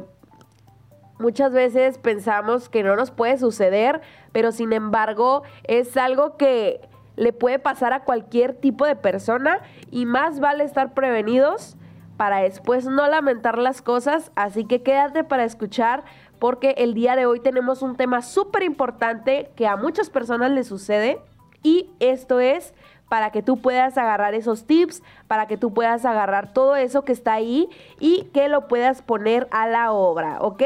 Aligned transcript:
muchas 1.20 1.52
veces 1.52 1.98
pensamos 1.98 2.70
que 2.70 2.84
no 2.84 2.96
nos 2.96 3.12
puede 3.12 3.38
suceder, 3.38 4.02
pero 4.32 4.52
sin 4.52 4.74
embargo 4.74 5.44
es 5.66 5.96
algo 5.98 6.38
que 6.38 6.82
le 7.16 7.34
puede 7.34 7.60
pasar 7.60 7.92
a 7.94 8.04
cualquier 8.06 8.54
tipo 8.54 8.86
de 8.86 8.96
persona 8.96 9.60
y 9.92 10.06
más 10.06 10.40
vale 10.40 10.64
estar 10.64 10.94
prevenidos 10.94 11.76
para 12.16 12.40
después 12.40 12.86
no 12.86 13.08
lamentar 13.08 13.58
las 13.58 13.82
cosas, 13.82 14.32
así 14.36 14.66
que 14.66 14.84
quédate 14.84 15.24
para 15.24 15.44
escuchar 15.44 16.04
porque 16.40 16.76
el 16.78 16.94
día 16.94 17.16
de 17.16 17.26
hoy 17.26 17.42
tenemos 17.42 17.82
un 17.82 17.96
tema 17.96 18.22
súper 18.22 18.64
importante 18.64 19.52
que 19.56 19.68
a 19.68 19.76
muchas 19.76 20.10
personas 20.10 20.52
les 20.52 20.68
sucede 20.68 21.20
y 21.62 21.90
esto 22.00 22.40
es 22.40 22.74
para 23.10 23.32
que 23.32 23.42
tú 23.42 23.58
puedas 23.58 23.98
agarrar 23.98 24.36
esos 24.36 24.66
tips, 24.66 25.04
para 25.28 25.48
que 25.48 25.58
tú 25.58 25.74
puedas 25.74 26.06
agarrar 26.06 26.54
todo 26.54 26.76
eso 26.76 27.04
que 27.04 27.12
está 27.12 27.34
ahí 27.34 27.68
y 28.00 28.26
que 28.34 28.48
lo 28.48 28.68
puedas 28.68 29.02
poner 29.02 29.48
a 29.52 29.68
la 29.68 29.92
obra, 29.92 30.38
¿ok? 30.42 30.64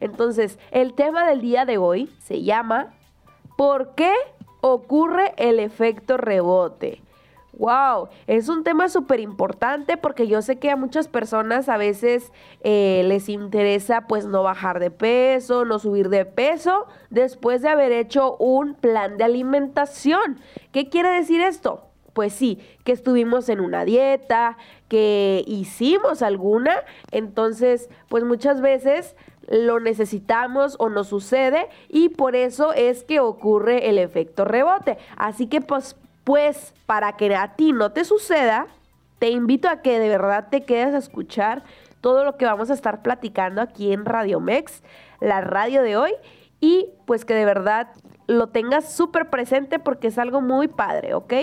Entonces, 0.00 0.58
el 0.70 0.94
tema 0.94 1.26
del 1.26 1.40
día 1.40 1.64
de 1.64 1.78
hoy 1.78 2.14
se 2.20 2.42
llama 2.42 2.94
¿Por 3.56 3.94
qué 3.94 4.12
ocurre 4.60 5.32
el 5.38 5.58
efecto 5.58 6.18
rebote? 6.18 7.02
Wow, 7.58 8.10
es 8.26 8.50
un 8.50 8.64
tema 8.64 8.90
súper 8.90 9.18
importante 9.18 9.96
porque 9.96 10.26
yo 10.26 10.42
sé 10.42 10.58
que 10.58 10.70
a 10.70 10.76
muchas 10.76 11.08
personas 11.08 11.70
a 11.70 11.78
veces 11.78 12.30
eh, 12.60 13.02
les 13.06 13.30
interesa 13.30 14.02
pues 14.02 14.26
no 14.26 14.42
bajar 14.42 14.78
de 14.78 14.90
peso, 14.90 15.64
no 15.64 15.78
subir 15.78 16.10
de 16.10 16.26
peso 16.26 16.86
después 17.08 17.62
de 17.62 17.70
haber 17.70 17.92
hecho 17.92 18.36
un 18.36 18.74
plan 18.74 19.16
de 19.16 19.24
alimentación. 19.24 20.38
¿Qué 20.70 20.90
quiere 20.90 21.08
decir 21.08 21.40
esto? 21.40 21.85
Pues 22.16 22.32
sí, 22.32 22.58
que 22.82 22.92
estuvimos 22.92 23.50
en 23.50 23.60
una 23.60 23.84
dieta, 23.84 24.56
que 24.88 25.44
hicimos 25.46 26.22
alguna, 26.22 26.82
entonces 27.10 27.90
pues 28.08 28.24
muchas 28.24 28.62
veces 28.62 29.14
lo 29.46 29.80
necesitamos 29.80 30.76
o 30.78 30.88
nos 30.88 31.08
sucede 31.08 31.68
y 31.90 32.08
por 32.08 32.34
eso 32.34 32.72
es 32.72 33.04
que 33.04 33.20
ocurre 33.20 33.90
el 33.90 33.98
efecto 33.98 34.46
rebote. 34.46 34.96
Así 35.18 35.46
que 35.46 35.60
pues 35.60 35.94
pues 36.24 36.72
para 36.86 37.18
que 37.18 37.36
a 37.36 37.54
ti 37.54 37.74
no 37.74 37.92
te 37.92 38.02
suceda, 38.06 38.66
te 39.18 39.28
invito 39.28 39.68
a 39.68 39.82
que 39.82 39.98
de 39.98 40.08
verdad 40.08 40.48
te 40.50 40.62
quedes 40.62 40.94
a 40.94 40.98
escuchar 40.98 41.64
todo 42.00 42.24
lo 42.24 42.38
que 42.38 42.46
vamos 42.46 42.70
a 42.70 42.72
estar 42.72 43.02
platicando 43.02 43.60
aquí 43.60 43.92
en 43.92 44.06
Radio 44.06 44.40
Mex, 44.40 44.82
la 45.20 45.42
radio 45.42 45.82
de 45.82 45.98
hoy, 45.98 46.12
y 46.60 46.88
pues 47.04 47.26
que 47.26 47.34
de 47.34 47.44
verdad 47.44 47.88
lo 48.26 48.46
tengas 48.46 48.90
súper 48.90 49.28
presente 49.28 49.78
porque 49.78 50.08
es 50.08 50.16
algo 50.16 50.40
muy 50.40 50.66
padre, 50.66 51.12
¿ok? 51.12 51.34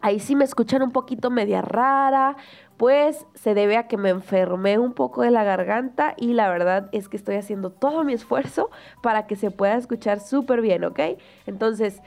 Ahí 0.00 0.20
sí 0.20 0.34
me 0.34 0.44
escuchan 0.44 0.82
un 0.82 0.92
poquito 0.92 1.30
media 1.30 1.62
rara, 1.62 2.36
pues 2.76 3.26
se 3.34 3.54
debe 3.54 3.76
a 3.76 3.86
que 3.86 3.96
me 3.96 4.08
enfermé 4.08 4.78
un 4.78 4.94
poco 4.94 5.22
de 5.22 5.30
la 5.30 5.44
garganta 5.44 6.14
y 6.16 6.32
la 6.32 6.48
verdad 6.48 6.88
es 6.92 7.08
que 7.08 7.16
estoy 7.16 7.36
haciendo 7.36 7.70
todo 7.70 8.04
mi 8.04 8.14
esfuerzo 8.14 8.70
para 9.02 9.26
que 9.26 9.36
se 9.36 9.50
pueda 9.50 9.76
escuchar 9.76 10.20
súper 10.20 10.62
bien, 10.62 10.84
¿ok? 10.84 11.00
Entonces, 11.46 12.00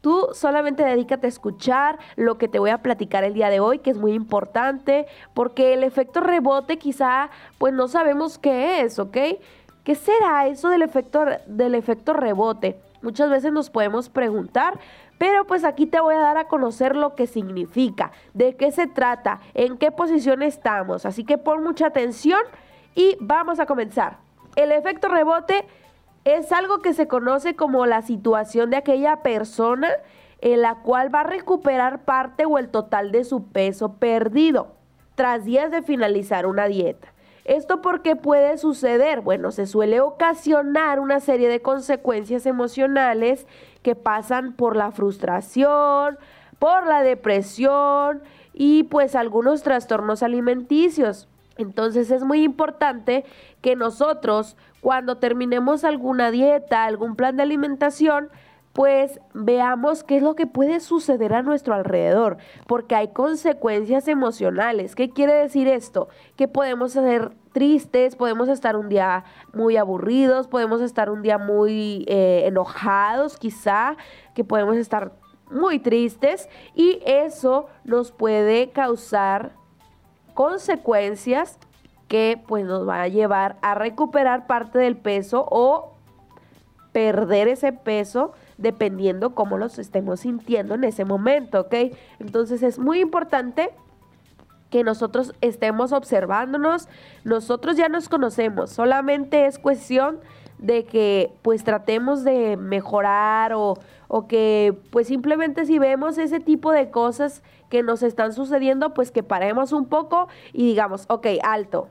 Tú 0.00 0.28
solamente 0.32 0.84
dedícate 0.84 1.26
a 1.26 1.28
escuchar 1.28 1.98
lo 2.14 2.38
que 2.38 2.46
te 2.46 2.60
voy 2.60 2.70
a 2.70 2.82
platicar 2.82 3.24
el 3.24 3.34
día 3.34 3.50
de 3.50 3.58
hoy, 3.58 3.80
que 3.80 3.90
es 3.90 3.98
muy 3.98 4.12
importante, 4.12 5.06
porque 5.34 5.74
el 5.74 5.82
efecto 5.82 6.20
rebote 6.20 6.78
quizá, 6.78 7.30
pues 7.58 7.74
no 7.74 7.88
sabemos 7.88 8.38
qué 8.38 8.82
es, 8.82 8.98
¿ok? 9.00 9.16
¿Qué 9.82 9.94
será 9.94 10.46
eso 10.46 10.68
del 10.68 10.82
efecto, 10.82 11.24
del 11.46 11.74
efecto 11.74 12.12
rebote? 12.12 12.80
Muchas 13.02 13.28
veces 13.30 13.52
nos 13.52 13.70
podemos 13.70 14.08
preguntar, 14.08 14.78
pero 15.18 15.46
pues 15.46 15.64
aquí 15.64 15.86
te 15.86 16.00
voy 16.00 16.14
a 16.14 16.20
dar 16.20 16.38
a 16.38 16.48
conocer 16.48 16.96
lo 16.96 17.14
que 17.14 17.26
significa, 17.26 18.12
de 18.34 18.56
qué 18.56 18.70
se 18.70 18.86
trata, 18.86 19.40
en 19.54 19.76
qué 19.76 19.90
posición 19.90 20.42
estamos. 20.42 21.04
Así 21.04 21.24
que 21.24 21.38
pon 21.38 21.62
mucha 21.62 21.88
atención 21.88 22.40
y 22.94 23.16
vamos 23.20 23.60
a 23.60 23.66
comenzar. 23.66 24.18
El 24.56 24.72
efecto 24.72 25.08
rebote 25.08 25.66
es 26.24 26.52
algo 26.52 26.78
que 26.78 26.94
se 26.94 27.08
conoce 27.08 27.56
como 27.56 27.86
la 27.86 28.02
situación 28.02 28.70
de 28.70 28.76
aquella 28.76 29.22
persona 29.22 29.88
en 30.40 30.62
la 30.62 30.76
cual 30.76 31.12
va 31.12 31.20
a 31.20 31.24
recuperar 31.24 32.04
parte 32.04 32.44
o 32.44 32.58
el 32.58 32.68
total 32.68 33.10
de 33.10 33.24
su 33.24 33.48
peso 33.48 33.94
perdido 33.94 34.68
tras 35.14 35.44
días 35.44 35.70
de 35.70 35.82
finalizar 35.82 36.46
una 36.46 36.66
dieta. 36.66 37.12
¿Esto 37.44 37.80
por 37.80 38.02
qué 38.02 38.14
puede 38.14 38.58
suceder? 38.58 39.22
Bueno, 39.22 39.52
se 39.52 39.66
suele 39.66 40.00
ocasionar 40.00 41.00
una 41.00 41.18
serie 41.18 41.48
de 41.48 41.62
consecuencias 41.62 42.44
emocionales 42.44 43.46
que 43.82 43.94
pasan 43.94 44.52
por 44.52 44.76
la 44.76 44.90
frustración, 44.90 46.18
por 46.58 46.86
la 46.86 47.02
depresión 47.02 48.22
y 48.52 48.84
pues 48.84 49.14
algunos 49.14 49.62
trastornos 49.62 50.22
alimenticios. 50.22 51.28
Entonces 51.56 52.10
es 52.10 52.22
muy 52.22 52.42
importante 52.42 53.24
que 53.60 53.76
nosotros 53.76 54.56
cuando 54.80 55.18
terminemos 55.18 55.84
alguna 55.84 56.30
dieta, 56.30 56.84
algún 56.84 57.16
plan 57.16 57.36
de 57.36 57.42
alimentación, 57.42 58.30
pues 58.78 59.18
veamos 59.34 60.04
qué 60.04 60.18
es 60.18 60.22
lo 60.22 60.36
que 60.36 60.46
puede 60.46 60.78
suceder 60.78 61.34
a 61.34 61.42
nuestro 61.42 61.74
alrededor, 61.74 62.36
porque 62.68 62.94
hay 62.94 63.08
consecuencias 63.08 64.06
emocionales. 64.06 64.94
¿Qué 64.94 65.10
quiere 65.10 65.32
decir 65.32 65.66
esto? 65.66 66.06
Que 66.36 66.46
podemos 66.46 66.92
ser 66.92 67.32
tristes, 67.50 68.14
podemos 68.14 68.48
estar 68.48 68.76
un 68.76 68.88
día 68.88 69.24
muy 69.52 69.76
aburridos, 69.76 70.46
podemos 70.46 70.80
estar 70.80 71.10
un 71.10 71.22
día 71.22 71.38
muy 71.38 72.04
eh, 72.06 72.44
enojados 72.46 73.36
quizá, 73.36 73.96
que 74.36 74.44
podemos 74.44 74.76
estar 74.76 75.10
muy 75.50 75.80
tristes 75.80 76.48
y 76.76 77.00
eso 77.04 77.66
nos 77.82 78.12
puede 78.12 78.70
causar 78.70 79.56
consecuencias 80.34 81.58
que 82.06 82.40
pues 82.46 82.64
nos 82.64 82.88
va 82.88 83.02
a 83.02 83.08
llevar 83.08 83.56
a 83.60 83.74
recuperar 83.74 84.46
parte 84.46 84.78
del 84.78 84.96
peso 84.96 85.48
o 85.50 85.94
perder 86.92 87.48
ese 87.48 87.72
peso 87.72 88.34
dependiendo 88.58 89.34
cómo 89.34 89.56
los 89.56 89.78
estemos 89.78 90.20
sintiendo 90.20 90.74
en 90.74 90.84
ese 90.84 91.04
momento, 91.04 91.60
¿ok? 91.62 91.74
Entonces 92.18 92.62
es 92.62 92.78
muy 92.78 93.00
importante 93.00 93.70
que 94.70 94.84
nosotros 94.84 95.32
estemos 95.40 95.92
observándonos, 95.92 96.88
nosotros 97.24 97.76
ya 97.76 97.88
nos 97.88 98.08
conocemos, 98.08 98.70
solamente 98.70 99.46
es 99.46 99.58
cuestión 99.58 100.18
de 100.58 100.84
que 100.84 101.32
pues 101.42 101.64
tratemos 101.64 102.24
de 102.24 102.56
mejorar 102.56 103.54
o, 103.54 103.74
o 104.08 104.26
que 104.26 104.76
pues 104.90 105.06
simplemente 105.06 105.64
si 105.64 105.78
vemos 105.78 106.18
ese 106.18 106.40
tipo 106.40 106.72
de 106.72 106.90
cosas 106.90 107.42
que 107.70 107.82
nos 107.82 108.02
están 108.02 108.32
sucediendo, 108.32 108.92
pues 108.92 109.10
que 109.10 109.22
paremos 109.22 109.72
un 109.72 109.86
poco 109.86 110.28
y 110.52 110.66
digamos, 110.66 111.04
ok, 111.08 111.26
alto, 111.42 111.88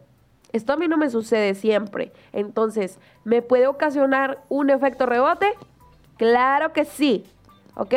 Esto 0.53 0.73
a 0.73 0.77
mí 0.77 0.87
no 0.87 0.97
me 0.97 1.09
sucede 1.09 1.55
siempre. 1.55 2.11
Entonces, 2.33 2.99
¿me 3.25 3.41
puede 3.41 3.67
ocasionar 3.67 4.43
un 4.49 4.69
efecto 4.69 5.05
rebote? 5.05 5.47
Claro 6.17 6.73
que 6.73 6.85
sí. 6.85 7.25
¿Ok? 7.75 7.93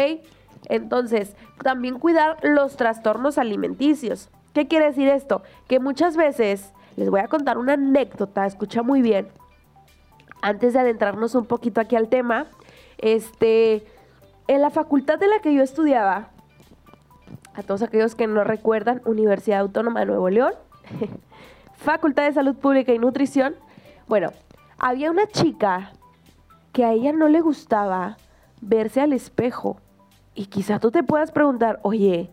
Entonces, 0.69 1.34
también 1.62 1.99
cuidar 1.99 2.38
los 2.43 2.76
trastornos 2.76 3.38
alimenticios. 3.38 4.28
¿Qué 4.52 4.69
quiere 4.69 4.87
decir 4.87 5.08
esto? 5.08 5.43
Que 5.69 5.81
muchas 5.81 6.17
veces, 6.17 6.72
les 6.96 7.08
voy 7.11 7.20
a 7.20 7.28
contar 7.28 7.58
una 7.58 7.75
anécdota, 7.75 8.46
escucha 8.46 8.82
muy 8.82 9.02
bien. 9.02 9.28
Antes 10.43 10.72
de 10.72 10.81
adentrarnos 10.81 11.34
un 11.34 11.46
poquito 11.46 11.81
aquí 11.81 11.96
al 11.96 12.08
tema, 12.08 12.46
este, 12.99 13.84
en 14.49 14.61
la 14.61 14.70
facultad 14.70 15.19
de 15.19 15.28
la 15.28 15.40
que 15.40 15.55
yo 15.55 15.62
estudiaba, 15.62 16.31
a 17.55 17.62
todos 17.62 17.82
aquellos 17.82 18.14
que 18.14 18.26
no 18.26 18.44
recuerdan, 18.44 19.02
Universidad 19.05 19.61
Autónoma 19.61 20.00
de 20.00 20.06
Nuevo 20.06 20.31
León, 20.31 20.55
Facultad 21.76 22.25
de 22.25 22.32
Salud 22.32 22.56
Pública 22.56 22.93
y 22.93 22.99
Nutrición, 22.99 23.55
bueno, 24.08 24.32
había 24.78 25.11
una 25.11 25.26
chica 25.26 25.93
que 26.81 26.87
a 26.87 26.93
ella 26.93 27.12
no 27.12 27.29
le 27.29 27.43
gustaba 27.43 28.17
verse 28.62 29.03
al 29.03 29.12
espejo. 29.12 29.77
Y 30.35 30.47
quizá 30.47 30.79
tú 30.79 30.91
te 30.91 31.03
puedas 31.03 31.31
preguntar, 31.31 31.79
oye, 31.82 32.31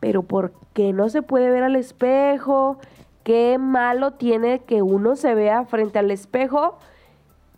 pero 0.00 0.24
¿por 0.24 0.50
qué 0.72 0.92
no 0.92 1.08
se 1.08 1.22
puede 1.22 1.52
ver 1.52 1.62
al 1.62 1.76
espejo? 1.76 2.78
¿Qué 3.22 3.58
malo 3.58 4.14
tiene 4.14 4.64
que 4.64 4.82
uno 4.82 5.14
se 5.14 5.36
vea 5.36 5.66
frente 5.66 6.00
al 6.00 6.10
espejo? 6.10 6.78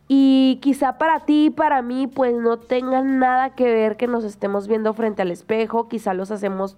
Y 0.07 0.59
quizá 0.61 0.99
para 0.99 1.21
ti 1.21 1.47
y 1.47 1.51
para 1.51 1.81
mí 1.81 2.07
pues 2.07 2.35
no 2.35 2.59
tenga 2.59 3.01
nada 3.01 3.55
que 3.55 3.65
ver 3.65 3.97
que 3.97 4.07
nos 4.07 4.23
estemos 4.25 4.69
viendo 4.69 4.93
frente 4.93 5.23
al 5.23 5.31
espejo, 5.31 5.89
quizá 5.89 6.13
los 6.13 6.31
hacemos 6.31 6.77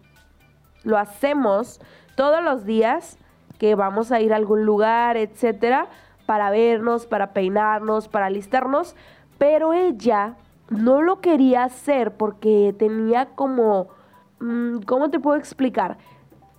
lo 0.85 0.97
hacemos 0.97 1.81
todos 2.14 2.41
los 2.41 2.64
días 2.64 3.19
que 3.58 3.75
vamos 3.75 4.12
a 4.12 4.20
ir 4.20 4.32
a 4.32 4.37
algún 4.37 4.64
lugar, 4.64 5.17
etcétera, 5.17 5.88
para 6.25 6.50
vernos, 6.50 7.06
para 7.06 7.32
peinarnos, 7.32 8.06
para 8.06 8.26
alistarnos, 8.26 8.94
pero 9.40 9.72
ella 9.72 10.37
no 10.69 11.00
lo 11.00 11.22
quería 11.22 11.64
hacer 11.64 12.12
porque 12.12 12.75
tenía 12.78 13.31
como, 13.34 13.88
mm, 14.38 14.81
¿cómo 14.81 15.08
te 15.08 15.19
puedo 15.19 15.38
explicar? 15.38 15.96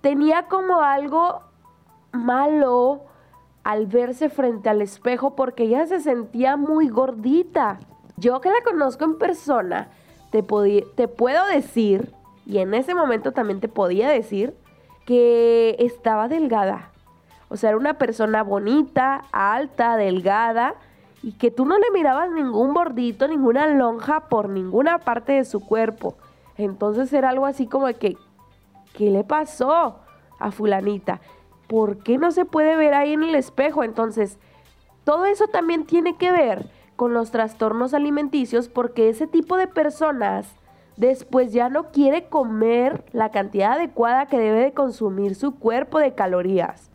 Tenía 0.00 0.48
como 0.48 0.80
algo 0.80 1.42
malo 2.10 3.02
al 3.62 3.86
verse 3.86 4.30
frente 4.30 4.68
al 4.68 4.82
espejo 4.82 5.36
porque 5.36 5.62
ella 5.62 5.86
se 5.86 6.00
sentía 6.00 6.56
muy 6.56 6.88
gordita. 6.88 7.78
Yo 8.16 8.40
que 8.40 8.50
la 8.50 8.64
conozco 8.64 9.04
en 9.04 9.16
persona, 9.16 9.86
te, 10.30 10.42
te 10.42 11.06
puedo 11.06 11.46
decir, 11.46 12.12
y 12.46 12.58
en 12.58 12.74
ese 12.74 12.96
momento 12.96 13.30
también 13.30 13.60
te 13.60 13.68
podía 13.68 14.08
decir, 14.08 14.56
que 15.06 15.76
estaba 15.78 16.26
delgada. 16.26 16.90
O 17.48 17.56
sea, 17.56 17.70
era 17.70 17.78
una 17.78 17.94
persona 17.94 18.42
bonita, 18.42 19.22
alta, 19.30 19.96
delgada, 19.96 20.74
y 21.22 21.32
que 21.32 21.50
tú 21.50 21.64
no 21.64 21.78
le 21.78 21.90
mirabas 21.92 22.30
ningún 22.30 22.74
bordito, 22.74 23.28
ninguna 23.28 23.66
lonja 23.68 24.28
por 24.28 24.48
ninguna 24.48 24.98
parte 24.98 25.32
de 25.32 25.44
su 25.44 25.60
cuerpo. 25.60 26.16
Entonces 26.56 27.12
era 27.12 27.30
algo 27.30 27.46
así 27.46 27.66
como 27.66 27.86
que, 27.94 28.16
¿qué 28.94 29.10
le 29.10 29.24
pasó 29.24 30.00
a 30.38 30.50
fulanita? 30.50 31.20
¿Por 31.68 32.02
qué 32.02 32.18
no 32.18 32.32
se 32.32 32.44
puede 32.44 32.76
ver 32.76 32.94
ahí 32.94 33.12
en 33.12 33.22
el 33.22 33.34
espejo? 33.34 33.84
Entonces, 33.84 34.38
todo 35.04 35.26
eso 35.26 35.46
también 35.46 35.86
tiene 35.86 36.16
que 36.16 36.32
ver 36.32 36.68
con 36.96 37.14
los 37.14 37.30
trastornos 37.30 37.94
alimenticios 37.94 38.68
porque 38.68 39.08
ese 39.08 39.26
tipo 39.26 39.56
de 39.56 39.68
personas 39.68 40.56
después 40.96 41.52
ya 41.52 41.68
no 41.68 41.90
quiere 41.90 42.28
comer 42.28 43.04
la 43.12 43.30
cantidad 43.30 43.72
adecuada 43.72 44.26
que 44.26 44.38
debe 44.38 44.60
de 44.60 44.72
consumir 44.72 45.34
su 45.34 45.58
cuerpo 45.58 45.98
de 45.98 46.14
calorías 46.14 46.91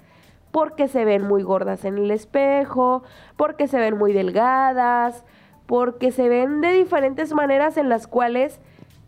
porque 0.58 0.88
se 0.88 1.06
ven 1.06 1.22
muy 1.22 1.44
gordas 1.44 1.86
en 1.86 2.00
el 2.00 2.10
espejo, 2.10 3.04
porque 3.36 3.68
se 3.68 3.78
ven 3.78 3.96
muy 3.96 4.12
delgadas, 4.12 5.24
porque 5.68 6.12
se 6.12 6.30
ven 6.30 6.62
de 6.62 6.74
diferentes 6.74 7.32
maneras 7.32 7.78
en 7.78 7.90
las 7.90 8.08
cuales 8.08 8.60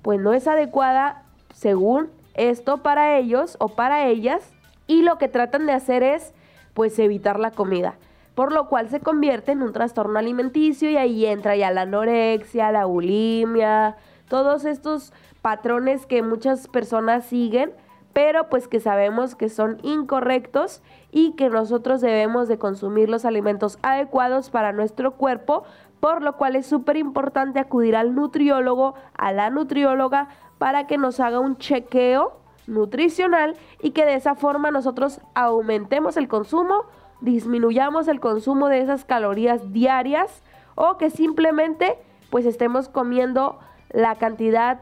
pues 0.03 0.19
no 0.19 0.33
es 0.33 0.47
adecuada 0.47 1.23
según 1.51 2.11
esto 2.35 2.83
para 2.83 3.17
ellos 3.17 3.57
o 3.59 3.69
para 3.69 4.05
ellas 4.05 4.47
y 4.85 5.01
lo 5.01 5.17
que 5.17 5.27
tratan 5.27 5.65
de 5.65 5.73
hacer 5.73 6.03
es 6.03 6.35
pues 6.75 6.99
evitar 6.99 7.39
la 7.39 7.49
comida, 7.49 7.95
por 8.35 8.51
lo 8.51 8.67
cual 8.67 8.89
se 8.89 8.99
convierte 8.99 9.51
en 9.51 9.63
un 9.63 9.73
trastorno 9.73 10.19
alimenticio 10.19 10.87
y 10.91 10.97
ahí 10.97 11.25
entra 11.25 11.55
ya 11.55 11.71
la 11.71 11.81
anorexia, 11.81 12.71
la 12.71 12.85
bulimia, 12.85 13.97
todos 14.27 14.65
estos 14.65 15.13
patrones 15.41 16.05
que 16.05 16.21
muchas 16.21 16.67
personas 16.67 17.25
siguen 17.25 17.73
pero 18.13 18.49
pues 18.49 18.67
que 18.67 18.79
sabemos 18.79 19.35
que 19.35 19.49
son 19.49 19.77
incorrectos 19.83 20.81
y 21.11 21.31
que 21.31 21.49
nosotros 21.49 22.01
debemos 22.01 22.47
de 22.47 22.57
consumir 22.57 23.09
los 23.09 23.25
alimentos 23.25 23.79
adecuados 23.81 24.49
para 24.49 24.71
nuestro 24.73 25.11
cuerpo, 25.11 25.63
por 25.99 26.21
lo 26.21 26.37
cual 26.37 26.55
es 26.55 26.65
súper 26.65 26.97
importante 26.97 27.59
acudir 27.59 27.95
al 27.95 28.15
nutriólogo, 28.15 28.95
a 29.17 29.31
la 29.31 29.49
nutrióloga, 29.49 30.29
para 30.57 30.87
que 30.87 30.97
nos 30.97 31.19
haga 31.19 31.39
un 31.39 31.57
chequeo 31.57 32.33
nutricional 32.67 33.55
y 33.81 33.91
que 33.91 34.05
de 34.05 34.15
esa 34.15 34.35
forma 34.35 34.71
nosotros 34.71 35.21
aumentemos 35.33 36.17
el 36.17 36.27
consumo, 36.27 36.85
disminuyamos 37.21 38.07
el 38.07 38.19
consumo 38.19 38.67
de 38.67 38.81
esas 38.81 39.05
calorías 39.05 39.73
diarias 39.73 40.43
o 40.75 40.97
que 40.97 41.09
simplemente 41.09 41.97
pues 42.29 42.45
estemos 42.45 42.89
comiendo 42.89 43.59
la 43.89 44.15
cantidad 44.15 44.81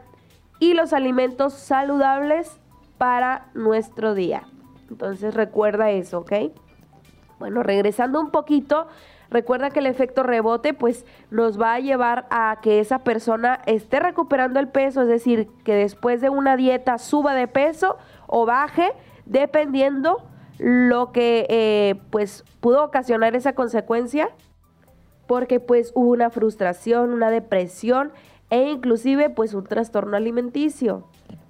y 0.60 0.74
los 0.74 0.92
alimentos 0.92 1.54
saludables 1.54 2.60
para 2.98 3.46
nuestro 3.54 4.14
día. 4.14 4.46
Entonces 4.90 5.34
recuerda 5.34 5.90
eso, 5.90 6.18
¿ok? 6.18 6.32
Bueno, 7.38 7.62
regresando 7.62 8.20
un 8.20 8.30
poquito, 8.30 8.88
recuerda 9.30 9.70
que 9.70 9.78
el 9.78 9.86
efecto 9.86 10.22
rebote 10.22 10.74
pues 10.74 11.04
nos 11.30 11.60
va 11.60 11.74
a 11.74 11.80
llevar 11.80 12.26
a 12.30 12.58
que 12.62 12.80
esa 12.80 13.00
persona 13.00 13.60
esté 13.66 14.00
recuperando 14.00 14.58
el 14.58 14.68
peso, 14.68 15.02
es 15.02 15.08
decir, 15.08 15.48
que 15.64 15.74
después 15.74 16.20
de 16.20 16.30
una 16.30 16.56
dieta 16.56 16.98
suba 16.98 17.34
de 17.34 17.46
peso 17.46 17.96
o 18.26 18.46
baje, 18.46 18.92
dependiendo 19.24 20.22
lo 20.58 21.12
que 21.12 21.46
eh, 21.48 22.00
pues 22.10 22.44
pudo 22.60 22.84
ocasionar 22.84 23.36
esa 23.36 23.54
consecuencia, 23.54 24.30
porque 25.26 25.60
pues 25.60 25.92
hubo 25.94 26.10
una 26.10 26.30
frustración, 26.30 27.12
una 27.12 27.30
depresión 27.30 28.12
e 28.50 28.70
inclusive 28.70 29.30
pues 29.30 29.54
un 29.54 29.64
trastorno 29.64 30.16
alimenticio. 30.16 31.04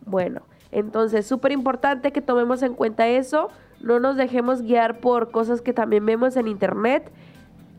Bueno, 0.04 0.42
entonces, 0.70 1.26
súper 1.26 1.52
importante 1.52 2.12
que 2.12 2.20
tomemos 2.20 2.62
en 2.62 2.74
cuenta 2.74 3.06
eso, 3.06 3.50
no 3.80 4.00
nos 4.00 4.16
dejemos 4.16 4.62
guiar 4.62 5.00
por 5.00 5.30
cosas 5.30 5.62
que 5.62 5.72
también 5.72 6.04
vemos 6.04 6.36
en 6.36 6.48
internet. 6.48 7.10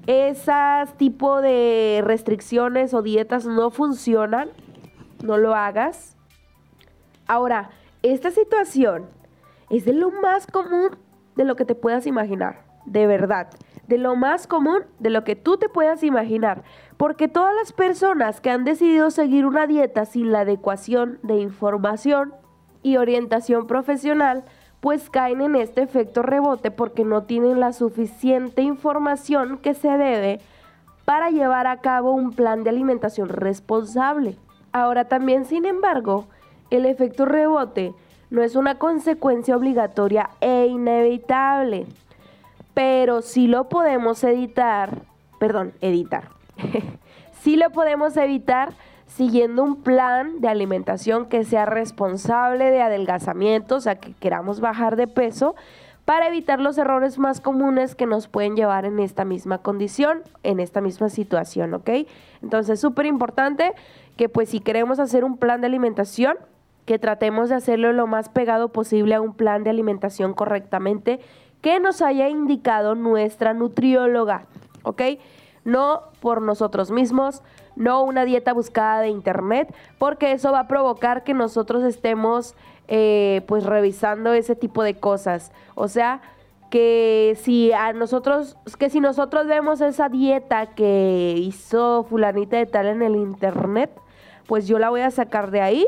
Esas 0.08 0.98
tipo 0.98 1.42
de 1.42 2.02
restricciones 2.04 2.94
o 2.94 3.02
dietas 3.02 3.46
no 3.46 3.70
funcionan, 3.70 4.50
no 5.24 5.38
lo 5.38 5.54
hagas. 5.54 6.16
Ahora, 7.28 7.70
esta 8.02 8.32
situación 8.32 9.06
es 9.70 9.86
de 9.86 9.94
lo 9.94 10.10
más 10.10 10.48
común 10.48 10.98
de 11.36 11.46
lo 11.46 11.56
que 11.56 11.66
te 11.66 11.76
puedas 11.76 12.08
imaginar, 12.08 12.64
de 12.86 13.06
verdad, 13.06 13.50
de 13.88 13.98
lo 13.98 14.16
más 14.16 14.48
común 14.48 14.84
de 15.00 15.10
lo 15.10 15.24
que 15.24 15.36
tú 15.36 15.58
te 15.58 15.70
puedas 15.70 16.04
imaginar, 16.04 16.64
porque 16.98 17.28
todas 17.28 17.54
las 17.56 17.72
personas 17.72 18.42
que 18.42 18.50
han 18.50 18.64
decidido 18.64 19.12
seguir 19.12 19.46
una 19.46 19.68
dieta 19.68 20.06
sin 20.06 20.32
la 20.32 20.42
adecuación 20.42 21.20
de 21.24 21.38
información, 21.40 22.34
y 22.84 22.98
orientación 22.98 23.68
profesional, 23.68 24.44
pues 24.80 25.10
caen 25.10 25.42
en 25.42 25.56
este 25.56 25.82
efecto 25.82 26.22
rebote 26.22 26.72
porque 26.72 27.04
no 27.04 27.24
tienen 27.24 27.60
la 27.60 27.74
suficiente 27.74 28.62
información 28.62 29.58
que 29.58 29.74
se 29.74 29.90
debe 29.90 30.40
para 31.06 31.32
llevar 31.32 31.68
a 31.68 31.82
cabo 31.82 32.12
un 32.12 32.34
plan 32.34 32.64
de 32.64 32.70
alimentación 32.70 33.30
responsable. 33.30 34.38
Ahora 34.72 35.06
también, 35.06 35.46
sin 35.46 35.66
embargo, 35.66 36.28
el 36.70 36.86
efecto 36.86 37.26
rebote 37.26 37.94
no 38.30 38.44
es 38.44 38.56
una 38.56 38.78
consecuencia 38.78 39.58
obligatoria 39.58 40.30
e 40.40 40.68
inevitable, 40.68 41.88
pero 42.74 43.22
sí 43.22 43.48
lo 43.48 43.70
podemos 43.70 44.24
editar, 44.24 45.02
perdón, 45.40 45.74
editar. 45.82 46.30
sí 47.42 47.56
lo 47.56 47.72
podemos 47.72 48.16
evitar 48.16 48.74
siguiendo 49.10 49.64
un 49.64 49.82
plan 49.82 50.40
de 50.40 50.48
alimentación 50.48 51.26
que 51.26 51.44
sea 51.44 51.66
responsable 51.66 52.72
de 52.72 52.82
adelgazamiento, 52.82 53.76
o 53.76 53.82
sea, 53.82 53.96
que 53.96 54.14
queramos 54.14 54.62
bajar 54.62 54.96
de 54.96 55.08
peso, 55.08 55.56
para 56.06 56.28
evitar 56.28 56.60
los 56.60 56.78
errores 56.78 57.20
más 57.20 57.42
comunes 57.42 57.96
que 57.96 58.06
nos 58.06 58.28
pueden 58.28 58.56
llevar 58.56 58.86
en 58.86 59.00
esta 59.00 59.26
misma 59.26 59.60
condición, 59.60 60.22
en 60.44 60.60
esta 60.60 60.80
misma 60.82 61.10
situación, 61.10 61.74
¿ok? 61.74 61.90
Entonces, 62.42 62.80
súper 62.80 63.06
importante 63.06 63.74
que 64.16 64.30
pues 64.30 64.50
si 64.50 64.60
queremos 64.60 65.00
hacer 65.00 65.24
un 65.24 65.38
plan 65.38 65.62
de 65.62 65.68
alimentación, 65.68 66.38
que 66.86 66.98
tratemos 66.98 67.50
de 67.50 67.56
hacerlo 67.56 67.94
lo 67.94 68.08
más 68.08 68.30
pegado 68.30 68.70
posible 68.70 69.14
a 69.14 69.22
un 69.22 69.34
plan 69.34 69.64
de 69.64 69.70
alimentación 69.70 70.34
correctamente 70.34 71.20
que 71.62 71.80
nos 71.80 72.02
haya 72.02 72.30
indicado 72.30 72.96
nuestra 72.96 73.54
nutrióloga, 73.54 74.46
¿ok? 74.84 75.02
No 75.66 76.04
por 76.20 76.42
nosotros 76.42 76.90
mismos, 76.90 77.44
no 77.80 78.04
una 78.04 78.26
dieta 78.26 78.54
buscada 78.54 79.02
de 79.02 79.10
internet, 79.10 79.74
porque 79.98 80.34
eso 80.34 80.52
va 80.52 80.60
a 80.60 80.68
provocar 80.68 81.24
que 81.24 81.34
nosotros 81.34 81.84
estemos 81.84 82.54
eh, 82.88 83.42
pues 83.48 83.64
revisando 83.66 84.34
ese 84.34 84.56
tipo 84.56 84.84
de 84.84 85.00
cosas. 85.00 85.52
O 85.74 85.88
sea, 85.88 86.22
que 86.70 87.36
si 87.42 87.72
a 87.72 87.94
nosotros, 87.94 88.58
que 88.78 88.90
si 88.90 89.00
nosotros 89.00 89.48
vemos 89.48 89.82
esa 89.82 90.10
dieta 90.10 90.68
que 90.68 91.36
hizo 91.38 92.04
fulanita 92.04 92.58
de 92.58 92.66
tal 92.68 92.88
en 92.88 93.02
el 93.02 93.16
internet, 93.16 93.90
pues 94.46 94.68
yo 94.68 94.78
la 94.78 94.90
voy 94.90 95.02
a 95.02 95.10
sacar 95.10 95.50
de 95.50 95.62
ahí, 95.62 95.88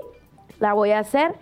la 0.59 0.73
voy 0.73 0.91
a 0.91 0.99
hacer 0.99 1.35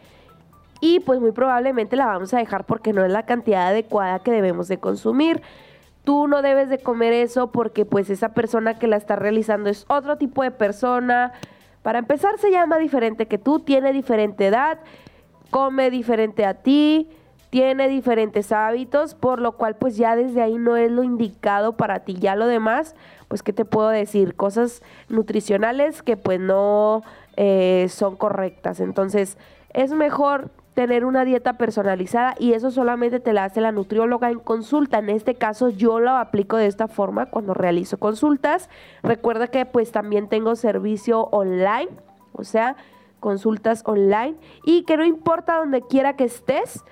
y 0.81 0.99
pues 1.01 1.19
muy 1.19 1.31
probablemente 1.31 1.95
la 1.95 2.05
vamos 2.05 2.33
a 2.33 2.37
dejar 2.37 2.65
porque 2.65 2.91
no 2.91 3.05
es 3.05 3.11
la 3.11 3.23
cantidad 3.23 3.67
adecuada 3.67 4.19
que 4.19 4.31
debemos 4.31 4.67
de 4.67 4.79
consumir. 4.79 5.41
Tú 6.09 6.27
no 6.27 6.41
debes 6.41 6.69
de 6.69 6.79
comer 6.79 7.13
eso 7.13 7.51
porque 7.51 7.85
pues 7.85 8.09
esa 8.09 8.29
persona 8.29 8.79
que 8.79 8.87
la 8.87 8.97
está 8.97 9.15
realizando 9.15 9.69
es 9.69 9.85
otro 9.89 10.17
tipo 10.17 10.41
de 10.41 10.49
persona. 10.49 11.33
Para 11.83 11.99
empezar 11.99 12.39
se 12.39 12.49
llama 12.49 12.79
diferente 12.79 13.27
que 13.27 13.37
tú, 13.37 13.59
tiene 13.59 13.93
diferente 13.93 14.47
edad, 14.47 14.79
come 15.51 15.91
diferente 15.91 16.47
a 16.47 16.55
ti, 16.55 17.11
tiene 17.51 17.87
diferentes 17.87 18.51
hábitos, 18.51 19.13
por 19.13 19.39
lo 19.39 19.51
cual 19.51 19.75
pues 19.75 19.97
ya 19.97 20.15
desde 20.15 20.41
ahí 20.41 20.57
no 20.57 20.77
es 20.77 20.89
lo 20.89 21.03
indicado 21.03 21.77
para 21.77 21.99
ti. 21.99 22.15
Ya 22.15 22.35
lo 22.35 22.47
demás, 22.47 22.95
pues 23.27 23.43
qué 23.43 23.53
te 23.53 23.63
puedo 23.63 23.89
decir, 23.89 24.33
cosas 24.33 24.81
nutricionales 25.09 26.01
que 26.01 26.17
pues 26.17 26.39
no 26.39 27.03
eh, 27.37 27.85
son 27.87 28.15
correctas. 28.15 28.79
Entonces 28.79 29.37
es 29.75 29.91
mejor 29.91 30.49
tener 30.79 31.03
una 31.03 31.25
dieta 31.25 31.57
personalizada 31.57 32.35
y 32.39 32.53
eso 32.53 32.71
solamente 32.71 33.19
te 33.19 33.33
la 33.33 33.43
hace 33.43 33.59
la 33.59 33.73
nutrióloga 33.73 34.31
en 34.31 34.39
consulta. 34.39 34.99
En 34.99 35.09
este 35.09 35.35
caso 35.35 35.67
yo 35.67 35.99
lo 35.99 36.11
aplico 36.11 36.55
de 36.55 36.67
esta 36.67 36.87
forma 36.87 37.25
cuando 37.25 37.53
realizo 37.53 37.97
consultas. 37.97 38.69
Recuerda 39.03 39.47
que 39.47 39.65
pues 39.65 39.91
también 39.91 40.29
tengo 40.29 40.55
servicio 40.55 41.23
online, 41.33 41.89
o 42.31 42.45
sea, 42.45 42.77
consultas 43.19 43.83
online 43.85 44.37
y 44.63 44.83
que 44.83 44.95
no 44.95 45.03
importa 45.03 45.57
donde 45.57 45.81
quiera 45.81 46.15
que 46.15 46.23
estés, 46.23 46.85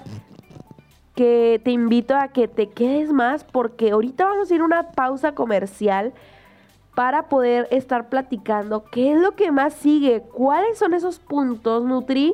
que 1.15 1.61
te 1.63 1.71
invito 1.71 2.15
a 2.15 2.29
que 2.29 2.47
te 2.47 2.69
quedes 2.69 3.11
más 3.11 3.43
porque 3.43 3.91
ahorita 3.91 4.25
vamos 4.25 4.49
a 4.49 4.55
ir 4.55 4.61
a 4.61 4.65
una 4.65 4.91
pausa 4.91 5.33
comercial 5.33 6.13
para 6.95 7.29
poder 7.29 7.67
estar 7.71 8.09
platicando 8.09 8.83
qué 8.85 9.13
es 9.13 9.19
lo 9.19 9.31
que 9.35 9.51
más 9.51 9.73
sigue, 9.73 10.21
cuáles 10.21 10.77
son 10.77 10.93
esos 10.93 11.19
puntos, 11.19 11.83
Nutri, 11.83 12.33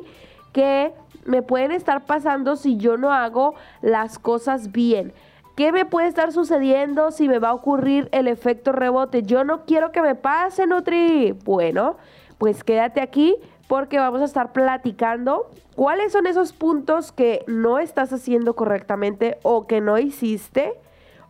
que 0.52 0.92
me 1.24 1.42
pueden 1.42 1.72
estar 1.72 2.06
pasando 2.06 2.56
si 2.56 2.76
yo 2.76 2.96
no 2.96 3.12
hago 3.12 3.54
las 3.82 4.18
cosas 4.18 4.72
bien. 4.72 5.12
¿Qué 5.56 5.72
me 5.72 5.84
puede 5.84 6.06
estar 6.06 6.32
sucediendo 6.32 7.10
si 7.10 7.28
me 7.28 7.40
va 7.40 7.48
a 7.48 7.54
ocurrir 7.54 8.08
el 8.12 8.28
efecto 8.28 8.72
rebote? 8.72 9.22
Yo 9.24 9.42
no 9.44 9.64
quiero 9.64 9.90
que 9.90 10.00
me 10.00 10.14
pase, 10.14 10.66
Nutri. 10.66 11.32
Bueno, 11.44 11.96
pues 12.38 12.62
quédate 12.62 13.00
aquí 13.00 13.36
porque 13.68 13.98
vamos 13.98 14.22
a 14.22 14.24
estar 14.24 14.52
platicando 14.52 15.50
cuáles 15.76 16.12
son 16.12 16.26
esos 16.26 16.52
puntos 16.52 17.12
que 17.12 17.44
no 17.46 17.78
estás 17.78 18.12
haciendo 18.12 18.56
correctamente 18.56 19.38
o 19.42 19.66
que 19.66 19.80
no 19.80 19.98
hiciste 19.98 20.74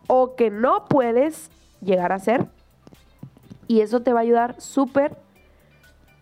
o 0.07 0.35
que 0.35 0.49
no 0.49 0.85
puedes 0.85 1.51
llegar 1.81 2.11
a 2.11 2.15
hacer 2.15 2.47
y 3.67 3.81
eso 3.81 4.01
te 4.01 4.13
va 4.13 4.19
a 4.19 4.23
ayudar 4.23 4.59
súper 4.59 5.15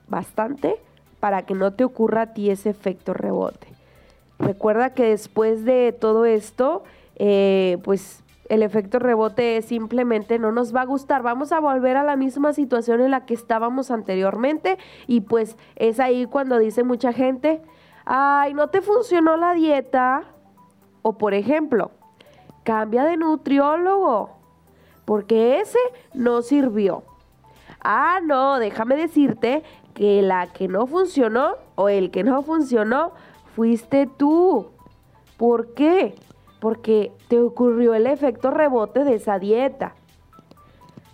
bastante 0.08 0.76
para 1.20 1.44
que 1.44 1.54
no 1.54 1.72
te 1.74 1.84
ocurra 1.84 2.24
a 2.24 2.34
ti 2.34 2.50
ese 2.50 2.70
efecto 2.70 3.14
rebote. 3.14 3.68
Recuerda 4.40 4.94
que 4.94 5.04
después 5.04 5.66
de 5.66 5.96
todo 5.98 6.26
esto, 6.26 6.84
eh, 7.16 7.78
pues 7.84 8.24
el 8.50 8.64
efecto 8.64 9.00
rebote 9.00 9.62
simplemente 9.62 10.40
no 10.40 10.52
nos 10.52 10.76
va 10.76 10.82
a 10.82 10.86
gustar. 10.86 11.22
Vamos 11.22 11.52
a 11.52 11.60
volver 11.60 11.98
a 11.98 12.04
la 12.04 12.16
misma 12.16 12.54
situación 12.54 13.02
en 13.02 13.12
la 13.12 13.26
que 13.26 13.34
estábamos 13.34 13.92
anteriormente 13.92 14.78
y 15.08 15.22
pues 15.22 15.58
es 15.76 16.00
ahí 16.00 16.26
cuando 16.26 16.58
dice 16.58 16.84
mucha 16.84 17.14
gente, 17.14 17.62
ay, 18.06 18.54
no 18.54 18.70
te 18.70 18.82
funcionó 18.82 19.38
la 19.38 19.54
dieta. 19.54 20.24
O 21.02 21.18
por 21.18 21.34
ejemplo, 21.34 21.92
cambia 22.64 23.04
de 23.04 23.18
nutriólogo 23.18 24.32
porque 25.06 25.60
ese 25.62 25.80
no 26.14 26.42
sirvió. 26.42 27.04
Ah, 27.82 28.20
no, 28.24 28.60
déjame 28.60 28.96
decirte 28.96 29.64
que 29.94 30.22
la 30.22 30.48
que 30.48 30.68
no 30.68 30.86
funcionó 30.86 31.56
o 31.76 31.90
el 31.90 32.12
que 32.12 32.24
no 32.24 32.42
funcionó 32.42 33.14
fuiste 33.56 34.08
tú. 34.18 34.68
¿Por 35.38 35.74
qué? 35.74 36.16
Porque 36.60 37.12
te 37.28 37.40
ocurrió 37.40 37.94
el 37.94 38.08
efecto 38.08 38.52
rebote 38.52 39.04
de 39.04 39.16
esa 39.16 39.40
dieta. 39.40 39.96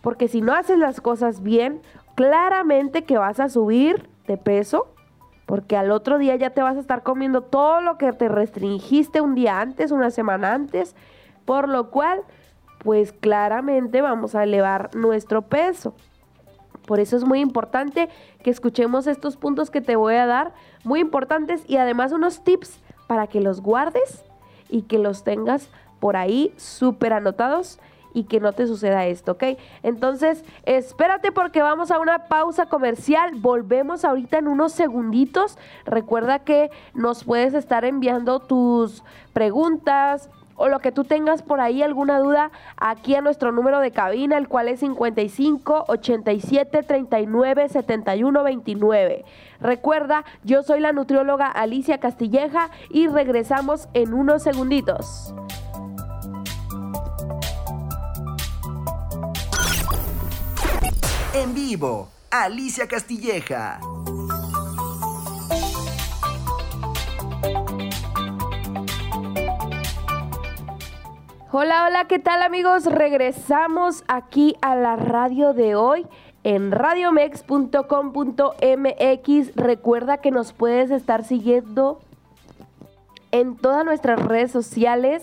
Porque 0.01 0.27
si 0.27 0.41
no 0.41 0.53
haces 0.53 0.77
las 0.77 1.01
cosas 1.01 1.41
bien, 1.41 1.81
claramente 2.15 3.03
que 3.03 3.17
vas 3.17 3.39
a 3.39 3.49
subir 3.49 4.09
de 4.27 4.37
peso, 4.37 4.87
porque 5.45 5.77
al 5.77 5.91
otro 5.91 6.17
día 6.17 6.35
ya 6.35 6.51
te 6.51 6.61
vas 6.61 6.77
a 6.77 6.79
estar 6.79 7.03
comiendo 7.03 7.41
todo 7.41 7.81
lo 7.81 7.97
que 7.97 8.11
te 8.13 8.29
restringiste 8.29 9.21
un 9.21 9.35
día 9.35 9.59
antes, 9.59 9.91
una 9.91 10.09
semana 10.09 10.53
antes, 10.53 10.95
por 11.45 11.67
lo 11.67 11.89
cual, 11.89 12.21
pues 12.79 13.11
claramente 13.13 14.01
vamos 14.01 14.35
a 14.35 14.43
elevar 14.43 14.95
nuestro 14.95 15.43
peso. 15.43 15.93
Por 16.85 16.99
eso 16.99 17.15
es 17.15 17.23
muy 17.23 17.39
importante 17.39 18.09
que 18.43 18.49
escuchemos 18.49 19.07
estos 19.07 19.37
puntos 19.37 19.71
que 19.71 19.81
te 19.81 19.95
voy 19.95 20.15
a 20.15 20.25
dar, 20.25 20.53
muy 20.83 20.99
importantes 20.99 21.63
y 21.67 21.77
además 21.77 22.11
unos 22.11 22.43
tips 22.43 22.81
para 23.07 23.27
que 23.27 23.39
los 23.39 23.61
guardes 23.61 24.25
y 24.73 24.81
que 24.81 24.97
los 24.97 25.23
tengas 25.23 25.69
por 25.99 26.17
ahí 26.17 26.51
súper 26.57 27.13
anotados 27.13 27.79
y 28.11 28.23
que 28.23 28.39
no 28.39 28.53
te 28.53 28.65
suceda 28.65 29.05
esto, 29.05 29.33
¿ok? 29.33 29.43
Entonces, 29.83 30.43
espérate 30.63 31.31
porque 31.31 31.61
vamos 31.61 31.91
a 31.91 31.99
una 31.99 32.27
pausa 32.27 32.65
comercial. 32.65 33.33
Volvemos 33.35 34.03
ahorita 34.03 34.39
en 34.39 34.47
unos 34.47 34.71
segunditos. 34.71 35.59
Recuerda 35.85 36.39
que 36.39 36.71
nos 36.95 37.23
puedes 37.23 37.53
estar 37.53 37.85
enviando 37.85 38.39
tus 38.39 39.03
preguntas, 39.31 40.31
o 40.55 40.67
lo 40.67 40.79
que 40.79 40.91
tú 40.91 41.03
tengas 41.03 41.41
por 41.41 41.61
ahí 41.61 41.81
alguna 41.81 42.19
duda 42.19 42.51
aquí 42.77 43.15
a 43.15 43.21
nuestro 43.21 43.51
número 43.51 43.79
de 43.79 43.91
cabina, 43.91 44.37
el 44.37 44.47
cual 44.47 44.67
es 44.67 44.79
55 44.81 45.85
87 45.87 46.83
39 46.83 47.69
71 47.69 48.43
29. 48.43 49.25
Recuerda, 49.59 50.25
yo 50.43 50.63
soy 50.63 50.79
la 50.79 50.91
nutrióloga 50.91 51.47
Alicia 51.47 51.99
Castilleja 51.99 52.69
y 52.89 53.07
regresamos 53.07 53.87
en 53.93 54.13
unos 54.13 54.43
segunditos. 54.43 55.33
En 61.33 61.53
vivo, 61.53 62.09
Alicia 62.29 62.87
Castilleja. 62.87 63.79
Hola, 71.55 71.85
hola, 71.85 72.05
¿qué 72.05 72.17
tal 72.17 72.41
amigos? 72.41 72.87
Regresamos 72.87 74.03
aquí 74.07 74.55
a 74.63 74.75
la 74.75 74.95
radio 74.95 75.53
de 75.53 75.75
hoy 75.75 76.07
en 76.43 76.71
radiomex.com.mx. 76.71 79.55
Recuerda 79.55 80.17
que 80.17 80.31
nos 80.31 80.51
puedes 80.51 80.89
estar 80.89 81.23
siguiendo 81.23 81.99
en 83.29 83.55
todas 83.55 83.85
nuestras 83.85 84.19
redes 84.25 84.49
sociales, 84.49 85.21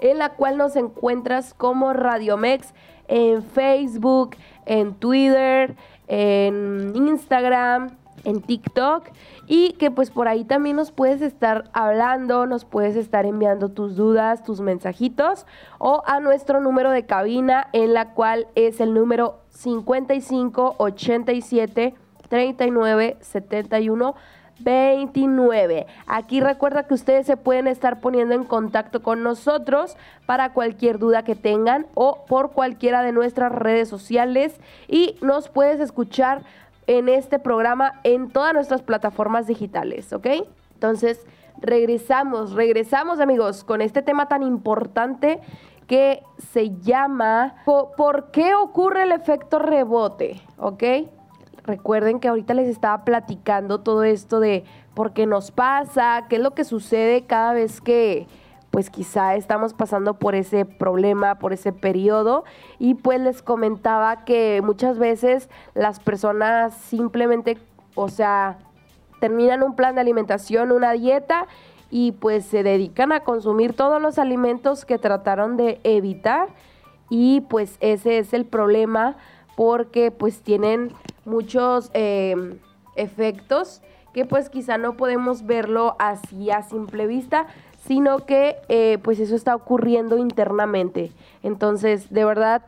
en 0.00 0.18
la 0.18 0.30
cual 0.30 0.56
nos 0.56 0.74
encuentras 0.74 1.54
como 1.54 1.92
Radiomex 1.92 2.74
en 3.06 3.44
Facebook, 3.44 4.34
en 4.66 4.94
Twitter, 4.94 5.76
en 6.08 6.92
Instagram, 6.96 7.97
en 8.24 8.42
TikTok 8.42 9.04
y 9.46 9.72
que 9.72 9.90
pues 9.90 10.10
por 10.10 10.28
ahí 10.28 10.44
también 10.44 10.76
nos 10.76 10.92
puedes 10.92 11.22
estar 11.22 11.70
hablando, 11.72 12.46
nos 12.46 12.64
puedes 12.64 12.96
estar 12.96 13.26
enviando 13.26 13.70
tus 13.70 13.96
dudas, 13.96 14.44
tus 14.44 14.60
mensajitos 14.60 15.46
o 15.78 16.02
a 16.06 16.20
nuestro 16.20 16.60
número 16.60 16.90
de 16.90 17.06
cabina 17.06 17.68
en 17.72 17.94
la 17.94 18.14
cual 18.14 18.46
es 18.54 18.80
el 18.80 18.94
número 18.94 19.40
55 19.50 20.76
87 20.78 21.94
39 22.28 23.16
71 23.20 24.14
29. 24.60 25.86
Aquí 26.06 26.40
recuerda 26.40 26.84
que 26.84 26.94
ustedes 26.94 27.26
se 27.26 27.36
pueden 27.36 27.66
estar 27.66 28.00
poniendo 28.00 28.34
en 28.34 28.44
contacto 28.44 29.02
con 29.02 29.22
nosotros 29.22 29.96
para 30.26 30.52
cualquier 30.52 30.98
duda 30.98 31.22
que 31.22 31.36
tengan 31.36 31.86
o 31.94 32.24
por 32.26 32.52
cualquiera 32.52 33.02
de 33.02 33.12
nuestras 33.12 33.52
redes 33.52 33.88
sociales 33.88 34.60
y 34.88 35.16
nos 35.22 35.48
puedes 35.48 35.80
escuchar 35.80 36.42
en 36.88 37.08
este 37.08 37.38
programa 37.38 38.00
en 38.02 38.30
todas 38.30 38.54
nuestras 38.54 38.82
plataformas 38.82 39.46
digitales, 39.46 40.12
¿ok? 40.12 40.26
Entonces, 40.74 41.24
regresamos, 41.60 42.54
regresamos 42.54 43.20
amigos 43.20 43.62
con 43.62 43.82
este 43.82 44.02
tema 44.02 44.26
tan 44.26 44.42
importante 44.42 45.40
que 45.86 46.22
se 46.52 46.70
llama 46.80 47.56
¿Por 47.64 48.30
qué 48.30 48.54
ocurre 48.54 49.02
el 49.02 49.12
efecto 49.12 49.58
rebote? 49.58 50.40
¿Ok? 50.58 50.82
Recuerden 51.64 52.20
que 52.20 52.28
ahorita 52.28 52.54
les 52.54 52.68
estaba 52.68 53.04
platicando 53.04 53.80
todo 53.80 54.02
esto 54.02 54.40
de 54.40 54.64
por 54.94 55.12
qué 55.12 55.26
nos 55.26 55.50
pasa, 55.50 56.24
qué 56.28 56.36
es 56.36 56.42
lo 56.42 56.54
que 56.54 56.64
sucede 56.64 57.26
cada 57.26 57.52
vez 57.52 57.82
que 57.82 58.26
pues 58.70 58.90
quizá 58.90 59.34
estamos 59.34 59.74
pasando 59.74 60.14
por 60.14 60.34
ese 60.34 60.64
problema, 60.64 61.36
por 61.36 61.52
ese 61.52 61.72
periodo. 61.72 62.44
Y 62.78 62.94
pues 62.94 63.20
les 63.20 63.42
comentaba 63.42 64.24
que 64.24 64.60
muchas 64.62 64.98
veces 64.98 65.48
las 65.74 66.00
personas 66.00 66.74
simplemente, 66.74 67.58
o 67.94 68.08
sea, 68.08 68.58
terminan 69.20 69.62
un 69.62 69.74
plan 69.74 69.94
de 69.94 70.00
alimentación, 70.00 70.72
una 70.72 70.92
dieta 70.92 71.46
y 71.90 72.12
pues 72.12 72.44
se 72.44 72.62
dedican 72.62 73.12
a 73.12 73.20
consumir 73.20 73.74
todos 73.74 74.00
los 74.00 74.18
alimentos 74.18 74.84
que 74.84 74.98
trataron 74.98 75.56
de 75.56 75.80
evitar. 75.84 76.48
Y 77.10 77.40
pues 77.42 77.76
ese 77.80 78.18
es 78.18 78.34
el 78.34 78.44
problema 78.44 79.16
porque 79.56 80.10
pues 80.10 80.42
tienen 80.42 80.92
muchos 81.24 81.90
em, 81.94 82.58
efectos 82.96 83.82
que 84.12 84.24
pues 84.24 84.50
quizá 84.50 84.78
no 84.78 84.96
podemos 84.96 85.46
verlo 85.46 85.96
así 85.98 86.50
a 86.50 86.62
simple 86.62 87.06
vista, 87.06 87.46
sino 87.88 88.26
que 88.26 88.58
eh, 88.68 88.98
pues 89.02 89.18
eso 89.18 89.34
está 89.34 89.56
ocurriendo 89.56 90.18
internamente. 90.18 91.10
Entonces, 91.42 92.12
de 92.12 92.22
verdad, 92.22 92.62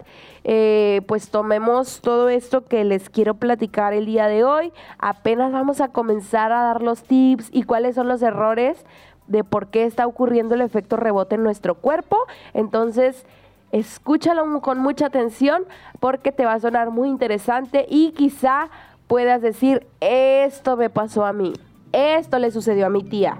eh, 0.44 1.02
pues 1.06 1.28
tomemos 1.28 2.00
todo 2.00 2.30
esto 2.30 2.64
que 2.64 2.84
les 2.84 3.10
quiero 3.10 3.34
platicar 3.34 3.92
el 3.92 4.06
día 4.06 4.28
de 4.28 4.44
hoy. 4.44 4.72
Apenas 4.98 5.52
vamos 5.52 5.82
a 5.82 5.88
comenzar 5.88 6.52
a 6.52 6.62
dar 6.62 6.82
los 6.82 7.02
tips 7.02 7.50
y 7.52 7.64
cuáles 7.64 7.96
son 7.96 8.08
los 8.08 8.22
errores 8.22 8.82
de 9.26 9.44
por 9.44 9.66
qué 9.66 9.84
está 9.84 10.06
ocurriendo 10.06 10.54
el 10.54 10.62
efecto 10.62 10.96
rebote 10.96 11.34
en 11.34 11.42
nuestro 11.42 11.74
cuerpo. 11.74 12.16
Entonces, 12.54 13.26
escúchalo 13.72 14.62
con 14.62 14.78
mucha 14.78 15.06
atención 15.06 15.64
porque 16.00 16.32
te 16.32 16.46
va 16.46 16.54
a 16.54 16.60
sonar 16.60 16.90
muy 16.90 17.10
interesante 17.10 17.84
y 17.90 18.12
quizá 18.12 18.70
puedas 19.06 19.42
decir, 19.42 19.86
esto 20.00 20.78
me 20.78 20.88
pasó 20.88 21.26
a 21.26 21.34
mí, 21.34 21.52
esto 21.92 22.38
le 22.38 22.50
sucedió 22.50 22.86
a 22.86 22.90
mi 22.90 23.04
tía 23.04 23.38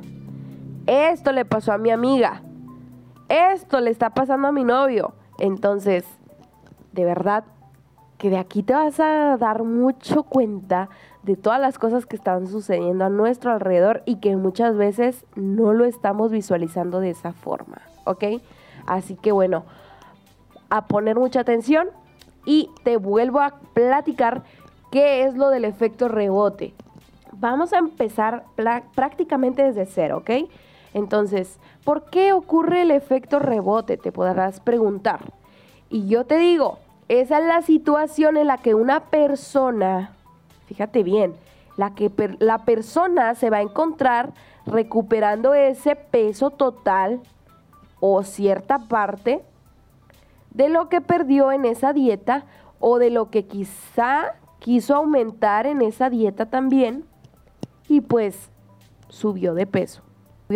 esto 0.87 1.33
le 1.33 1.45
pasó 1.45 1.73
a 1.73 1.79
mi 1.79 1.91
amiga, 1.91 2.43
esto 3.29 3.81
le 3.81 3.91
está 3.91 4.11
pasando 4.11 4.49
a 4.49 4.53
mi 4.53 4.65
novio. 4.65 5.15
Entonces, 5.39 6.05
de 6.93 7.05
verdad 7.05 7.45
que 8.19 8.29
de 8.29 8.39
aquí 8.39 8.63
te 8.63 8.75
vas 8.75 9.01
a 9.01 9.37
dar 9.39 9.63
mucho 9.63 10.25
cuenta 10.25 10.91
de 11.23 11.37
todas 11.37 11.61
las 11.61 11.79
cosas 11.79 12.07
que 12.07 12.17
están 12.17 12.47
sucediendo 12.47 13.05
a 13.05 13.09
nuestro 13.09 13.53
alrededor 13.53 14.03
y 14.05 14.17
que 14.17 14.37
muchas 14.37 14.77
veces 14.77 15.25
no 15.37 15.73
lo 15.73 15.85
estamos 15.85 16.31
visualizando 16.31 17.01
de 17.01 17.11
esa 17.11 17.33
forma, 17.33 17.81
¿ok? 18.05 18.25
Así 18.87 19.17
que 19.17 19.33
bueno, 19.33 19.65
a 20.69 20.87
poner 20.87 21.19
mucha 21.19 21.41
atención 21.41 21.89
y 22.45 22.71
te 22.85 22.97
vuelvo 22.97 23.41
a 23.41 23.61
platicar 23.73 24.43
qué 24.91 25.25
es 25.25 25.35
lo 25.35 25.49
del 25.51 25.65
efecto 25.65 26.09
rebote. 26.09 26.75
Vamos 27.33 27.73
a 27.73 27.79
empezar 27.79 28.45
prácticamente 28.95 29.63
desde 29.63 29.87
cero, 29.87 30.19
¿ok? 30.19 30.31
Entonces, 30.95 31.59
¿por 31.85 32.05
qué 32.07 32.33
ocurre 32.33 32.83
el 32.83 32.91
efecto 32.91 33.39
rebote? 33.39 33.97
Te 33.97 34.13
podrás 34.13 34.61
preguntar. 34.61 35.21
Y 35.89 36.07
yo 36.07 36.25
te 36.25 36.39
digo, 36.39 36.79
esa 37.09 37.39
es 37.39 37.47
la 37.47 37.63
situación 37.63 38.37
en 38.37 38.47
la 38.47 38.59
que 38.59 38.75
una 38.75 39.05
persona, 39.05 40.13
fíjate 40.67 41.03
bien, 41.03 41.35
la 41.77 41.95
que 41.95 42.11
la 42.39 42.59
persona 42.59 43.35
se 43.35 43.51
va 43.51 43.59
a 43.59 43.63
encontrar 43.63 44.33
recuperando 44.67 45.55
ese 45.55 45.97
peso 45.97 46.51
total 46.51 47.21
o 48.01 48.23
cierta 48.23 48.79
parte 48.79 49.43
de 50.51 50.69
lo 50.69 50.89
que 50.89 51.01
perdió 51.01 51.53
en 51.53 51.65
esa 51.65 51.93
dieta 51.93 52.45
o 52.81 52.99
de 52.99 53.11
lo 53.11 53.31
que 53.31 53.47
quizá 53.47 54.35
quiso 54.59 54.95
aumentar 54.95 55.67
en 55.67 55.83
esa 55.83 56.11
dieta 56.11 56.47
también 56.47 57.05
y 57.89 58.01
pues 58.01 58.51
subió 59.09 59.55
de 59.55 59.67
peso 59.67 60.03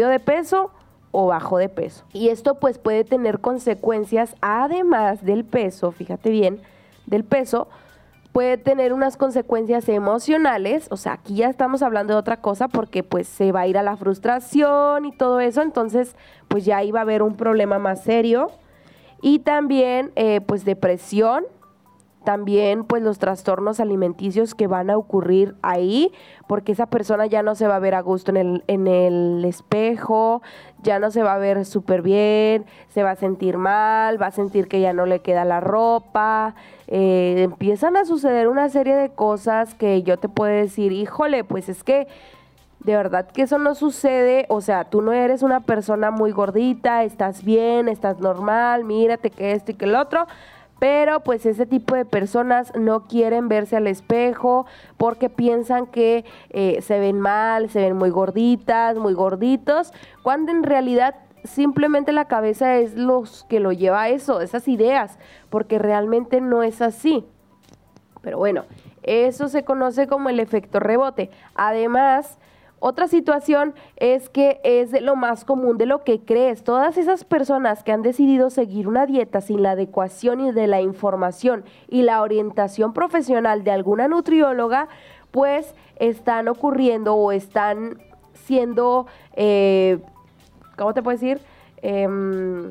de 0.02 0.20
peso 0.20 0.70
o 1.12 1.26
bajó 1.26 1.58
de 1.58 1.68
peso. 1.68 2.04
Y 2.12 2.28
esto 2.28 2.56
pues 2.56 2.78
puede 2.78 3.04
tener 3.04 3.40
consecuencias 3.40 4.34
además 4.40 5.24
del 5.24 5.44
peso, 5.44 5.92
fíjate 5.92 6.30
bien, 6.30 6.60
del 7.06 7.24
peso, 7.24 7.68
puede 8.32 8.56
tener 8.56 8.92
unas 8.92 9.16
consecuencias 9.16 9.88
emocionales, 9.88 10.88
o 10.90 10.96
sea, 10.96 11.12
aquí 11.12 11.36
ya 11.36 11.48
estamos 11.48 11.82
hablando 11.82 12.14
de 12.14 12.18
otra 12.18 12.38
cosa 12.38 12.66
porque 12.66 13.04
pues 13.04 13.28
se 13.28 13.52
va 13.52 13.60
a 13.60 13.66
ir 13.68 13.78
a 13.78 13.84
la 13.84 13.96
frustración 13.96 15.04
y 15.04 15.12
todo 15.16 15.38
eso, 15.38 15.62
entonces 15.62 16.16
pues 16.48 16.64
ya 16.64 16.82
iba 16.82 16.98
a 16.98 17.02
haber 17.02 17.22
un 17.22 17.36
problema 17.36 17.78
más 17.78 18.02
serio. 18.02 18.50
Y 19.22 19.38
también 19.38 20.10
eh, 20.16 20.40
pues 20.40 20.64
depresión, 20.64 21.44
también 22.24 22.84
pues 22.84 23.02
los 23.02 23.18
trastornos 23.18 23.80
alimenticios 23.80 24.54
que 24.54 24.66
van 24.66 24.90
a 24.90 24.96
ocurrir 24.96 25.54
ahí, 25.62 26.12
porque 26.46 26.72
esa 26.72 26.86
persona 26.86 27.26
ya 27.26 27.42
no 27.42 27.54
se 27.54 27.68
va 27.68 27.76
a 27.76 27.78
ver 27.78 27.94
a 27.94 28.00
gusto 28.00 28.30
en 28.30 28.36
el, 28.36 28.64
en 28.66 28.86
el 28.86 29.44
espejo, 29.44 30.42
ya 30.82 30.98
no 30.98 31.10
se 31.10 31.22
va 31.22 31.34
a 31.34 31.38
ver 31.38 31.64
súper 31.64 32.02
bien, 32.02 32.64
se 32.88 33.02
va 33.02 33.12
a 33.12 33.16
sentir 33.16 33.58
mal, 33.58 34.20
va 34.20 34.26
a 34.26 34.32
sentir 34.32 34.68
que 34.68 34.80
ya 34.80 34.92
no 34.92 35.06
le 35.06 35.20
queda 35.20 35.44
la 35.44 35.60
ropa, 35.60 36.54
eh, 36.88 37.36
empiezan 37.38 37.96
a 37.96 38.04
suceder 38.04 38.48
una 38.48 38.68
serie 38.68 38.96
de 38.96 39.10
cosas 39.10 39.74
que 39.74 40.02
yo 40.02 40.18
te 40.18 40.28
puedo 40.28 40.52
decir, 40.52 40.92
híjole, 40.92 41.44
pues 41.44 41.68
es 41.68 41.84
que 41.84 42.08
de 42.80 42.94
verdad 42.96 43.26
que 43.26 43.42
eso 43.42 43.58
no 43.58 43.74
sucede, 43.74 44.44
o 44.50 44.60
sea, 44.60 44.84
tú 44.84 45.00
no 45.00 45.12
eres 45.12 45.42
una 45.42 45.60
persona 45.60 46.10
muy 46.10 46.32
gordita, 46.32 47.02
estás 47.02 47.42
bien, 47.42 47.88
estás 47.88 48.20
normal, 48.20 48.84
mírate 48.84 49.30
que 49.30 49.52
esto 49.52 49.72
y 49.72 49.74
que 49.74 49.86
el 49.86 49.94
otro, 49.94 50.26
pero 50.84 51.20
pues 51.20 51.46
ese 51.46 51.64
tipo 51.64 51.94
de 51.94 52.04
personas 52.04 52.70
no 52.78 53.06
quieren 53.06 53.48
verse 53.48 53.74
al 53.74 53.86
espejo 53.86 54.66
porque 54.98 55.30
piensan 55.30 55.86
que 55.86 56.26
eh, 56.50 56.82
se 56.82 56.98
ven 56.98 57.18
mal, 57.18 57.70
se 57.70 57.80
ven 57.80 57.96
muy 57.96 58.10
gorditas, 58.10 58.98
muy 58.98 59.14
gorditos, 59.14 59.94
cuando 60.22 60.52
en 60.52 60.62
realidad 60.62 61.14
simplemente 61.42 62.12
la 62.12 62.26
cabeza 62.26 62.76
es 62.76 62.96
los 62.96 63.44
que 63.44 63.60
lo 63.60 63.72
lleva 63.72 64.02
a 64.02 64.08
eso, 64.10 64.42
esas 64.42 64.68
ideas, 64.68 65.18
porque 65.48 65.78
realmente 65.78 66.42
no 66.42 66.62
es 66.62 66.82
así. 66.82 67.24
Pero 68.20 68.36
bueno, 68.36 68.66
eso 69.04 69.48
se 69.48 69.64
conoce 69.64 70.06
como 70.06 70.28
el 70.28 70.38
efecto 70.38 70.80
rebote. 70.80 71.30
Además, 71.54 72.38
otra 72.86 73.08
situación 73.08 73.72
es 73.96 74.28
que 74.28 74.60
es 74.62 74.92
lo 75.00 75.16
más 75.16 75.46
común 75.46 75.78
de 75.78 75.86
lo 75.86 76.04
que 76.04 76.20
crees. 76.20 76.64
Todas 76.64 76.98
esas 76.98 77.24
personas 77.24 77.82
que 77.82 77.92
han 77.92 78.02
decidido 78.02 78.50
seguir 78.50 78.88
una 78.88 79.06
dieta 79.06 79.40
sin 79.40 79.62
la 79.62 79.70
adecuación 79.70 80.40
y 80.40 80.52
de 80.52 80.66
la 80.66 80.82
información 80.82 81.64
y 81.88 82.02
la 82.02 82.20
orientación 82.20 82.92
profesional 82.92 83.64
de 83.64 83.70
alguna 83.70 84.06
nutrióloga, 84.06 84.88
pues 85.30 85.74
están 85.96 86.46
ocurriendo 86.46 87.14
o 87.14 87.32
están 87.32 88.02
siendo, 88.34 89.06
eh, 89.32 90.00
¿cómo 90.76 90.92
te 90.92 91.02
puedo 91.02 91.16
decir? 91.16 91.40
Em, 91.80 92.70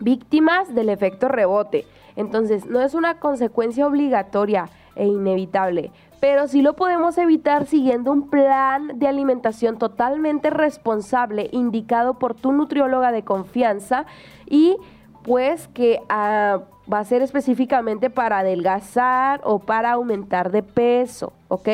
víctimas 0.00 0.74
del 0.74 0.90
efecto 0.90 1.28
rebote. 1.28 1.86
Entonces, 2.14 2.66
no 2.66 2.82
es 2.82 2.92
una 2.92 3.18
consecuencia 3.18 3.86
obligatoria 3.86 4.68
e 4.96 5.06
inevitable, 5.06 5.92
pero 6.20 6.46
sí 6.46 6.62
lo 6.62 6.76
podemos 6.76 7.16
evitar 7.18 7.66
siguiendo 7.66 8.12
un 8.12 8.28
plan 8.28 8.98
de 8.98 9.08
alimentación 9.08 9.78
totalmente 9.78 10.50
responsable 10.50 11.48
indicado 11.52 12.18
por 12.18 12.34
tu 12.34 12.52
nutrióloga 12.52 13.10
de 13.10 13.24
confianza 13.24 14.04
y 14.46 14.76
pues 15.22 15.68
que 15.68 16.00
ah, 16.08 16.60
va 16.92 16.98
a 16.98 17.04
ser 17.04 17.22
específicamente 17.22 18.10
para 18.10 18.38
adelgazar 18.38 19.40
o 19.44 19.58
para 19.58 19.92
aumentar 19.92 20.50
de 20.50 20.62
peso, 20.62 21.32
¿ok? 21.48 21.68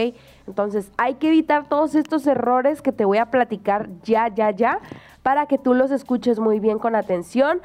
Entonces 0.46 0.90
hay 0.96 1.14
que 1.14 1.28
evitar 1.28 1.68
todos 1.68 1.94
estos 1.94 2.26
errores 2.26 2.82
que 2.82 2.92
te 2.92 3.04
voy 3.04 3.18
a 3.18 3.30
platicar 3.30 3.88
ya, 4.02 4.28
ya, 4.28 4.50
ya, 4.50 4.80
para 5.22 5.46
que 5.46 5.58
tú 5.58 5.74
los 5.74 5.90
escuches 5.90 6.38
muy 6.38 6.60
bien 6.60 6.78
con 6.78 6.94
atención, 6.94 7.60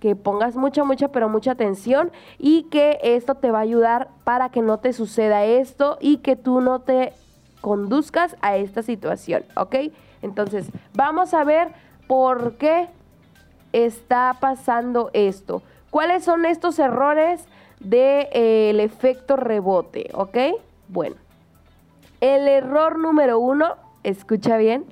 que 0.00 0.16
pongas 0.16 0.56
mucha, 0.56 0.84
mucha, 0.84 1.08
pero 1.08 1.28
mucha 1.28 1.52
atención 1.52 2.12
y 2.38 2.64
que 2.64 2.98
esto 3.02 3.36
te 3.36 3.50
va 3.50 3.58
a 3.58 3.62
ayudar 3.62 4.08
para 4.24 4.50
que 4.50 4.62
no 4.62 4.78
te 4.78 4.92
suceda 4.92 5.44
esto 5.44 5.96
y 6.00 6.18
que 6.18 6.36
tú 6.36 6.60
no 6.60 6.80
te 6.80 7.12
conduzcas 7.60 8.36
a 8.42 8.56
esta 8.56 8.82
situación, 8.82 9.44
¿ok? 9.56 9.76
Entonces, 10.20 10.70
vamos 10.94 11.32
a 11.32 11.44
ver 11.44 11.72
por 12.06 12.56
qué 12.56 12.88
está 13.72 14.36
pasando 14.38 15.10
esto. 15.12 15.62
¿Cuáles 15.90 16.24
son 16.24 16.44
estos 16.44 16.78
errores 16.78 17.46
del 17.80 17.90
de, 17.90 18.28
eh, 18.32 18.82
efecto 18.82 19.36
rebote? 19.36 20.10
¿Ok? 20.12 20.36
Bueno, 20.88 21.16
el 22.20 22.48
error 22.48 22.98
número 22.98 23.38
uno, 23.38 23.76
escucha 24.02 24.56
bien, 24.56 24.84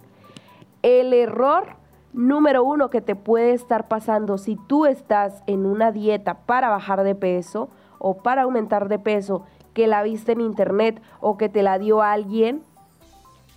el 0.83 1.13
error 1.13 1.77
número 2.13 2.65
uno 2.65 2.91
que 2.91 3.01
te 3.01 3.17
puede 3.17 3.53
estar 3.53 3.89
pasando 3.89 4.39
si 4.39 4.57
tú 4.57 4.87
estás 4.87 5.43
en 5.47 5.67
una 5.67 5.93
dieta 5.93 6.35
para 6.47 6.69
bajar 6.69 7.03
de 7.05 7.15
peso 7.15 7.69
o 7.99 8.19
para 8.19 8.43
aumentar 8.43 8.89
de 8.89 8.99
peso 8.99 9.45
que 9.75 9.87
la 9.87 10.03
viste 10.03 10.33
en 10.33 10.41
internet 10.41 11.01
o 11.21 11.37
que 11.39 11.49
te 11.49 11.63
la 11.63 11.79
dio 11.79 12.03
alguien, 12.03 12.63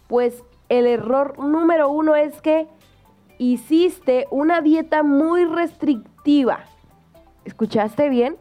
pues 0.07 0.43
el 0.69 0.87
error 0.87 1.37
número 1.39 1.89
uno 1.89 2.15
es 2.15 2.41
que 2.41 2.67
hiciste 3.37 4.27
una 4.31 4.61
dieta 4.61 5.03
muy 5.03 5.45
restrictiva. 5.45 6.59
¿Escuchaste 7.43 8.09
bien? 8.09 8.37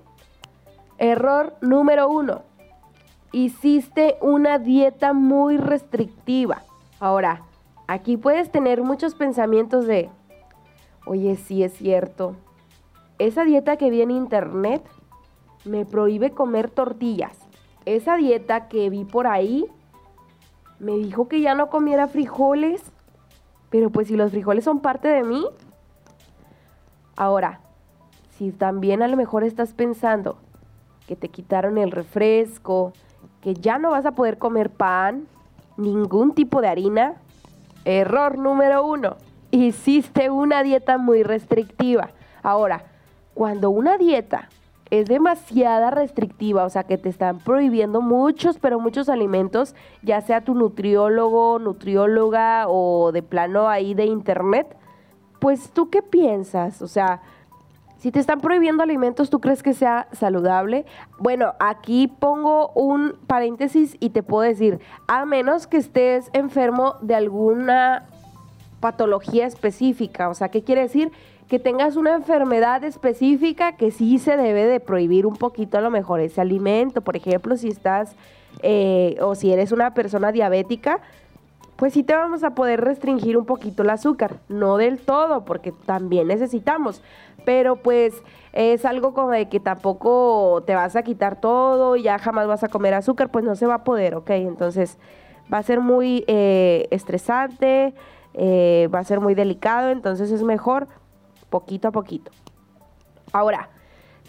Error 0.98 1.54
número 1.60 2.08
uno. 2.08 2.42
Hiciste 3.32 4.16
una 4.20 4.58
dieta 4.58 5.12
muy 5.12 5.56
restrictiva. 5.56 6.62
Ahora, 7.00 7.42
aquí 7.86 8.16
puedes 8.16 8.50
tener 8.50 8.82
muchos 8.82 9.14
pensamientos 9.14 9.86
de, 9.86 10.10
oye, 11.06 11.36
sí 11.36 11.62
es 11.62 11.72
cierto. 11.72 12.36
Esa 13.18 13.44
dieta 13.44 13.76
que 13.76 13.90
vi 13.90 14.02
en 14.02 14.10
internet 14.10 14.82
me 15.64 15.86
prohíbe 15.86 16.32
comer 16.32 16.70
tortillas. 16.70 17.38
Esa 17.84 18.16
dieta 18.16 18.68
que 18.68 18.90
vi 18.90 19.04
por 19.04 19.26
ahí 19.26 19.66
me 20.78 20.96
dijo 20.96 21.28
que 21.28 21.40
ya 21.40 21.54
no 21.54 21.70
comiera 21.70 22.08
frijoles 22.08 22.92
pero 23.74 23.90
pues 23.90 24.06
si 24.06 24.14
los 24.14 24.30
frijoles 24.30 24.62
son 24.62 24.78
parte 24.78 25.08
de 25.08 25.24
mí. 25.24 25.44
Ahora, 27.16 27.58
si 28.30 28.52
también 28.52 29.02
a 29.02 29.08
lo 29.08 29.16
mejor 29.16 29.42
estás 29.42 29.74
pensando 29.74 30.36
que 31.08 31.16
te 31.16 31.28
quitaron 31.28 31.76
el 31.76 31.90
refresco, 31.90 32.92
que 33.40 33.54
ya 33.54 33.78
no 33.78 33.90
vas 33.90 34.06
a 34.06 34.12
poder 34.12 34.38
comer 34.38 34.70
pan, 34.70 35.26
ningún 35.76 36.36
tipo 36.36 36.60
de 36.60 36.68
harina, 36.68 37.16
error 37.84 38.38
número 38.38 38.86
uno, 38.86 39.16
hiciste 39.50 40.30
una 40.30 40.62
dieta 40.62 40.98
muy 40.98 41.22
restrictiva. 41.22 42.10
Ahora, 42.42 42.84
cuando 43.34 43.70
una 43.70 43.98
dieta 43.98 44.48
es 44.90 45.06
demasiada 45.06 45.90
restrictiva, 45.90 46.64
o 46.64 46.70
sea 46.70 46.84
que 46.84 46.98
te 46.98 47.08
están 47.08 47.38
prohibiendo 47.38 48.00
muchos, 48.00 48.58
pero 48.58 48.78
muchos 48.78 49.08
alimentos, 49.08 49.74
ya 50.02 50.20
sea 50.20 50.42
tu 50.42 50.54
nutriólogo, 50.54 51.58
nutrióloga 51.58 52.66
o 52.68 53.10
de 53.12 53.22
plano 53.22 53.68
ahí 53.68 53.94
de 53.94 54.06
internet, 54.06 54.76
pues 55.40 55.70
tú 55.70 55.90
qué 55.90 56.02
piensas? 56.02 56.80
O 56.80 56.88
sea, 56.88 57.22
si 58.04 58.12
te 58.12 58.20
están 58.20 58.42
prohibiendo 58.42 58.82
alimentos, 58.82 59.30
¿tú 59.30 59.40
crees 59.40 59.62
que 59.62 59.72
sea 59.72 60.08
saludable? 60.12 60.84
Bueno, 61.18 61.54
aquí 61.58 62.06
pongo 62.06 62.68
un 62.74 63.14
paréntesis 63.26 63.96
y 63.98 64.10
te 64.10 64.22
puedo 64.22 64.42
decir, 64.42 64.78
a 65.08 65.24
menos 65.24 65.66
que 65.66 65.78
estés 65.78 66.28
enfermo 66.34 66.96
de 67.00 67.14
alguna 67.14 68.04
patología 68.80 69.46
específica, 69.46 70.28
o 70.28 70.34
sea, 70.34 70.50
¿qué 70.50 70.62
quiere 70.62 70.82
decir? 70.82 71.12
que 71.48 71.58
tengas 71.58 71.96
una 71.96 72.14
enfermedad 72.14 72.84
específica 72.84 73.76
que 73.76 73.90
sí 73.90 74.18
se 74.18 74.36
debe 74.36 74.66
de 74.66 74.80
prohibir 74.80 75.24
un 75.24 75.36
poquito 75.36 75.78
a 75.78 75.80
lo 75.82 75.90
mejor 75.90 76.20
ese 76.20 76.40
alimento. 76.40 77.02
Por 77.02 77.16
ejemplo, 77.16 77.56
si 77.56 77.68
estás 77.68 78.16
eh, 78.62 79.16
o 79.20 79.34
si 79.34 79.52
eres 79.52 79.70
una 79.70 79.92
persona 79.92 80.32
diabética, 80.32 81.00
pues 81.84 81.92
sí 81.92 82.02
te 82.02 82.14
vamos 82.14 82.42
a 82.44 82.54
poder 82.54 82.80
restringir 82.80 83.36
un 83.36 83.44
poquito 83.44 83.82
el 83.82 83.90
azúcar. 83.90 84.36
No 84.48 84.78
del 84.78 84.98
todo, 84.98 85.44
porque 85.44 85.70
también 85.70 86.28
necesitamos. 86.28 87.02
Pero 87.44 87.76
pues 87.76 88.14
es 88.54 88.86
algo 88.86 89.12
como 89.12 89.32
de 89.32 89.50
que 89.50 89.60
tampoco 89.60 90.62
te 90.66 90.74
vas 90.74 90.96
a 90.96 91.02
quitar 91.02 91.38
todo 91.42 91.96
y 91.96 92.04
ya 92.04 92.18
jamás 92.18 92.46
vas 92.46 92.64
a 92.64 92.68
comer 92.68 92.94
azúcar, 92.94 93.28
pues 93.30 93.44
no 93.44 93.54
se 93.54 93.66
va 93.66 93.74
a 93.74 93.84
poder, 93.84 94.14
¿ok? 94.14 94.30
Entonces 94.30 94.96
va 95.52 95.58
a 95.58 95.62
ser 95.62 95.80
muy 95.80 96.24
eh, 96.26 96.88
estresante, 96.90 97.92
eh, 98.32 98.88
va 98.88 99.00
a 99.00 99.04
ser 99.04 99.20
muy 99.20 99.34
delicado, 99.34 99.90
entonces 99.90 100.30
es 100.30 100.42
mejor 100.42 100.88
poquito 101.50 101.88
a 101.88 101.92
poquito. 101.92 102.30
Ahora, 103.30 103.68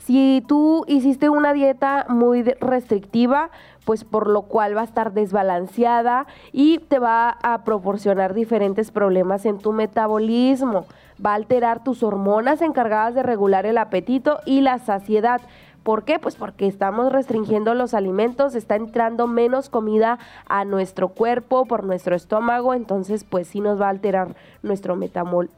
si 0.05 0.43
tú 0.45 0.83
hiciste 0.87 1.29
una 1.29 1.53
dieta 1.53 2.05
muy 2.09 2.43
restrictiva, 2.43 3.49
pues 3.85 4.03
por 4.03 4.27
lo 4.27 4.41
cual 4.43 4.75
va 4.75 4.81
a 4.81 4.85
estar 4.85 5.13
desbalanceada 5.13 6.27
y 6.51 6.79
te 6.79 6.99
va 6.99 7.37
a 7.41 7.63
proporcionar 7.63 8.33
diferentes 8.33 8.91
problemas 8.91 9.45
en 9.45 9.59
tu 9.59 9.71
metabolismo. 9.71 10.85
Va 11.23 11.31
a 11.31 11.35
alterar 11.35 11.83
tus 11.83 12.03
hormonas 12.03 12.61
encargadas 12.61 13.15
de 13.15 13.23
regular 13.23 13.65
el 13.65 13.77
apetito 13.77 14.39
y 14.45 14.61
la 14.61 14.79
saciedad. 14.79 15.39
¿Por 15.85 16.03
qué? 16.03 16.17
Pues 16.17 16.35
porque 16.35 16.65
estamos 16.65 17.11
restringiendo 17.11 17.75
los 17.75 17.93
alimentos, 17.93 18.55
está 18.55 18.75
entrando 18.75 19.27
menos 19.27 19.69
comida 19.69 20.17
a 20.47 20.65
nuestro 20.65 21.09
cuerpo 21.09 21.67
por 21.67 21.83
nuestro 21.83 22.15
estómago, 22.15 22.73
entonces 22.73 23.23
pues 23.23 23.47
sí 23.47 23.59
nos 23.59 23.79
va 23.79 23.85
a 23.85 23.89
alterar 23.89 24.35
nuestro, 24.63 24.97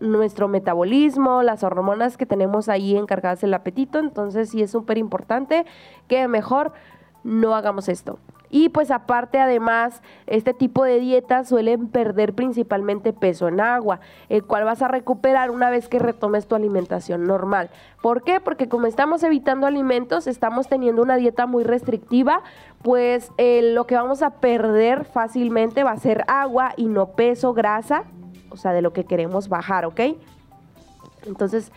nuestro 0.02 0.50
metabolismo, 0.50 1.44
las 1.44 1.64
hormonas 1.64 2.18
que 2.18 2.26
tenemos 2.26 2.68
ahí 2.68 2.98
encargadas 2.98 3.40
del 3.40 3.54
apetito, 3.54 4.00
entonces 4.00 4.50
sí 4.50 4.62
es 4.62 4.70
súper 4.70 4.98
importante 4.98 5.66
que 6.10 6.28
mejor 6.28 6.74
no 7.24 7.56
hagamos 7.56 7.90
esto. 7.90 8.20
Y 8.50 8.70
pues 8.70 8.92
aparte 8.92 9.40
además, 9.40 10.02
este 10.26 10.54
tipo 10.54 10.84
de 10.86 11.00
dietas 11.00 11.50
suelen 11.50 11.90
perder 11.90 12.34
principalmente 12.34 13.12
peso 13.12 13.48
en 13.48 13.60
agua, 13.60 14.00
el 14.30 14.44
cual 14.46 14.64
vas 14.64 14.82
a 14.82 14.88
recuperar 14.88 15.52
una 15.52 15.70
vez 15.70 15.90
que 15.90 16.00
retomes 16.00 16.48
tu 16.48 16.56
alimentación 16.56 17.26
normal. 17.26 17.70
¿Por 18.02 18.24
qué? 18.24 18.40
Porque 18.40 18.70
como 18.70 18.88
estamos 18.88 19.24
evitando 19.24 19.68
alimentos, 19.68 20.28
estamos 20.28 20.68
teniendo 20.70 21.02
una 21.02 21.18
dieta 21.18 21.46
muy 21.46 21.66
restrictiva, 21.66 22.42
pues 22.84 23.32
eh, 23.38 23.74
lo 23.74 23.86
que 23.86 23.96
vamos 23.96 24.22
a 24.22 24.40
perder 24.40 25.04
fácilmente 25.04 25.84
va 25.84 25.92
a 25.92 25.98
ser 25.98 26.24
agua 26.28 26.74
y 26.78 26.86
no 26.86 27.08
peso, 27.08 27.54
grasa, 27.54 28.04
o 28.50 28.56
sea, 28.56 28.72
de 28.72 28.82
lo 28.82 28.94
que 28.94 29.04
queremos 29.04 29.50
bajar, 29.50 29.86
¿ok? 29.86 30.00
Entonces, 31.26 31.74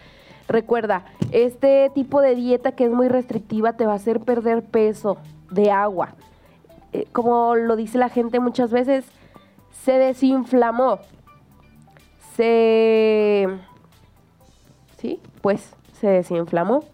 recuerda, 0.51 1.05
este 1.33 1.91
tipo 1.95 2.21
de 2.21 2.35
dieta 2.35 2.73
que 2.73 2.85
es 2.85 2.91
muy 2.91 3.09
restrictiva 3.09 3.73
te 3.75 3.87
va 3.87 3.93
a 3.93 3.97
hacer 3.97 4.21
perder 4.21 4.63
peso 4.63 5.17
de 5.51 5.71
agua. 5.71 6.15
Eh, 6.93 7.07
como 7.13 7.55
lo 7.57 7.77
dice 7.77 7.99
la 7.99 8.09
gente 8.09 8.41
muchas 8.41 8.71
veces, 8.71 9.07
se 9.85 9.93
desinflamó. 9.93 10.99
Se... 12.37 13.49
Sí, 14.99 15.21
pues 15.41 15.75
se 16.01 16.09
desinflamó. 16.09 16.85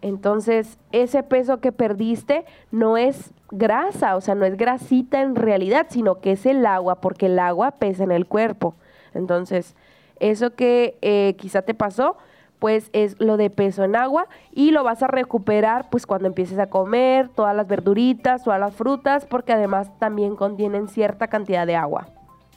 Entonces, 0.00 0.78
ese 0.92 1.22
peso 1.22 1.58
que 1.58 1.72
perdiste 1.72 2.44
no 2.70 2.96
es 2.96 3.32
grasa, 3.50 4.16
o 4.16 4.20
sea, 4.20 4.34
no 4.34 4.44
es 4.44 4.56
grasita 4.56 5.20
en 5.20 5.34
realidad, 5.34 5.86
sino 5.90 6.20
que 6.20 6.32
es 6.32 6.46
el 6.46 6.64
agua, 6.66 7.00
porque 7.00 7.26
el 7.26 7.38
agua 7.38 7.72
pesa 7.72 8.04
en 8.04 8.12
el 8.12 8.26
cuerpo. 8.26 8.74
Entonces, 9.14 9.74
eso 10.20 10.54
que 10.54 10.96
eh, 11.02 11.34
quizá 11.38 11.62
te 11.62 11.74
pasó, 11.74 12.16
pues 12.58 12.90
es 12.92 13.20
lo 13.20 13.36
de 13.36 13.50
peso 13.50 13.84
en 13.84 13.96
agua 13.96 14.26
y 14.52 14.70
lo 14.70 14.82
vas 14.84 15.02
a 15.02 15.06
recuperar 15.06 15.90
pues 15.90 16.06
cuando 16.06 16.26
empieces 16.26 16.58
a 16.58 16.68
comer 16.68 17.28
todas 17.28 17.54
las 17.54 17.68
verduritas, 17.68 18.42
todas 18.42 18.60
las 18.60 18.74
frutas, 18.74 19.26
porque 19.26 19.52
además 19.52 19.90
también 19.98 20.36
contienen 20.36 20.88
cierta 20.88 21.28
cantidad 21.28 21.66
de 21.66 21.76
agua. 21.76 22.08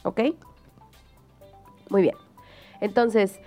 ¿Ok? 0.02 0.20
Muy 1.88 2.02
bien. 2.02 2.16
Entonces, 2.80 3.40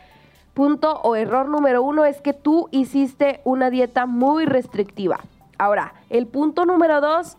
punto 0.53 1.01
o 1.01 1.15
error 1.15 1.49
número 1.49 1.83
uno 1.83 2.05
es 2.05 2.21
que 2.21 2.33
tú 2.33 2.69
hiciste 2.71 3.41
una 3.43 3.69
dieta 3.69 4.05
muy 4.05 4.45
restrictiva. 4.45 5.19
Ahora, 5.57 5.93
el 6.09 6.27
punto 6.27 6.65
número 6.65 7.01
dos, 7.01 7.37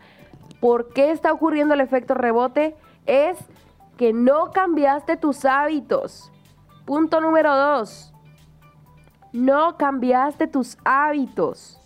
¿por 0.60 0.92
qué 0.92 1.10
está 1.10 1.32
ocurriendo 1.32 1.74
el 1.74 1.80
efecto 1.80 2.14
rebote? 2.14 2.76
Es 3.06 3.38
que 3.96 4.12
no 4.12 4.50
cambiaste 4.52 5.16
tus 5.16 5.44
hábitos. 5.44 6.30
Punto 6.84 7.20
número 7.20 7.54
dos, 7.56 8.12
no 9.36 9.76
cambiaste 9.76 10.46
tus 10.46 10.78
hábitos. 10.84 11.78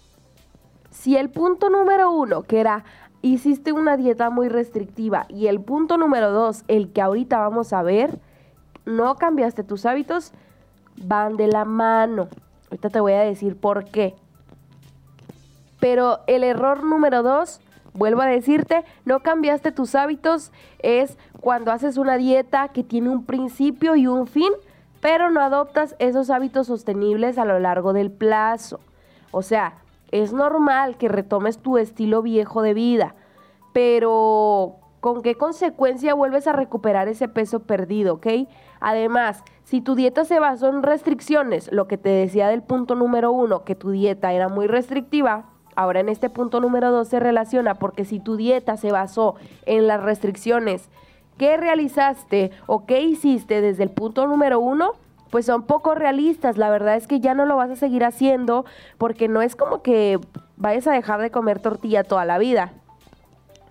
Si 0.91 1.17
el 1.17 1.31
punto 1.31 1.69
número 1.69 2.11
uno, 2.13 2.43
que 2.43 2.61
era 2.61 2.85
hiciste 3.23 3.73
una 3.73 3.97
dieta 3.97 4.31
muy 4.31 4.49
restrictiva, 4.49 5.27
y 5.29 5.49
el 5.49 5.61
punto 5.61 5.97
número 5.97 6.31
dos, 6.31 6.65
el 6.69 6.93
que 6.93 7.03
ahorita 7.03 7.39
vamos 7.39 7.73
a 7.73 7.83
ver, 7.83 8.21
no 8.87 9.17
cambiaste 9.17 9.65
tus 9.65 9.85
hábitos, 9.85 10.33
van 10.97 11.37
de 11.37 11.49
la 11.49 11.65
mano. 11.65 12.29
Ahorita 12.71 12.89
te 12.89 13.01
voy 13.01 13.13
a 13.13 13.21
decir 13.21 13.57
por 13.57 13.85
qué. 13.87 14.15
Pero 15.81 16.21
el 16.29 16.45
error 16.45 16.85
número 16.85 17.23
dos, 17.23 17.61
vuelvo 17.95 18.23
a 18.23 18.27
decirte, 18.27 18.85
no 19.05 19.21
cambiaste 19.21 19.73
tus 19.73 19.97
hábitos, 19.97 20.53
es 20.79 21.19
cuando 21.41 21.73
haces 21.73 21.97
una 21.97 22.17
dieta 22.17 22.69
que 22.69 22.85
tiene 22.85 23.09
un 23.09 23.25
principio 23.25 23.97
y 23.97 24.07
un 24.07 24.29
fin, 24.29 24.53
pero 25.01 25.31
no 25.31 25.41
adoptas 25.41 25.97
esos 25.99 26.31
hábitos 26.31 26.67
sostenibles 26.67 27.39
a 27.39 27.45
lo 27.45 27.59
largo 27.59 27.93
del 27.93 28.11
plazo. 28.11 28.81
O 29.31 29.43
sea, 29.43 29.75
es 30.11 30.33
normal 30.33 30.97
que 30.97 31.09
retomes 31.09 31.59
tu 31.59 31.79
estilo 31.79 32.23
viejo 32.23 32.63
de 32.63 32.75
vida, 32.75 33.15
pero 33.73 34.77
¿con 35.01 35.23
qué 35.23 35.37
consecuencia 35.37 36.15
vuelves 36.15 36.47
a 36.47 36.53
recuperar 36.53 37.09
ese 37.09 37.29
peso 37.29 37.61
perdido, 37.61 38.15
ok? 38.15 38.27
Además, 38.81 39.45
si 39.65 39.81
tu 39.81 39.95
dieta 39.95 40.25
se 40.25 40.41
basó 40.41 40.69
en 40.69 40.83
restricciones, 40.83 41.71
lo 41.73 41.87
que 41.87 41.97
te 41.97 42.09
decía 42.09 42.49
del 42.49 42.63
punto 42.63 42.95
número 42.95 43.31
uno, 43.31 43.65
que 43.65 43.75
tu 43.75 43.91
dieta 43.91 44.33
era 44.33 44.49
muy 44.49 44.67
restrictiva, 44.67 45.45
ahora 45.77 46.01
en 46.01 46.09
este 46.09 46.29
punto 46.29 46.61
número 46.61 46.91
dos 46.91 47.09
se 47.09 47.21
relaciona 47.21 47.77
porque 47.77 48.05
si 48.05 48.19
tu 48.21 48.37
dieta 48.37 48.77
se 48.77 48.91
basó 48.91 49.37
en 49.67 49.87
las 49.87 50.03
restricciones 50.03 50.91
que 51.41 51.57
realizaste 51.57 52.51
o 52.67 52.85
qué 52.85 53.01
hiciste 53.01 53.63
desde 53.63 53.83
el 53.83 53.89
punto 53.89 54.27
número 54.27 54.61
uno, 54.61 54.93
pues 55.31 55.47
son 55.47 55.63
poco 55.63 55.95
realistas. 55.95 56.59
La 56.59 56.69
verdad 56.69 56.97
es 56.97 57.07
que 57.07 57.19
ya 57.19 57.33
no 57.33 57.47
lo 57.47 57.57
vas 57.57 57.71
a 57.71 57.77
seguir 57.77 58.05
haciendo 58.05 58.67
porque 58.99 59.27
no 59.27 59.41
es 59.41 59.57
como 59.57 59.81
que 59.81 60.21
vayas 60.59 60.87
a 60.87 60.93
dejar 60.93 61.19
de 61.23 61.31
comer 61.31 61.59
tortilla 61.59 62.05
toda 62.05 62.27
la 62.27 62.37
vida. 62.37 62.73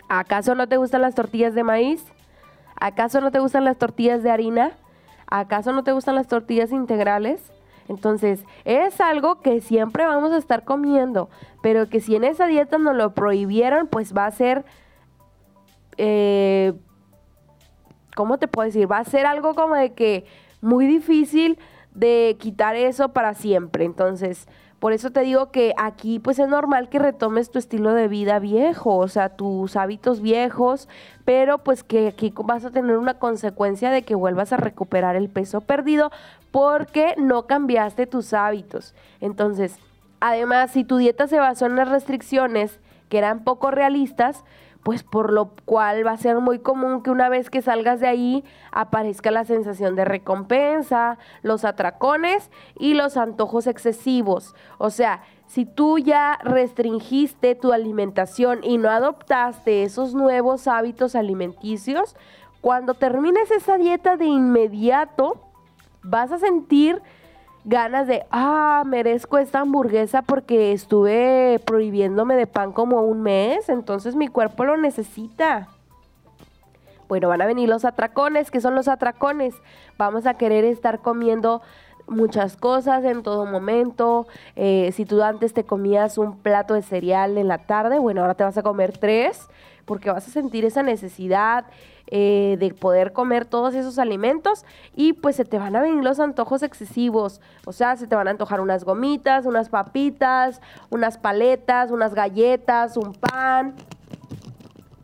¿Acaso 0.07 0.55
no 0.55 0.67
te 0.67 0.77
gustan 0.77 1.03
las 1.03 1.13
tortillas 1.13 1.53
de 1.53 1.63
maíz? 1.63 2.03
¿Acaso 2.81 3.21
no 3.21 3.29
te 3.29 3.37
gustan 3.37 3.65
las 3.65 3.77
tortillas 3.77 4.23
de 4.23 4.31
harina? 4.31 4.71
¿Acaso 5.29 5.71
no 5.71 5.83
te 5.83 5.91
gustan 5.91 6.15
las 6.15 6.27
tortillas 6.27 6.71
integrales? 6.71 7.51
Entonces, 7.87 8.43
es 8.65 8.99
algo 8.99 9.41
que 9.41 9.61
siempre 9.61 10.07
vamos 10.07 10.31
a 10.31 10.37
estar 10.37 10.63
comiendo, 10.63 11.29
pero 11.61 11.87
que 11.87 11.99
si 11.99 12.15
en 12.15 12.23
esa 12.23 12.47
dieta 12.47 12.79
nos 12.79 12.95
lo 12.95 13.13
prohibieron, 13.13 13.85
pues 13.85 14.17
va 14.17 14.25
a 14.25 14.31
ser, 14.31 14.65
eh, 15.97 16.73
¿cómo 18.19 18.37
te 18.37 18.49
puedo 18.49 18.65
decir? 18.65 18.91
Va 18.91 18.97
a 18.97 19.05
ser 19.05 19.25
algo 19.25 19.55
como 19.55 19.75
de 19.75 19.93
que 19.93 20.25
muy 20.59 20.85
difícil 20.85 21.57
de 21.95 22.35
quitar 22.37 22.75
eso 22.75 23.13
para 23.13 23.33
siempre. 23.33 23.85
Entonces, 23.85 24.45
por 24.79 24.91
eso 24.91 25.11
te 25.11 25.21
digo 25.21 25.51
que 25.51 25.73
aquí 25.77 26.19
pues 26.19 26.37
es 26.37 26.49
normal 26.49 26.89
que 26.89 26.99
retomes 26.99 27.49
tu 27.49 27.59
estilo 27.59 27.93
de 27.93 28.09
vida 28.09 28.39
viejo, 28.39 28.97
o 28.97 29.07
sea, 29.07 29.29
tus 29.29 29.77
hábitos 29.77 30.19
viejos, 30.19 30.89
pero 31.23 31.59
pues 31.59 31.81
que 31.81 32.09
aquí 32.09 32.33
vas 32.43 32.65
a 32.65 32.71
tener 32.71 32.97
una 32.97 33.13
consecuencia 33.13 33.89
de 33.89 34.01
que 34.01 34.15
vuelvas 34.15 34.51
a 34.51 34.57
recuperar 34.57 35.15
el 35.15 35.29
peso 35.29 35.61
perdido 35.61 36.11
porque 36.51 37.15
no 37.17 37.47
cambiaste 37.47 38.05
tus 38.05 38.33
hábitos. 38.33 38.95
Entonces, 39.21 39.77
además, 40.19 40.71
si 40.71 40.83
tu 40.83 40.97
dieta 40.97 41.25
se 41.27 41.39
basó 41.39 41.67
en 41.67 41.77
las 41.77 41.87
restricciones 41.87 42.81
que 43.07 43.17
eran 43.17 43.45
poco 43.45 43.71
realistas, 43.71 44.43
pues 44.83 45.03
por 45.03 45.31
lo 45.31 45.51
cual 45.65 46.05
va 46.05 46.11
a 46.11 46.17
ser 46.17 46.39
muy 46.39 46.59
común 46.59 47.03
que 47.03 47.11
una 47.11 47.29
vez 47.29 47.49
que 47.49 47.61
salgas 47.61 47.99
de 47.99 48.07
ahí 48.07 48.43
aparezca 48.71 49.29
la 49.29 49.43
sensación 49.43 49.95
de 49.95 50.05
recompensa, 50.05 51.17
los 51.41 51.65
atracones 51.65 52.49
y 52.77 52.93
los 52.93 53.17
antojos 53.17 53.67
excesivos. 53.67 54.55
O 54.77 54.89
sea, 54.89 55.21
si 55.47 55.65
tú 55.65 55.99
ya 55.99 56.39
restringiste 56.43 57.55
tu 57.55 57.73
alimentación 57.73 58.63
y 58.63 58.77
no 58.77 58.89
adoptaste 58.89 59.83
esos 59.83 60.13
nuevos 60.13 60.67
hábitos 60.67 61.15
alimenticios, 61.15 62.15
cuando 62.61 62.93
termines 62.93 63.51
esa 63.51 63.77
dieta 63.77 64.15
de 64.15 64.25
inmediato 64.25 65.37
vas 66.03 66.31
a 66.31 66.39
sentir 66.39 67.01
ganas 67.65 68.07
de, 68.07 68.25
ah, 68.31 68.83
merezco 68.85 69.37
esta 69.37 69.59
hamburguesa 69.59 70.21
porque 70.21 70.71
estuve 70.71 71.59
prohibiéndome 71.65 72.35
de 72.35 72.47
pan 72.47 72.71
como 72.71 73.01
un 73.01 73.21
mes, 73.21 73.69
entonces 73.69 74.15
mi 74.15 74.27
cuerpo 74.27 74.65
lo 74.65 74.77
necesita. 74.77 75.67
Bueno, 77.07 77.27
van 77.27 77.41
a 77.41 77.47
venir 77.47 77.67
los 77.67 77.85
atracones, 77.85 78.51
¿qué 78.51 78.61
son 78.61 78.75
los 78.75 78.87
atracones? 78.87 79.55
Vamos 79.97 80.25
a 80.25 80.35
querer 80.35 80.63
estar 80.63 80.99
comiendo 80.99 81.61
muchas 82.07 82.55
cosas 82.55 83.03
en 83.03 83.23
todo 83.23 83.45
momento. 83.45 84.27
Eh, 84.55 84.91
si 84.93 85.05
tú 85.05 85.21
antes 85.23 85.53
te 85.53 85.63
comías 85.63 86.17
un 86.17 86.37
plato 86.37 86.73
de 86.73 86.81
cereal 86.81 87.37
en 87.37 87.47
la 87.47 87.59
tarde, 87.59 87.99
bueno, 87.99 88.21
ahora 88.21 88.35
te 88.35 88.43
vas 88.43 88.57
a 88.57 88.63
comer 88.63 88.97
tres 88.97 89.47
porque 89.89 90.11
vas 90.11 90.27
a 90.27 90.29
sentir 90.29 90.65
esa 90.65 90.83
necesidad 90.83 91.65
eh, 92.05 92.57
de 92.59 92.71
poder 92.75 93.11
comer 93.11 93.45
todos 93.45 93.73
esos 93.73 93.97
alimentos 93.97 94.63
y 94.95 95.13
pues 95.13 95.35
se 95.35 95.45
te 95.45 95.57
van 95.57 95.75
a 95.75 95.81
venir 95.81 96.03
los 96.03 96.19
antojos 96.19 96.61
excesivos. 96.61 97.41
O 97.65 97.73
sea, 97.73 97.95
se 97.95 98.05
te 98.05 98.15
van 98.15 98.27
a 98.27 98.29
antojar 98.29 98.61
unas 98.61 98.83
gomitas, 98.83 99.47
unas 99.47 99.69
papitas, 99.69 100.61
unas 100.91 101.17
paletas, 101.17 101.89
unas 101.89 102.13
galletas, 102.13 102.97
un 102.97 103.13
pan. 103.13 103.73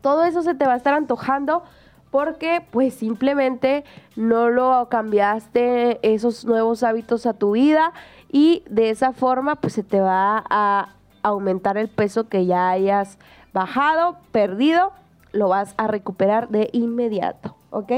Todo 0.01 0.23
eso 0.23 0.43
se 0.43 0.53
te 0.53 0.67
va 0.67 0.73
a 0.73 0.77
estar 0.77 0.93
antojando 0.93 1.63
porque 2.11 2.63
pues 2.69 2.93
simplemente 2.93 3.85
no 4.15 4.49
lo 4.49 4.87
cambiaste 4.89 5.97
esos 6.03 6.45
nuevos 6.45 6.83
hábitos 6.83 7.25
a 7.25 7.33
tu 7.33 7.53
vida 7.53 7.91
y 8.31 8.61
de 8.69 8.91
esa 8.91 9.13
forma 9.13 9.55
pues 9.55 9.73
se 9.73 9.81
te 9.81 9.99
va 9.99 10.43
a 10.47 10.89
aumentar 11.23 11.75
el 11.79 11.89
peso 11.89 12.29
que 12.29 12.45
ya 12.45 12.69
hayas 12.69 13.17
bajado, 13.55 14.17
perdido 14.33 14.91
lo 15.31 15.47
vas 15.47 15.73
a 15.77 15.87
recuperar 15.87 16.49
de 16.49 16.69
inmediato, 16.73 17.55
¿ok? 17.71 17.91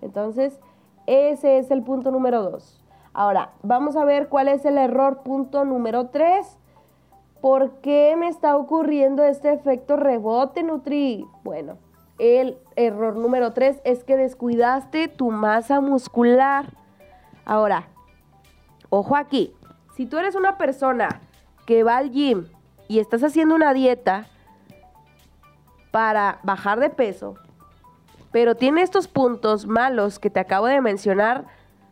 Entonces, 0.00 0.58
ese 1.06 1.58
es 1.58 1.70
el 1.70 1.82
punto 1.82 2.10
número 2.10 2.42
dos. 2.42 2.82
Ahora, 3.12 3.50
vamos 3.62 3.94
a 3.94 4.06
ver 4.06 4.28
cuál 4.28 4.48
es 4.48 4.64
el 4.64 4.78
error 4.78 5.22
punto 5.22 5.66
número 5.66 6.08
tres. 6.08 6.58
¿Por 7.42 7.80
qué 7.80 8.14
me 8.16 8.28
está 8.28 8.56
ocurriendo 8.56 9.22
este 9.22 9.52
efecto 9.52 9.96
rebote, 9.96 10.62
Nutri? 10.62 11.26
Bueno, 11.44 11.76
el 12.18 12.56
error 12.76 13.16
número 13.16 13.52
tres 13.52 13.82
es 13.84 14.04
que 14.04 14.16
descuidaste 14.16 15.08
tu 15.08 15.30
masa 15.30 15.80
muscular. 15.82 16.72
Ahora, 17.44 17.88
ojo 18.88 19.14
aquí, 19.14 19.54
si 19.94 20.06
tú 20.06 20.16
eres 20.16 20.36
una 20.36 20.56
persona 20.56 21.20
que 21.66 21.82
va 21.82 21.98
al 21.98 22.12
gym 22.12 22.46
y 22.88 22.98
estás 22.98 23.22
haciendo 23.22 23.54
una 23.54 23.74
dieta, 23.74 24.28
para 25.92 26.40
bajar 26.42 26.80
de 26.80 26.90
peso, 26.90 27.36
pero 28.32 28.56
tiene 28.56 28.82
estos 28.82 29.06
puntos 29.06 29.66
malos 29.66 30.18
que 30.18 30.30
te 30.30 30.40
acabo 30.40 30.66
de 30.66 30.80
mencionar. 30.80 31.44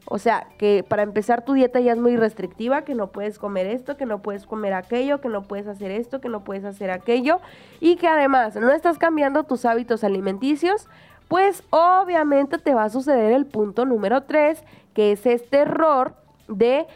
O 0.07 0.19
sea, 0.19 0.49
que 0.59 0.85
para 0.89 1.03
empezar 1.03 1.45
tu 1.45 1.53
dieta 1.53 1.79
ya 1.79 1.93
es 1.93 1.99
muy 1.99 2.17
restrictiva, 2.17 2.83
que 2.83 2.95
no 2.95 3.09
puedes 3.09 3.39
comer 3.39 3.67
esto, 3.67 3.97
que 3.97 4.07
no 4.07 4.23
puedes 4.23 4.47
comer 4.47 4.73
aquello, 4.73 5.21
que 5.21 5.29
no 5.29 5.43
puedes 5.43 5.69
hacer 5.69 5.93
esto, 5.93 6.21
que 6.21 6.29
no 6.29 6.43
puedes 6.43 6.65
hacer 6.65 6.91
aquello, 6.91 7.41
y 7.79 7.97
que 7.97 8.09
además 8.09 8.57
no 8.57 8.73
estás 8.73 8.99
cambiando 8.99 9.45
tus 9.45 9.65
hábitos 9.67 10.03
alimenticios, 10.03 10.89
pues 11.29 11.63
obviamente 11.71 12.59
te 12.59 12.75
va 12.75 12.85
a 12.85 12.89
suceder 12.89 13.33
el 13.33 13.47
punto 13.47 13.85
número 13.85 14.23
3, 14.23 14.65
que 14.95 15.13
es 15.13 15.27
este 15.27 15.59
error 15.59 16.15
de 16.49 16.87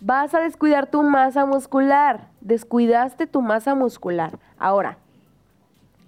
vas 0.00 0.34
a 0.34 0.40
descuidar 0.40 0.86
tu 0.86 1.02
masa 1.02 1.46
muscular, 1.46 2.28
descuidaste 2.40 3.26
tu 3.26 3.42
masa 3.42 3.74
muscular. 3.74 4.38
Ahora, 4.58 4.98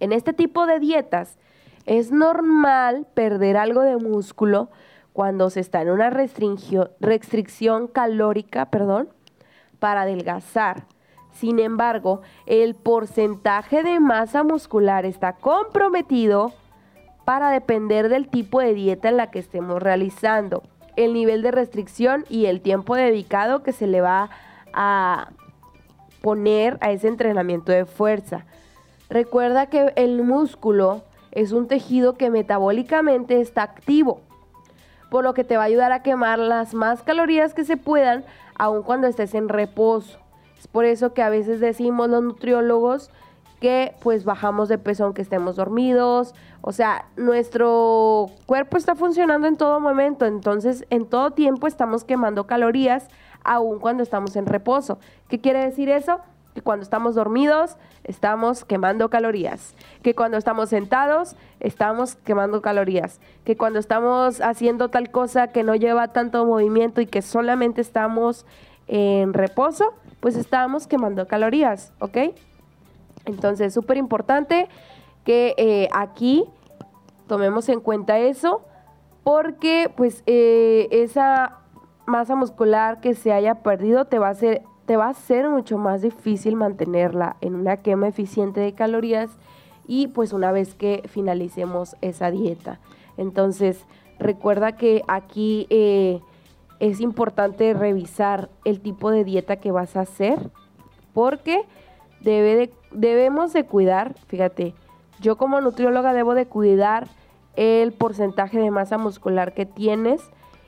en 0.03 0.12
este 0.12 0.33
tipo 0.33 0.67
de 0.67 0.81
dietas 0.81 1.38
es 1.87 2.11
normal 2.11 3.07
perder 3.15 3.57
algo 3.57 3.83
de 3.83 3.97
músculo 3.97 4.69
cuando 5.12 5.49
se 5.49 5.61
está 5.61 5.81
en 5.81 5.91
una 5.91 6.11
restricción 6.11 7.87
calórica, 7.87 8.67
perdón, 8.67 9.11
para 9.79 10.03
adelgazar. 10.03 10.87
Sin 11.31 11.61
embargo, 11.61 12.21
el 12.47 12.75
porcentaje 12.75 13.85
de 13.85 14.01
masa 14.01 14.43
muscular 14.43 15.07
está 15.07 15.35
comprometido 15.35 16.53
para 17.25 17.51
depender 17.51 18.09
del 18.09 18.29
tipo 18.29 18.61
de 18.61 18.75
dieta 18.75 19.09
en 19.09 19.17
la 19.17 19.31
que 19.31 19.38
estemos 19.38 19.81
realizando, 19.81 20.65
el 20.97 21.12
nivel 21.12 21.43
de 21.43 21.53
restricción 21.53 22.25
y 22.29 22.47
el 22.47 22.61
tiempo 22.61 22.97
dedicado 22.97 23.62
que 23.62 23.73
se 23.73 23.87
le 23.87 24.01
va 24.01 24.31
a 24.73 25.31
poner 26.23 26.77
a 26.81 26.91
ese 26.91 27.07
entrenamiento 27.07 27.71
de 27.71 27.87
fuerza. 27.87 28.47
Recuerda 29.12 29.66
que 29.66 29.92
el 29.96 30.22
músculo 30.22 31.03
es 31.33 31.53
un 31.53 31.68
tejido 31.68 32.14
que 32.14 32.31
metabólicamente 32.31 33.42
está 33.42 33.62
activo, 33.62 34.22
por 35.11 35.22
lo 35.22 35.35
que 35.35 35.44
te 35.44 35.59
va 35.59 35.64
a 35.64 35.66
ayudar 35.66 35.92
a 35.92 36.03
quemar 36.03 36.38
las 36.38 36.72
más 36.72 37.03
calorías 37.03 37.53
que 37.53 37.64
se 37.64 37.77
puedan, 37.77 38.25
aun 38.55 38.83
cuando 38.83 39.07
estés 39.07 39.35
en 39.35 39.51
reposo. 39.51 40.18
Es 40.59 40.66
por 40.66 40.87
eso 40.87 41.12
que 41.12 41.20
a 41.20 41.29
veces 41.29 41.61
decimos 41.61 42.09
los 42.09 42.22
nutriólogos 42.22 43.11
que 43.61 43.94
pues 44.01 44.25
bajamos 44.25 44.70
de 44.70 44.79
peso 44.79 45.05
aunque 45.05 45.20
estemos 45.20 45.57
dormidos. 45.57 46.35
O 46.62 46.72
sea, 46.72 47.05
nuestro 47.18 48.31
cuerpo 48.46 48.79
está 48.79 48.94
funcionando 48.94 49.46
en 49.46 49.59
todo 49.59 49.79
momento, 49.79 50.25
entonces 50.25 50.87
en 50.88 51.05
todo 51.05 51.33
tiempo 51.33 51.66
estamos 51.66 52.05
quemando 52.05 52.46
calorías 52.46 53.09
aun 53.44 53.79
cuando 53.79 54.03
estamos 54.03 54.37
en 54.37 54.46
reposo. 54.46 54.98
¿Qué 55.29 55.38
quiere 55.38 55.59
decir 55.59 55.90
eso? 55.90 56.20
Que 56.55 56.62
cuando 56.62 56.83
estamos 56.83 57.15
dormidos 57.15 57.77
estamos 58.05 58.65
quemando 58.65 59.09
calorías, 59.11 59.75
que 60.03 60.15
cuando 60.15 60.37
estamos 60.37 60.69
sentados 60.69 61.37
estamos 61.61 62.17
quemando 62.17 62.62
calorías, 62.62 63.21
que 63.45 63.57
cuando 63.57 63.79
estamos 63.79 64.41
haciendo 64.41 64.88
tal 64.88 65.11
cosa 65.11 65.49
que 65.49 65.62
no 65.62 65.75
lleva 65.75 66.09
tanto 66.09 66.45
movimiento 66.45 67.01
y 67.01 67.07
que 67.07 67.23
solamente 67.23 67.81
estamos 67.81 68.45
en 68.87 69.33
reposo, 69.33 69.95
pues 70.21 70.37
estábamos 70.37 70.87
quemando 70.87 71.27
calorías, 71.27 71.93
¿ok? 72.01 72.19
Entonces, 73.25 73.73
súper 73.73 73.97
importante 73.97 74.69
que 75.25 75.55
eh, 75.57 75.88
aquí 75.93 76.45
tomemos 77.27 77.69
en 77.69 77.81
cuenta 77.81 78.19
eso, 78.19 78.62
porque 79.23 79.91
pues 79.97 80.23
eh, 80.27 80.88
esa 80.91 81.59
masa 82.07 82.35
muscular 82.35 83.01
que 83.01 83.15
se 83.15 83.33
haya 83.33 83.62
perdido 83.62 84.07
te 84.07 84.19
va 84.19 84.29
a 84.29 84.35
ser 84.35 84.62
te 84.93 84.99
va 84.99 85.09
a 85.09 85.15
ser 85.15 85.49
mucho 85.49 85.79
más 85.79 86.03
difícil 86.03 86.55
mantenerla 86.55 87.37
en 87.41 87.55
una 87.55 87.79
quema 87.79 88.09
eficiente 88.09 88.61
de 88.61 88.75
calorías 88.75 89.31
y 89.87 90.09
pues 90.09 90.35
una 90.35 90.53
vez 90.53 90.75
que 90.75 91.03
finalicemos 91.09 91.97
esa 92.03 92.31
dieta. 92.31 92.79
Entonces, 93.17 93.87
recuerda 94.19 94.73
que 94.73 95.03
aquí 95.09 95.67
eh, 95.71 96.21
es 96.79 97.01
importante 97.01 97.73
revisar 97.73 98.51
el 98.67 98.81
tipo 98.81 99.11
de 99.11 99.25
dieta 99.25 99.57
que 99.57 99.71
vas 99.71 99.97
a 99.97 100.03
hacer 100.03 100.51
porque 101.15 101.65
debe 102.21 102.71
debemos 102.91 103.55
de 103.55 103.65
cuidar, 103.65 104.13
fíjate, 104.27 104.75
yo 105.23 105.39
como 105.39 105.63
nutrióloga 105.63 106.13
debo 106.13 106.35
de 106.35 106.45
cuidar 106.45 107.09
el 107.57 107.93
porcentaje 107.95 108.59
de 108.59 108.71
masa 108.71 108.99
muscular 108.99 109.55
que 109.55 109.65
tienes 109.65 110.21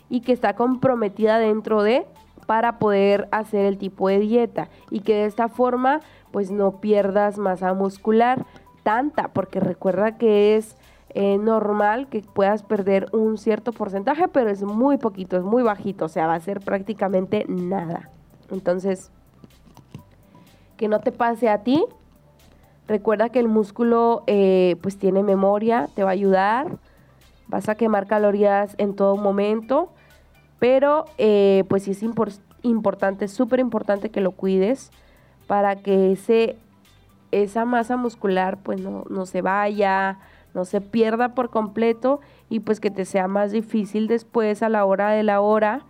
y 0.08 0.22
que 0.22 0.32
está 0.32 0.56
comprometida 0.56 1.38
dentro 1.38 1.82
de 1.82 2.06
para 2.46 2.78
poder 2.78 3.28
hacer 3.30 3.64
el 3.64 3.78
tipo 3.78 4.08
de 4.08 4.18
dieta 4.18 4.68
y 4.90 5.00
que 5.00 5.14
de 5.14 5.24
esta 5.26 5.48
forma 5.48 6.00
pues 6.30 6.50
no 6.50 6.80
pierdas 6.80 7.38
masa 7.38 7.74
muscular 7.74 8.44
tanta, 8.82 9.28
porque 9.28 9.60
recuerda 9.60 10.16
que 10.18 10.56
es 10.56 10.76
eh, 11.10 11.38
normal 11.38 12.08
que 12.08 12.22
puedas 12.22 12.62
perder 12.62 13.08
un 13.12 13.38
cierto 13.38 13.72
porcentaje, 13.72 14.28
pero 14.28 14.50
es 14.50 14.62
muy 14.62 14.98
poquito, 14.98 15.36
es 15.36 15.44
muy 15.44 15.62
bajito, 15.62 16.06
o 16.06 16.08
sea, 16.08 16.26
va 16.26 16.34
a 16.34 16.40
ser 16.40 16.60
prácticamente 16.60 17.44
nada. 17.48 18.10
Entonces, 18.50 19.10
que 20.76 20.88
no 20.88 21.00
te 21.00 21.12
pase 21.12 21.48
a 21.48 21.62
ti. 21.62 21.84
Recuerda 22.86 23.30
que 23.30 23.38
el 23.38 23.48
músculo 23.48 24.24
eh, 24.26 24.76
pues 24.82 24.98
tiene 24.98 25.22
memoria, 25.22 25.88
te 25.94 26.02
va 26.02 26.10
a 26.10 26.12
ayudar, 26.12 26.78
vas 27.48 27.68
a 27.68 27.76
quemar 27.76 28.06
calorías 28.06 28.74
en 28.78 28.94
todo 28.94 29.16
momento 29.16 29.93
pero 30.58 31.06
eh, 31.18 31.64
pues 31.68 31.84
sí 31.84 31.90
es 31.90 32.02
importante, 32.62 33.28
súper 33.28 33.60
importante 33.60 34.10
que 34.10 34.20
lo 34.20 34.32
cuides 34.32 34.90
para 35.46 35.76
que 35.76 36.12
ese, 36.12 36.56
esa 37.32 37.64
masa 37.64 37.96
muscular 37.96 38.58
pues 38.62 38.80
no, 38.80 39.04
no 39.10 39.26
se 39.26 39.42
vaya, 39.42 40.18
no 40.54 40.64
se 40.64 40.80
pierda 40.80 41.34
por 41.34 41.50
completo 41.50 42.20
y 42.48 42.60
pues 42.60 42.80
que 42.80 42.90
te 42.90 43.04
sea 43.04 43.28
más 43.28 43.52
difícil 43.52 44.06
después 44.06 44.62
a 44.62 44.68
la 44.68 44.84
hora 44.84 45.10
de 45.10 45.22
la 45.22 45.40
hora 45.40 45.82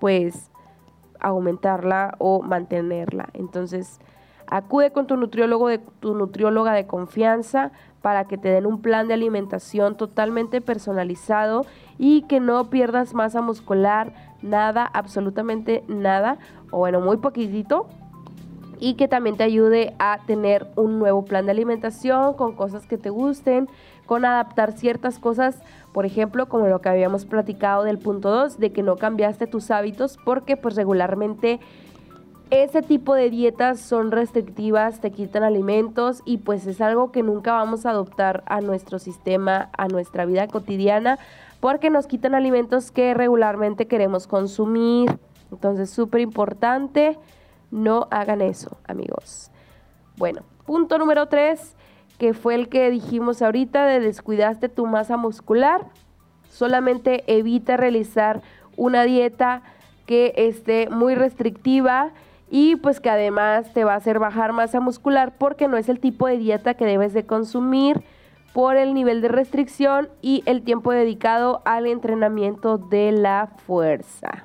pues 0.00 0.50
aumentarla 1.20 2.16
o 2.18 2.42
mantenerla. 2.42 3.28
Entonces, 3.32 4.00
acude 4.52 4.90
con 4.90 5.06
tu 5.06 5.16
nutriólogo 5.16 5.66
de 5.68 5.78
tu 5.78 6.14
nutrióloga 6.14 6.74
de 6.74 6.86
confianza 6.86 7.72
para 8.02 8.26
que 8.26 8.36
te 8.36 8.50
den 8.50 8.66
un 8.66 8.82
plan 8.82 9.08
de 9.08 9.14
alimentación 9.14 9.96
totalmente 9.96 10.60
personalizado 10.60 11.64
y 11.98 12.22
que 12.22 12.38
no 12.38 12.68
pierdas 12.68 13.14
masa 13.14 13.40
muscular, 13.40 14.12
nada, 14.42 14.84
absolutamente 14.84 15.82
nada, 15.88 16.36
o 16.70 16.78
bueno, 16.78 17.00
muy 17.00 17.16
poquitito, 17.16 17.86
y 18.78 18.94
que 18.94 19.08
también 19.08 19.38
te 19.38 19.44
ayude 19.44 19.94
a 19.98 20.18
tener 20.26 20.66
un 20.76 20.98
nuevo 20.98 21.24
plan 21.24 21.46
de 21.46 21.52
alimentación 21.52 22.34
con 22.34 22.54
cosas 22.54 22.86
que 22.86 22.98
te 22.98 23.08
gusten, 23.08 23.70
con 24.04 24.26
adaptar 24.26 24.72
ciertas 24.72 25.18
cosas, 25.18 25.62
por 25.94 26.04
ejemplo, 26.04 26.46
como 26.50 26.66
lo 26.66 26.82
que 26.82 26.90
habíamos 26.90 27.24
platicado 27.24 27.84
del 27.84 27.98
punto 27.98 28.30
2, 28.30 28.58
de 28.58 28.70
que 28.70 28.82
no 28.82 28.96
cambiaste 28.96 29.46
tus 29.46 29.70
hábitos 29.70 30.18
porque 30.26 30.58
pues 30.58 30.74
regularmente 30.74 31.58
ese 32.52 32.82
tipo 32.82 33.14
de 33.14 33.30
dietas 33.30 33.80
son 33.80 34.10
restrictivas, 34.10 35.00
te 35.00 35.10
quitan 35.10 35.42
alimentos 35.42 36.20
y 36.26 36.36
pues 36.36 36.66
es 36.66 36.82
algo 36.82 37.10
que 37.10 37.22
nunca 37.22 37.54
vamos 37.54 37.86
a 37.86 37.90
adoptar 37.90 38.42
a 38.44 38.60
nuestro 38.60 38.98
sistema, 38.98 39.70
a 39.78 39.88
nuestra 39.88 40.26
vida 40.26 40.46
cotidiana, 40.48 41.18
porque 41.60 41.88
nos 41.88 42.06
quitan 42.06 42.34
alimentos 42.34 42.90
que 42.90 43.14
regularmente 43.14 43.86
queremos 43.86 44.26
consumir. 44.26 45.18
Entonces, 45.50 45.88
súper 45.88 46.20
importante, 46.20 47.18
no 47.70 48.06
hagan 48.10 48.42
eso, 48.42 48.76
amigos. 48.86 49.50
Bueno, 50.18 50.42
punto 50.66 50.98
número 50.98 51.28
tres, 51.28 51.74
que 52.18 52.34
fue 52.34 52.54
el 52.54 52.68
que 52.68 52.90
dijimos 52.90 53.40
ahorita 53.40 53.86
de 53.86 53.98
descuidaste 53.98 54.68
tu 54.68 54.84
masa 54.84 55.16
muscular. 55.16 55.86
Solamente 56.50 57.24
evita 57.28 57.78
realizar 57.78 58.42
una 58.76 59.04
dieta 59.04 59.62
que 60.04 60.34
esté 60.36 60.90
muy 60.90 61.14
restrictiva 61.14 62.12
y 62.54 62.76
pues 62.76 63.00
que 63.00 63.08
además 63.08 63.72
te 63.72 63.82
va 63.82 63.94
a 63.94 63.96
hacer 63.96 64.18
bajar 64.18 64.52
masa 64.52 64.78
muscular 64.78 65.32
porque 65.38 65.68
no 65.68 65.78
es 65.78 65.88
el 65.88 65.98
tipo 66.00 66.26
de 66.26 66.36
dieta 66.36 66.74
que 66.74 66.84
debes 66.84 67.14
de 67.14 67.24
consumir 67.24 68.04
por 68.52 68.76
el 68.76 68.92
nivel 68.92 69.22
de 69.22 69.28
restricción 69.28 70.10
y 70.20 70.42
el 70.44 70.62
tiempo 70.62 70.92
dedicado 70.92 71.62
al 71.64 71.86
entrenamiento 71.86 72.76
de 72.76 73.10
la 73.10 73.48
fuerza. 73.66 74.44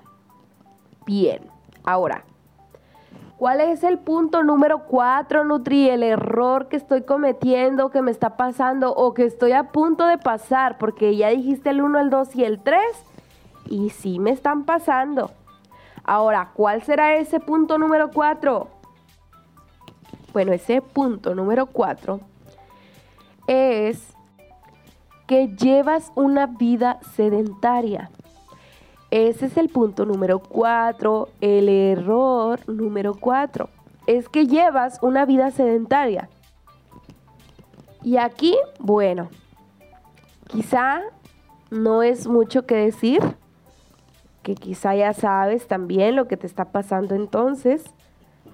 Bien, 1.06 1.42
ahora, 1.84 2.24
¿cuál 3.36 3.60
es 3.60 3.84
el 3.84 3.98
punto 3.98 4.42
número 4.42 4.86
4, 4.86 5.44
Nutri? 5.44 5.90
El 5.90 6.02
error 6.02 6.70
que 6.70 6.78
estoy 6.78 7.02
cometiendo, 7.02 7.92
que 7.92 8.02
me 8.02 8.12
está 8.12 8.38
pasando 8.38 8.94
o 8.96 9.14
que 9.14 9.26
estoy 9.26 9.52
a 9.52 9.74
punto 9.74 10.06
de 10.06 10.18
pasar, 10.18 10.78
porque 10.78 11.18
ya 11.18 11.28
dijiste 11.28 11.72
el 11.72 11.82
1, 11.82 12.00
el 12.00 12.10
2 12.10 12.38
y 12.38 12.46
el 12.46 12.64
3 12.64 12.80
y 13.66 13.90
sí 13.90 14.20
me 14.20 14.32
están 14.32 14.64
pasando. 14.64 15.30
Ahora, 16.08 16.52
¿cuál 16.54 16.82
será 16.84 17.16
ese 17.18 17.42
punto 17.42 17.78
número 17.78 18.10
4? 18.10 18.70
Bueno, 20.32 20.54
ese 20.54 20.82
punto 20.82 21.36
número 21.36 21.66
4 21.66 22.22
es 23.48 24.14
que 25.28 25.50
llevas 25.50 26.14
una 26.16 26.48
vida 26.48 27.02
sedentaria. 27.14 28.10
Ese 29.12 29.48
es 29.48 29.58
el 29.58 29.68
punto 29.68 30.06
número 30.06 30.40
4, 30.40 31.28
el 31.42 31.68
error 31.68 32.62
número 32.70 33.14
4. 33.14 33.70
Es 34.06 34.30
que 34.30 34.48
llevas 34.48 35.00
una 35.02 35.26
vida 35.26 35.52
sedentaria. 35.52 36.30
Y 38.02 38.16
aquí, 38.16 38.56
bueno, 38.80 39.28
quizá 40.48 41.02
no 41.70 42.02
es 42.02 42.28
mucho 42.28 42.66
que 42.66 42.76
decir, 42.76 43.22
que 44.48 44.56
quizá 44.56 44.96
ya 44.96 45.12
sabes 45.12 45.68
también 45.68 46.16
lo 46.16 46.30
que 46.30 46.38
te 46.38 46.48
está 46.48 46.72
pasando 46.72 47.16
entonces, 47.16 47.84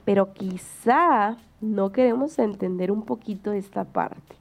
pero 0.05 0.33
quizá 0.33 1.37
no 1.61 1.91
queremos 1.91 2.39
entender 2.39 2.91
un 2.91 3.03
poquito 3.03 3.51
esta 3.51 3.83
parte. 3.83 4.35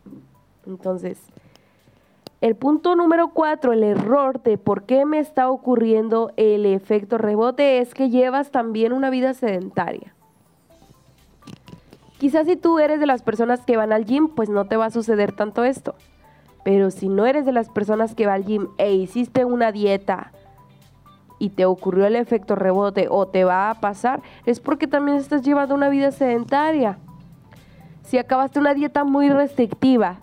Entonces, 0.66 1.20
el 2.40 2.56
punto 2.56 2.96
número 2.96 3.32
cuatro, 3.34 3.74
el 3.74 3.82
error 3.82 4.42
de 4.42 4.56
por 4.56 4.84
qué 4.84 5.04
me 5.04 5.18
está 5.18 5.50
ocurriendo 5.50 6.32
el 6.38 6.64
efecto 6.64 7.18
rebote 7.18 7.80
es 7.80 7.92
que 7.92 8.08
llevas 8.08 8.50
también 8.50 8.94
una 8.94 9.10
vida 9.10 9.34
sedentaria. 9.34 10.14
Quizás 12.16 12.46
si 12.46 12.56
tú 12.56 12.78
eres 12.78 12.98
de 12.98 13.04
las 13.04 13.22
personas 13.22 13.60
que 13.66 13.76
van 13.76 13.92
al 13.92 14.06
gym, 14.06 14.28
pues 14.28 14.48
no 14.48 14.64
te 14.64 14.78
va 14.78 14.86
a 14.86 14.90
suceder 14.90 15.32
tanto 15.32 15.64
esto. 15.64 15.96
Pero 16.64 16.90
si 16.90 17.10
no 17.10 17.26
eres 17.26 17.44
de 17.44 17.52
las 17.52 17.68
personas 17.68 18.14
que 18.14 18.24
va 18.24 18.32
al 18.32 18.46
gym 18.46 18.68
e 18.78 18.94
hiciste 18.94 19.44
una 19.44 19.70
dieta, 19.70 20.32
y 21.42 21.48
te 21.48 21.64
ocurrió 21.64 22.06
el 22.06 22.14
efecto 22.14 22.54
rebote 22.54 23.08
o 23.10 23.26
te 23.26 23.42
va 23.42 23.68
a 23.68 23.80
pasar, 23.80 24.22
es 24.46 24.60
porque 24.60 24.86
también 24.86 25.16
estás 25.16 25.42
llevando 25.42 25.74
una 25.74 25.88
vida 25.88 26.12
sedentaria. 26.12 26.98
Si 28.04 28.16
acabaste 28.16 28.60
una 28.60 28.74
dieta 28.74 29.02
muy 29.02 29.28
restrictiva, 29.28 30.20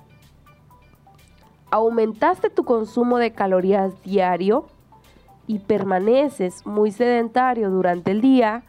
aumentaste 1.71 2.49
tu 2.49 2.63
consumo 2.63 3.17
de 3.17 3.33
calorías 3.33 4.01
diario 4.01 4.67
y 5.45 5.59
permaneces 5.59 6.65
muy 6.65 6.89
sedentario 6.89 7.69
durante 7.69 8.11
el 8.11 8.21
día, 8.21 8.63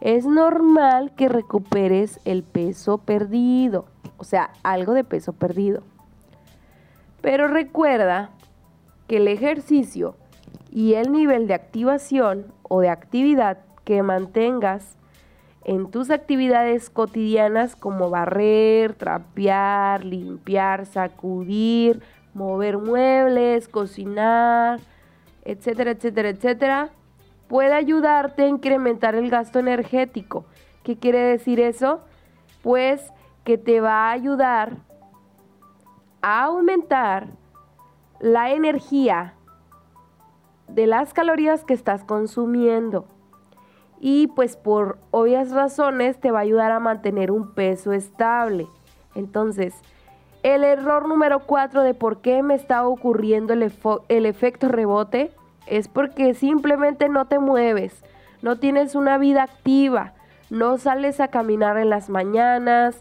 es 0.00 0.26
normal 0.26 1.12
que 1.14 1.28
recuperes 1.28 2.18
el 2.24 2.42
peso 2.42 2.98
perdido, 2.98 3.84
o 4.16 4.24
sea, 4.24 4.50
algo 4.64 4.92
de 4.92 5.04
peso 5.04 5.34
perdido. 5.34 5.84
Pero 7.20 7.46
recuerda 7.46 8.30
que 9.06 9.18
el 9.18 9.28
ejercicio 9.28 10.16
y 10.72 10.94
el 10.94 11.12
nivel 11.12 11.46
de 11.46 11.54
activación 11.54 12.46
o 12.62 12.80
de 12.80 12.88
actividad 12.88 13.58
que 13.84 14.02
mantengas 14.02 14.96
en 15.64 15.90
tus 15.90 16.10
actividades 16.10 16.88
cotidianas 16.88 17.76
como 17.76 18.08
barrer, 18.08 18.94
trapear, 18.94 20.04
limpiar, 20.04 20.86
sacudir, 20.86 22.02
mover 22.32 22.78
muebles, 22.78 23.68
cocinar, 23.68 24.80
etcétera, 25.44 25.90
etcétera, 25.90 26.30
etcétera, 26.30 26.90
puede 27.48 27.74
ayudarte 27.74 28.44
a 28.44 28.48
incrementar 28.48 29.14
el 29.14 29.28
gasto 29.28 29.58
energético. 29.58 30.46
¿Qué 30.82 30.96
quiere 30.96 31.18
decir 31.18 31.60
eso? 31.60 32.00
Pues 32.62 33.12
que 33.44 33.58
te 33.58 33.80
va 33.80 34.08
a 34.08 34.12
ayudar 34.12 34.78
a 36.22 36.44
aumentar 36.44 37.28
la 38.20 38.52
energía 38.52 39.34
de 40.74 40.86
las 40.86 41.12
calorías 41.12 41.64
que 41.64 41.74
estás 41.74 42.04
consumiendo. 42.04 43.06
y 44.04 44.26
pues 44.26 44.56
por 44.56 44.98
obvias 45.12 45.52
razones 45.52 46.18
te 46.18 46.32
va 46.32 46.40
a 46.40 46.42
ayudar 46.42 46.72
a 46.72 46.80
mantener 46.80 47.30
un 47.30 47.54
peso 47.54 47.92
estable. 47.92 48.66
Entonces, 49.14 49.74
el 50.42 50.64
error 50.64 51.06
número 51.06 51.40
4 51.46 51.84
de 51.84 51.94
por 51.94 52.20
qué 52.20 52.42
me 52.42 52.54
está 52.54 52.84
ocurriendo 52.84 53.52
el, 53.52 53.72
el 54.08 54.26
efecto 54.26 54.68
rebote 54.68 55.30
es 55.68 55.86
porque 55.86 56.34
simplemente 56.34 57.08
no 57.08 57.26
te 57.26 57.38
mueves, 57.38 58.02
no 58.42 58.58
tienes 58.58 58.96
una 58.96 59.18
vida 59.18 59.44
activa, 59.44 60.14
no 60.50 60.78
sales 60.78 61.20
a 61.20 61.28
caminar 61.28 61.78
en 61.78 61.88
las 61.88 62.10
mañanas, 62.10 63.00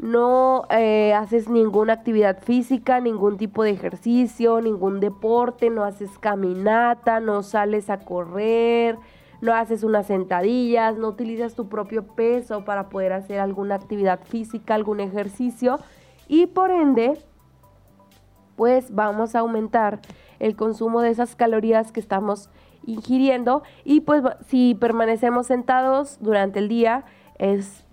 no 0.00 0.66
eh, 0.70 1.12
haces 1.12 1.48
ninguna 1.50 1.92
actividad 1.92 2.42
física, 2.42 3.00
ningún 3.00 3.36
tipo 3.36 3.62
de 3.62 3.70
ejercicio, 3.70 4.62
ningún 4.62 4.98
deporte, 4.98 5.68
no 5.68 5.84
haces 5.84 6.18
caminata, 6.18 7.20
no 7.20 7.42
sales 7.42 7.90
a 7.90 7.98
correr, 7.98 8.96
no 9.42 9.54
haces 9.54 9.84
unas 9.84 10.06
sentadillas, 10.06 10.96
no 10.96 11.08
utilizas 11.08 11.54
tu 11.54 11.68
propio 11.68 12.06
peso 12.06 12.64
para 12.64 12.88
poder 12.88 13.12
hacer 13.12 13.40
alguna 13.40 13.74
actividad 13.74 14.20
física, 14.24 14.74
algún 14.74 15.00
ejercicio. 15.00 15.78
Y 16.28 16.46
por 16.46 16.70
ende, 16.70 17.18
pues 18.56 18.94
vamos 18.94 19.34
a 19.34 19.40
aumentar 19.40 20.00
el 20.38 20.56
consumo 20.56 21.02
de 21.02 21.10
esas 21.10 21.36
calorías 21.36 21.92
que 21.92 22.00
estamos 22.00 22.48
ingiriendo. 22.86 23.64
Y 23.84 24.00
pues 24.00 24.22
si 24.46 24.74
permanecemos 24.74 25.46
sentados 25.46 26.16
durante 26.20 26.58
el 26.58 26.68
día 26.68 27.04
es 27.38 27.84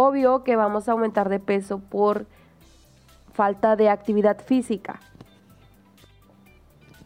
obvio 0.00 0.44
que 0.44 0.54
vamos 0.54 0.88
a 0.88 0.92
aumentar 0.92 1.28
de 1.28 1.40
peso 1.40 1.80
por 1.80 2.26
falta 3.32 3.74
de 3.74 3.88
actividad 3.88 4.38
física. 4.38 5.00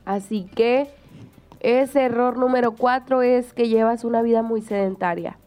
Así 0.05 0.45
que 0.55 0.91
ese 1.61 2.03
error 2.03 2.37
número 2.37 2.73
cuatro 2.73 3.23
es 3.23 3.55
que 3.55 3.69
llevas 3.69 4.05
una 4.05 4.21
vida 4.21 4.43
muy 4.43 4.61
sedentaria. 4.61 5.39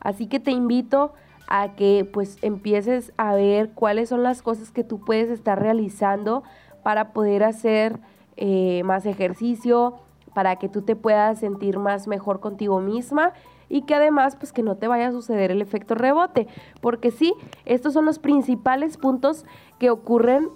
Así 0.00 0.26
que 0.26 0.40
te 0.40 0.50
invito 0.50 1.12
a 1.46 1.76
que 1.76 2.10
pues 2.12 2.38
empieces 2.42 3.12
a 3.18 3.36
ver 3.36 3.70
cuáles 3.70 4.08
son 4.08 4.24
las 4.24 4.42
cosas 4.42 4.72
que 4.72 4.82
tú 4.82 4.98
puedes 4.98 5.30
estar 5.30 5.62
realizando 5.62 6.42
para 6.82 7.12
poder 7.12 7.44
hacer 7.44 8.00
eh, 8.36 8.82
más 8.82 9.06
ejercicio, 9.06 10.00
para 10.34 10.56
que 10.56 10.68
tú 10.68 10.82
te 10.82 10.96
puedas 10.96 11.38
sentir 11.38 11.78
más 11.78 12.08
mejor 12.08 12.40
contigo 12.40 12.80
misma 12.80 13.32
y 13.68 13.82
que 13.82 13.94
además 13.94 14.36
pues 14.36 14.52
que 14.52 14.62
no 14.62 14.76
te 14.76 14.88
vaya 14.88 15.08
a 15.08 15.12
suceder 15.12 15.50
el 15.50 15.62
efecto 15.62 15.94
rebote, 15.94 16.48
porque 16.80 17.10
sí, 17.10 17.34
estos 17.64 17.92
son 17.92 18.04
los 18.04 18.18
principales 18.18 18.96
puntos 18.96 19.44
que 19.78 19.90
ocurren 19.90 20.48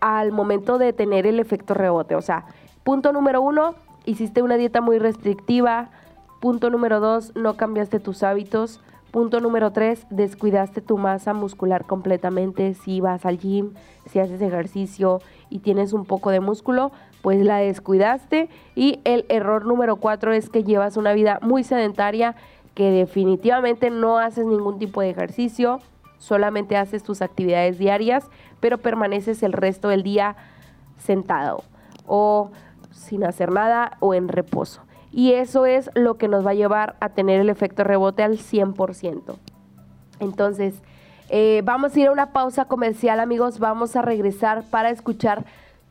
al 0.00 0.32
momento 0.32 0.78
de 0.78 0.92
tener 0.92 1.26
el 1.26 1.40
efecto 1.40 1.74
rebote, 1.74 2.14
o 2.14 2.22
sea, 2.22 2.46
punto 2.84 3.12
número 3.12 3.40
uno, 3.40 3.74
hiciste 4.04 4.42
una 4.42 4.56
dieta 4.56 4.80
muy 4.80 4.98
restrictiva, 4.98 5.90
punto 6.40 6.70
número 6.70 7.00
dos, 7.00 7.34
no 7.34 7.56
cambiaste 7.56 8.00
tus 8.00 8.22
hábitos, 8.22 8.80
Punto 9.10 9.40
número 9.40 9.72
tres, 9.72 10.06
descuidaste 10.10 10.82
tu 10.82 10.98
masa 10.98 11.32
muscular 11.32 11.86
completamente. 11.86 12.74
Si 12.74 13.00
vas 13.00 13.24
al 13.24 13.38
gym, 13.38 13.72
si 14.04 14.18
haces 14.18 14.42
ejercicio 14.42 15.22
y 15.48 15.60
tienes 15.60 15.94
un 15.94 16.04
poco 16.04 16.30
de 16.30 16.40
músculo, 16.40 16.92
pues 17.22 17.44
la 17.44 17.58
descuidaste. 17.58 18.48
Y 18.74 19.00
el 19.04 19.26
error 19.28 19.66
número 19.66 19.96
cuatro 19.96 20.32
es 20.32 20.48
que 20.48 20.64
llevas 20.64 20.96
una 20.96 21.12
vida 21.12 21.38
muy 21.42 21.64
sedentaria, 21.64 22.34
que 22.74 22.90
definitivamente 22.90 23.90
no 23.90 24.18
haces 24.18 24.46
ningún 24.46 24.78
tipo 24.78 25.00
de 25.00 25.10
ejercicio, 25.10 25.80
solamente 26.18 26.76
haces 26.76 27.02
tus 27.02 27.22
actividades 27.22 27.78
diarias, 27.78 28.24
pero 28.60 28.78
permaneces 28.78 29.42
el 29.42 29.52
resto 29.52 29.88
del 29.88 30.02
día 30.02 30.36
sentado 30.96 31.62
o 32.06 32.50
sin 32.90 33.24
hacer 33.24 33.50
nada 33.52 33.96
o 34.00 34.14
en 34.14 34.28
reposo. 34.28 34.82
Y 35.10 35.32
eso 35.32 35.66
es 35.66 35.90
lo 35.94 36.18
que 36.18 36.28
nos 36.28 36.46
va 36.46 36.50
a 36.50 36.54
llevar 36.54 36.96
a 37.00 37.10
tener 37.10 37.40
el 37.40 37.48
efecto 37.48 37.82
rebote 37.82 38.22
al 38.22 38.38
100%. 38.38 39.36
Entonces, 40.20 40.74
eh, 41.30 41.62
vamos 41.64 41.94
a 41.94 42.00
ir 42.00 42.08
a 42.08 42.12
una 42.12 42.32
pausa 42.32 42.66
comercial, 42.66 43.20
amigos. 43.20 43.58
Vamos 43.58 43.96
a 43.96 44.02
regresar 44.02 44.64
para 44.70 44.90
escuchar 44.90 45.44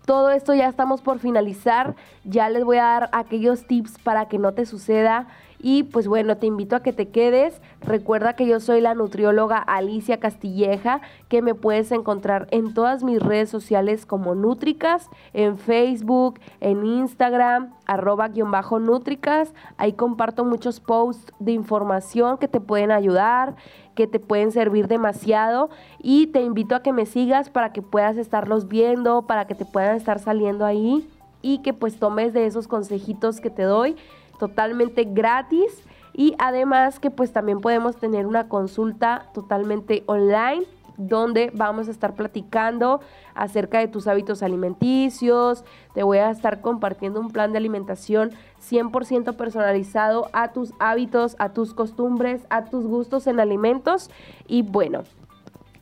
todo 0.08 0.32
esto. 0.32 0.56
Ya 0.56 0.68
estamos 0.68 1.02
por 1.02 1.20
finalizar. 1.20 1.96
Ya 2.24 2.50
les 2.50 2.64
voy 2.64 2.78
a 2.78 2.86
dar 2.86 3.10
aquellos 3.12 3.68
tips 3.68 4.00
para 4.00 4.28
que 4.28 4.40
no 4.40 4.54
te 4.54 4.66
suceda. 4.66 5.28
Y 5.60 5.84
pues 5.84 6.08
bueno, 6.08 6.38
te 6.38 6.46
invito 6.46 6.76
a 6.76 6.84
que 6.84 6.94
te 6.94 7.10
quedes. 7.10 7.62
Recuerda 7.82 8.34
que 8.34 8.46
yo 8.46 8.60
soy 8.60 8.82
la 8.82 8.94
nutrióloga 8.94 9.58
Alicia 9.58 10.20
Castilleja, 10.20 11.02
que 11.30 11.42
me 11.42 11.56
puedes 11.56 11.92
encontrar 11.92 12.48
en 12.52 12.74
todas 12.74 13.04
mis 13.04 13.22
redes 13.22 13.50
sociales 13.50 14.06
como 14.06 14.36
Nutricas, 14.36 15.10
en 15.34 15.58
Facebook, 15.58 16.40
en 16.60 16.86
Instagram, 16.86 17.74
arroba 17.86 18.28
guion 18.28 18.52
bajo 18.52 18.80
Nutricas. 18.80 19.54
Ahí 19.78 19.94
comparto 19.94 20.46
muchos 20.46 20.80
posts 20.80 21.34
de 21.40 21.54
información 21.54 22.38
que 22.38 22.48
te 22.48 22.60
pueden 22.60 22.92
ayudar, 22.92 23.56
que 23.96 24.06
te 24.06 24.20
pueden 24.20 24.52
servir 24.52 24.88
demasiado. 24.88 25.70
Y 26.00 26.28
te 26.28 26.42
invito 26.42 26.76
a 26.76 26.84
que 26.84 26.94
me 26.94 27.08
sigas 27.08 27.50
para 27.50 27.74
que 27.74 27.82
puedas 27.82 28.18
estarlos 28.18 28.68
viendo, 28.68 29.24
para 29.24 29.48
que 29.48 29.56
te 29.56 29.66
puedan 29.66 29.96
estar 29.96 30.20
saliendo 30.20 30.66
ahí 30.66 31.10
y 31.42 31.60
que 31.60 31.74
pues 31.74 32.00
tomes 32.00 32.34
de 32.34 32.46
esos 32.46 32.68
consejitos 32.68 33.40
que 33.40 33.50
te 33.50 33.64
doy 33.64 33.96
totalmente 34.38 35.04
gratis. 35.06 35.84
Y 36.14 36.36
además 36.40 37.00
que 37.00 37.12
pues 37.12 37.32
también 37.32 37.62
podemos 37.62 37.98
tener 37.98 38.26
una 38.26 38.50
consulta 38.50 39.30
totalmente 39.34 40.04
online 40.08 40.66
donde 40.98 41.52
vamos 41.54 41.88
a 41.88 41.92
estar 41.92 42.16
platicando 42.16 43.02
acerca 43.36 43.80
de 43.80 43.88
tus 43.88 44.08
hábitos 44.08 44.42
alimenticios, 44.42 45.64
te 45.94 46.04
voy 46.04 46.18
a 46.18 46.32
estar 46.32 46.62
compartiendo 46.62 47.20
un 47.20 47.32
plan 47.32 47.52
de 47.52 47.60
alimentación 47.60 48.32
100% 48.68 49.36
personalizado 49.36 50.28
a 50.34 50.52
tus 50.52 50.74
hábitos, 50.80 51.36
a 51.40 51.50
tus 51.50 51.74
costumbres, 51.74 52.46
a 52.50 52.66
tus 52.66 52.86
gustos 52.86 53.28
en 53.28 53.40
alimentos. 53.40 54.10
Y 54.48 54.64
bueno, 54.64 55.04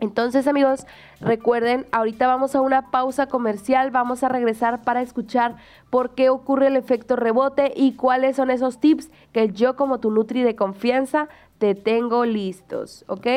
entonces 0.05 0.47
amigos, 0.47 0.85
recuerden, 1.19 1.85
ahorita 1.91 2.27
vamos 2.27 2.55
a 2.55 2.61
una 2.61 2.91
pausa 2.91 3.27
comercial, 3.27 3.91
vamos 3.91 4.23
a 4.23 4.29
regresar 4.29 4.83
para 4.83 5.01
escuchar 5.01 5.55
por 5.89 6.15
qué 6.15 6.29
ocurre 6.29 6.67
el 6.67 6.77
efecto 6.77 7.15
rebote 7.15 7.73
y 7.75 7.93
cuáles 7.93 8.37
son 8.37 8.49
esos 8.49 8.79
tips 8.79 9.11
que 9.33 9.49
yo 9.49 9.75
como 9.75 9.99
tu 9.99 10.11
Nutri 10.11 10.43
de 10.43 10.55
confianza 10.55 11.27
te 11.57 11.75
tengo 11.75 12.25
listos, 12.25 13.03
¿ok? 13.07 13.27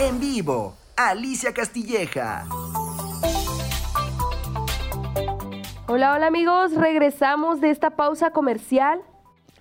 En 0.00 0.18
vivo, 0.18 0.74
Alicia 0.96 1.52
Castilleja. 1.52 2.46
Hola, 5.88 6.14
hola 6.14 6.26
amigos, 6.26 6.74
regresamos 6.74 7.60
de 7.60 7.68
esta 7.68 7.90
pausa 7.90 8.30
comercial. 8.30 9.02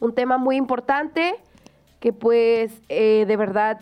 Un 0.00 0.14
tema 0.14 0.38
muy 0.38 0.56
importante 0.56 1.34
que 2.00 2.12
pues 2.12 2.80
eh, 2.88 3.24
de 3.26 3.36
verdad 3.36 3.80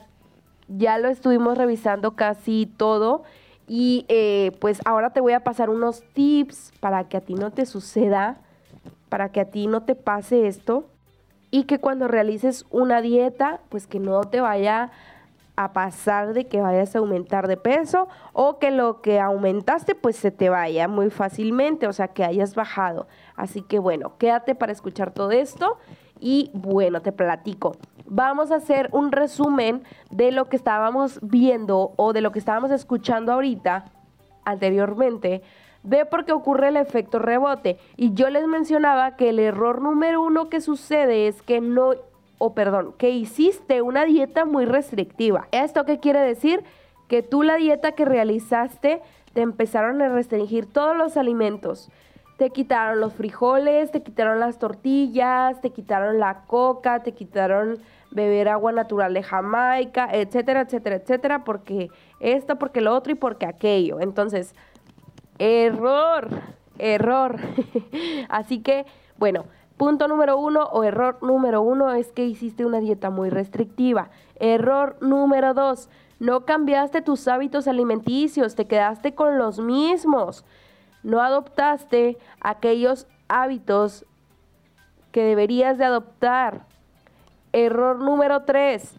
ya 0.68 0.98
lo 0.98 1.08
estuvimos 1.08 1.58
revisando 1.58 2.12
casi 2.12 2.72
todo 2.76 3.24
y 3.68 4.06
eh, 4.08 4.52
pues 4.60 4.80
ahora 4.84 5.10
te 5.10 5.20
voy 5.20 5.32
a 5.32 5.40
pasar 5.40 5.68
unos 5.68 6.02
tips 6.14 6.72
para 6.80 7.08
que 7.08 7.18
a 7.18 7.20
ti 7.20 7.34
no 7.34 7.50
te 7.50 7.66
suceda, 7.66 8.38
para 9.08 9.30
que 9.30 9.40
a 9.40 9.50
ti 9.50 9.66
no 9.66 9.82
te 9.82 9.94
pase 9.94 10.46
esto 10.46 10.86
y 11.54 11.66
que 11.66 11.78
cuando 11.78 12.08
realices 12.08 12.66
una 12.70 13.00
dieta, 13.00 13.60
pues 13.68 13.86
que 13.86 14.00
no 14.00 14.22
te 14.22 14.40
vaya 14.40 14.90
a 15.54 15.72
pasar 15.72 16.34
de 16.34 16.48
que 16.48 16.60
vayas 16.60 16.96
a 16.96 16.98
aumentar 16.98 17.46
de 17.46 17.56
peso 17.56 18.08
o 18.32 18.58
que 18.58 18.72
lo 18.72 19.02
que 19.02 19.20
aumentaste 19.20 19.94
pues 19.94 20.16
se 20.16 20.32
te 20.32 20.48
vaya 20.48 20.88
muy 20.88 21.10
fácilmente, 21.10 21.86
o 21.86 21.92
sea, 21.92 22.08
que 22.08 22.24
hayas 22.24 22.56
bajado. 22.56 23.06
Así 23.36 23.62
que 23.62 23.78
bueno, 23.78 24.18
quédate 24.18 24.56
para 24.56 24.72
escuchar 24.72 25.12
todo 25.12 25.30
esto 25.30 25.78
y 26.18 26.50
bueno, 26.54 27.02
te 27.02 27.12
platico. 27.12 27.76
Vamos 28.04 28.50
a 28.50 28.56
hacer 28.56 28.88
un 28.90 29.12
resumen 29.12 29.84
de 30.10 30.32
lo 30.32 30.46
que 30.46 30.56
estábamos 30.56 31.20
viendo 31.22 31.92
o 31.94 32.12
de 32.12 32.20
lo 32.20 32.32
que 32.32 32.40
estábamos 32.40 32.72
escuchando 32.72 33.32
ahorita 33.32 33.84
anteriormente 34.44 35.44
de 35.84 36.04
por 36.06 36.24
qué 36.24 36.32
ocurre 36.32 36.68
el 36.68 36.76
efecto 36.76 37.20
rebote. 37.20 37.78
Y 37.96 38.14
yo 38.14 38.30
les 38.30 38.46
mencionaba 38.48 39.16
que 39.16 39.28
el 39.28 39.38
error 39.38 39.80
número 39.80 40.20
uno 40.20 40.48
que 40.48 40.60
sucede 40.60 41.28
es 41.28 41.40
que 41.42 41.60
no 41.60 41.92
o 42.38 42.52
perdón, 42.52 42.94
que 42.98 43.10
hiciste 43.10 43.80
una 43.80 44.04
dieta 44.04 44.44
muy 44.44 44.66
restrictiva. 44.66 45.46
¿Esto 45.52 45.84
qué 45.84 46.00
quiere 46.00 46.20
decir? 46.20 46.64
Que 47.08 47.22
tú 47.22 47.42
la 47.42 47.54
dieta 47.56 47.92
que 47.92 48.04
realizaste 48.04 49.00
te 49.32 49.40
empezaron 49.40 50.02
a 50.02 50.08
restringir 50.08 50.66
todos 50.66 50.96
los 50.96 51.16
alimentos. 51.16 51.90
Te 52.36 52.50
quitaron 52.50 53.00
los 53.00 53.14
frijoles, 53.14 53.92
te 53.92 54.02
quitaron 54.02 54.40
las 54.40 54.58
tortillas, 54.58 55.60
te 55.60 55.70
quitaron 55.70 56.18
la 56.18 56.42
coca, 56.46 57.02
te 57.02 57.12
quitaron 57.12 57.78
beber 58.10 58.48
agua 58.48 58.72
natural 58.72 59.14
de 59.14 59.22
Jamaica, 59.22 60.08
etcétera, 60.12 60.62
etcétera, 60.62 60.96
etcétera, 60.96 61.44
porque 61.44 61.88
esto, 62.20 62.56
porque 62.58 62.80
lo 62.80 62.94
otro 62.94 63.12
y 63.12 63.16
porque 63.16 63.46
aquello. 63.46 64.00
Entonces, 64.00 64.54
error, 65.38 66.28
error. 66.78 67.38
Así 68.28 68.60
que, 68.60 68.86
bueno, 69.18 69.44
Punto 69.76 70.06
número 70.06 70.38
uno 70.38 70.64
o 70.66 70.84
error 70.84 71.18
número 71.20 71.60
uno 71.60 71.92
es 71.92 72.12
que 72.12 72.24
hiciste 72.24 72.64
una 72.64 72.78
dieta 72.78 73.10
muy 73.10 73.28
restrictiva. 73.28 74.10
Error 74.36 74.96
número 75.00 75.52
dos, 75.52 75.88
no 76.20 76.44
cambiaste 76.44 77.02
tus 77.02 77.26
hábitos 77.26 77.66
alimenticios, 77.66 78.54
te 78.54 78.66
quedaste 78.66 79.16
con 79.16 79.36
los 79.36 79.58
mismos. 79.58 80.44
No 81.02 81.20
adoptaste 81.20 82.18
aquellos 82.40 83.08
hábitos 83.26 84.06
que 85.10 85.24
deberías 85.24 85.76
de 85.76 85.86
adoptar. 85.86 86.66
Error 87.52 87.98
número 87.98 88.42
tres, 88.44 88.96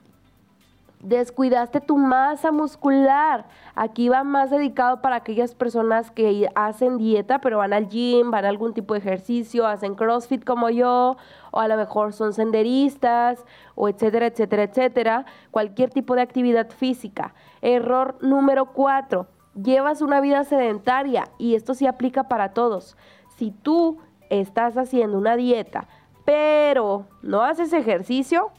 Descuidaste 1.05 1.81
tu 1.81 1.97
masa 1.97 2.51
muscular. 2.51 3.45
Aquí 3.75 4.09
va 4.09 4.23
más 4.23 4.49
dedicado 4.49 5.03
para 5.03 5.17
aquellas 5.17 5.53
personas 5.53 6.09
que 6.09 6.49
hacen 6.55 6.97
dieta, 6.97 7.41
pero 7.41 7.59
van 7.59 7.73
al 7.73 7.89
gym, 7.89 8.31
van 8.31 8.43
a 8.43 8.49
algún 8.49 8.73
tipo 8.73 8.95
de 8.95 9.01
ejercicio, 9.01 9.67
hacen 9.67 9.93
CrossFit 9.93 10.43
como 10.43 10.71
yo, 10.71 11.15
o 11.51 11.59
a 11.59 11.67
lo 11.67 11.77
mejor 11.77 12.13
son 12.13 12.33
senderistas, 12.33 13.45
o 13.75 13.87
etcétera, 13.87 14.25
etcétera, 14.25 14.63
etcétera. 14.63 15.25
Cualquier 15.51 15.91
tipo 15.91 16.15
de 16.15 16.23
actividad 16.23 16.71
física. 16.71 17.35
Error 17.61 18.17
número 18.21 18.73
cuatro. 18.73 19.27
Llevas 19.53 20.01
una 20.01 20.21
vida 20.21 20.43
sedentaria 20.43 21.29
y 21.37 21.53
esto 21.53 21.75
sí 21.75 21.85
aplica 21.85 22.23
para 22.23 22.53
todos. 22.53 22.97
Si 23.37 23.51
tú 23.51 23.99
estás 24.31 24.75
haciendo 24.75 25.19
una 25.19 25.35
dieta, 25.35 25.87
pero 26.25 27.05
no 27.21 27.43
haces 27.43 27.73
ejercicio, 27.73 28.49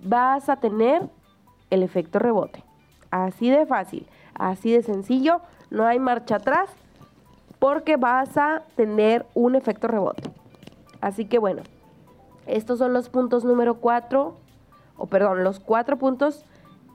vas 0.00 0.50
a 0.50 0.56
tener 0.56 1.08
el 1.70 1.82
efecto 1.82 2.18
rebote. 2.18 2.62
Así 3.10 3.50
de 3.50 3.66
fácil, 3.66 4.06
así 4.34 4.72
de 4.72 4.82
sencillo, 4.82 5.40
no 5.70 5.86
hay 5.86 5.98
marcha 5.98 6.36
atrás 6.36 6.70
porque 7.58 7.96
vas 7.96 8.36
a 8.36 8.62
tener 8.74 9.26
un 9.34 9.54
efecto 9.54 9.88
rebote. 9.88 10.22
Así 11.00 11.24
que 11.24 11.38
bueno, 11.38 11.62
estos 12.46 12.78
son 12.78 12.92
los 12.92 13.08
puntos 13.08 13.44
número 13.44 13.76
4, 13.76 14.34
o 14.98 15.06
perdón, 15.06 15.44
los 15.44 15.60
cuatro 15.60 15.98
puntos 15.98 16.44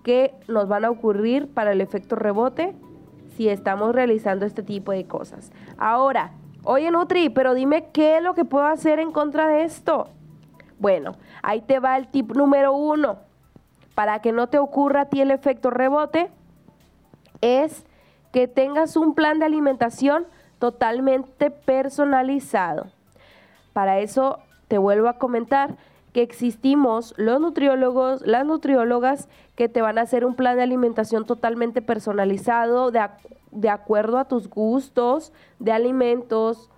que 0.03 0.33
nos 0.47 0.67
van 0.67 0.85
a 0.85 0.89
ocurrir 0.89 1.47
para 1.53 1.71
el 1.71 1.81
efecto 1.81 2.15
rebote 2.15 2.73
si 3.35 3.49
estamos 3.49 3.93
realizando 3.93 4.45
este 4.45 4.63
tipo 4.63 4.91
de 4.91 5.05
cosas. 5.05 5.51
Ahora, 5.77 6.31
oye 6.63 6.89
Nutri, 6.91 7.29
pero 7.29 7.53
dime 7.53 7.89
qué 7.91 8.17
es 8.17 8.23
lo 8.23 8.33
que 8.33 8.45
puedo 8.45 8.65
hacer 8.65 8.99
en 8.99 9.11
contra 9.11 9.47
de 9.47 9.63
esto. 9.63 10.09
Bueno, 10.79 11.13
ahí 11.43 11.61
te 11.61 11.79
va 11.79 11.97
el 11.97 12.07
tip 12.07 12.35
número 12.35 12.73
uno 12.73 13.30
para 13.95 14.19
que 14.19 14.31
no 14.31 14.47
te 14.47 14.57
ocurra 14.57 15.01
a 15.01 15.09
ti 15.09 15.21
el 15.21 15.31
efecto 15.31 15.69
rebote, 15.69 16.31
es 17.41 17.85
que 18.31 18.47
tengas 18.47 18.95
un 18.95 19.13
plan 19.13 19.39
de 19.39 19.45
alimentación 19.45 20.25
totalmente 20.59 21.51
personalizado. 21.51 22.87
Para 23.73 23.99
eso 23.99 24.39
te 24.67 24.77
vuelvo 24.77 25.07
a 25.07 25.17
comentar 25.17 25.75
que 26.13 26.21
existimos 26.21 27.13
los 27.17 27.39
nutriólogos, 27.39 28.25
las 28.25 28.45
nutriólogas 28.45 29.29
que 29.55 29.69
te 29.69 29.81
van 29.81 29.97
a 29.97 30.01
hacer 30.01 30.25
un 30.25 30.35
plan 30.35 30.57
de 30.57 30.63
alimentación 30.63 31.25
totalmente 31.25 31.81
personalizado 31.81 32.91
de, 32.91 33.01
de 33.51 33.69
acuerdo 33.69 34.17
a 34.17 34.25
tus 34.25 34.49
gustos 34.49 35.31
de 35.59 35.71
alimentos, 35.71 36.69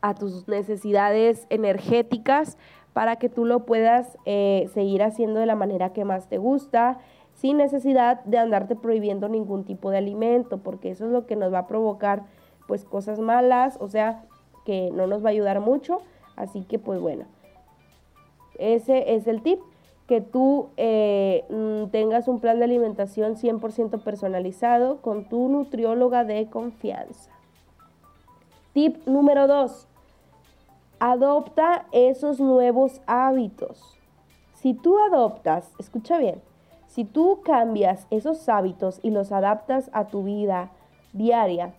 a 0.00 0.14
tus 0.14 0.46
necesidades 0.48 1.46
energéticas 1.50 2.58
para 2.98 3.14
que 3.14 3.28
tú 3.28 3.44
lo 3.44 3.64
puedas 3.64 4.18
eh, 4.24 4.68
seguir 4.74 5.04
haciendo 5.04 5.38
de 5.38 5.46
la 5.46 5.54
manera 5.54 5.92
que 5.92 6.04
más 6.04 6.28
te 6.28 6.36
gusta, 6.36 6.98
sin 7.32 7.56
necesidad 7.56 8.24
de 8.24 8.38
andarte 8.38 8.74
prohibiendo 8.74 9.28
ningún 9.28 9.62
tipo 9.62 9.92
de 9.92 9.98
alimento, 9.98 10.58
porque 10.58 10.90
eso 10.90 11.04
es 11.04 11.12
lo 11.12 11.24
que 11.24 11.36
nos 11.36 11.52
va 11.52 11.60
a 11.60 11.66
provocar 11.68 12.24
pues 12.66 12.84
cosas 12.84 13.20
malas, 13.20 13.78
o 13.80 13.86
sea, 13.86 14.24
que 14.64 14.90
no 14.90 15.06
nos 15.06 15.22
va 15.24 15.28
a 15.28 15.30
ayudar 15.30 15.60
mucho. 15.60 15.98
Así 16.34 16.64
que 16.64 16.80
pues 16.80 16.98
bueno, 16.98 17.26
ese 18.58 19.14
es 19.14 19.28
el 19.28 19.42
tip, 19.42 19.60
que 20.08 20.20
tú 20.20 20.70
eh, 20.76 21.44
mm, 21.50 21.90
tengas 21.90 22.26
un 22.26 22.40
plan 22.40 22.58
de 22.58 22.64
alimentación 22.64 23.36
100% 23.36 24.02
personalizado 24.02 25.00
con 25.02 25.28
tu 25.28 25.48
nutrióloga 25.48 26.24
de 26.24 26.48
confianza. 26.50 27.30
Tip 28.72 29.06
número 29.06 29.46
2 29.46 29.87
Adopta 31.00 31.86
esos 31.92 32.40
nuevos 32.40 33.00
hábitos. 33.06 33.96
Si 34.54 34.74
tú 34.74 34.98
adoptas, 34.98 35.72
escucha 35.78 36.18
bien, 36.18 36.42
si 36.88 37.04
tú 37.04 37.40
cambias 37.44 38.08
esos 38.10 38.48
hábitos 38.48 38.98
y 39.04 39.10
los 39.10 39.30
adaptas 39.30 39.90
a 39.92 40.08
tu 40.08 40.24
vida 40.24 40.72
diaria, 41.12 41.74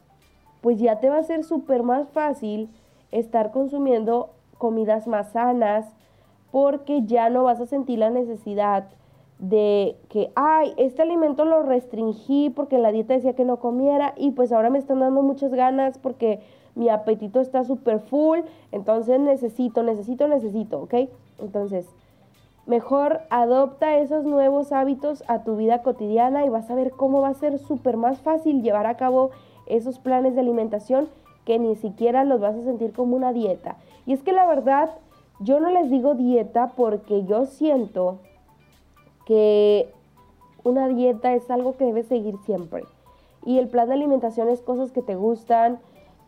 pues 0.61 0.79
ya 0.79 1.01
te 1.01 1.09
va 1.09 1.17
a 1.17 1.23
ser 1.23 1.43
súper 1.43 1.83
más 1.83 2.07
fácil 2.09 2.69
estar 3.11 3.51
consumiendo 3.51 4.29
comidas 4.57 5.05
más 5.05 5.33
sanas 5.33 5.85
porque 6.51 7.01
ya 7.03 7.29
no 7.29 7.43
vas 7.43 7.59
a 7.59 7.65
sentir 7.65 7.99
la 7.99 8.11
necesidad 8.11 8.85
de 9.39 9.97
que, 10.09 10.31
ay, 10.35 10.73
este 10.77 11.01
alimento 11.01 11.43
lo 11.43 11.63
restringí 11.63 12.49
porque 12.49 12.77
la 12.77 12.93
dieta 12.93 13.13
decía 13.13 13.35
que 13.35 13.45
no 13.45 13.57
comiera 13.57 14.13
y 14.15 14.31
pues 14.31 14.53
ahora 14.53 14.69
me 14.69 14.79
están 14.79 14.99
dando 14.99 15.21
muchas 15.23 15.51
ganas 15.53 15.97
porque 15.97 16.39
mi 16.79 16.87
apetito 16.87 17.41
está 17.41 17.65
súper 17.65 17.99
full, 17.99 18.39
entonces 18.71 19.19
necesito, 19.19 19.83
necesito, 19.83 20.29
necesito, 20.29 20.79
¿ok? 20.79 20.93
Entonces, 21.39 21.85
mejor 22.65 23.19
adopta 23.29 23.97
esos 23.97 24.23
nuevos 24.23 24.71
hábitos 24.71 25.25
a 25.27 25.43
tu 25.43 25.57
vida 25.57 25.81
cotidiana 25.83 26.45
y 26.45 26.49
vas 26.49 26.71
a 26.71 26.75
ver 26.75 26.91
cómo 26.91 27.19
va 27.19 27.27
a 27.27 27.33
ser 27.33 27.59
súper 27.59 27.97
más 27.97 28.21
fácil 28.21 28.63
llevar 28.63 28.85
a 28.85 28.95
cabo 28.95 29.31
esos 29.67 29.99
planes 29.99 30.35
de 30.35 30.39
alimentación 30.39 31.09
que 31.43 31.59
ni 31.59 31.75
siquiera 31.75 32.23
los 32.23 32.39
vas 32.39 32.55
a 32.55 32.63
sentir 32.63 32.93
como 32.93 33.17
una 33.17 33.33
dieta. 33.33 33.75
Y 34.05 34.13
es 34.13 34.23
que 34.23 34.31
la 34.31 34.47
verdad, 34.47 34.89
yo 35.41 35.59
no 35.59 35.69
les 35.71 35.89
digo 35.89 36.15
dieta 36.15 36.71
porque 36.77 37.25
yo 37.25 37.45
siento 37.45 38.19
que 39.25 39.89
una 40.63 40.87
dieta 40.87 41.33
es 41.33 41.51
algo 41.51 41.75
que 41.75 41.83
debes 41.83 42.05
seguir 42.05 42.37
siempre. 42.45 42.85
Y 43.45 43.57
el 43.57 43.67
plan 43.67 43.89
de 43.89 43.95
alimentación 43.95 44.47
es 44.47 44.61
cosas 44.61 44.91
que 44.93 45.01
te 45.01 45.15
gustan, 45.15 45.79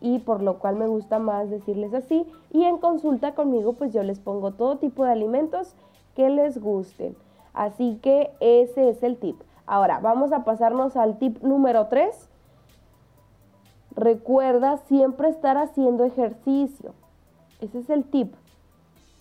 y 0.02 0.18
por 0.18 0.42
lo 0.42 0.58
cual 0.58 0.76
me 0.76 0.88
gusta 0.88 1.18
más 1.18 1.48
decirles 1.48 1.94
así. 1.94 2.26
Y 2.50 2.64
en 2.64 2.78
consulta 2.78 3.34
conmigo 3.34 3.74
pues 3.74 3.92
yo 3.92 4.02
les 4.02 4.18
pongo 4.18 4.52
todo 4.52 4.76
tipo 4.78 5.04
de 5.04 5.12
alimentos 5.12 5.74
que 6.14 6.28
les 6.28 6.60
gusten. 6.60 7.16
Así 7.54 7.98
que 8.02 8.30
ese 8.40 8.88
es 8.88 9.02
el 9.02 9.16
tip. 9.16 9.40
Ahora 9.66 10.00
vamos 10.00 10.32
a 10.32 10.44
pasarnos 10.44 10.96
al 10.96 11.18
tip 11.18 11.42
número 11.42 11.86
3. 11.86 12.28
Recuerda 13.94 14.78
siempre 14.88 15.28
estar 15.28 15.56
haciendo 15.56 16.04
ejercicio. 16.04 16.94
Ese 17.60 17.78
es 17.78 17.90
el 17.90 18.04
tip. 18.04 18.34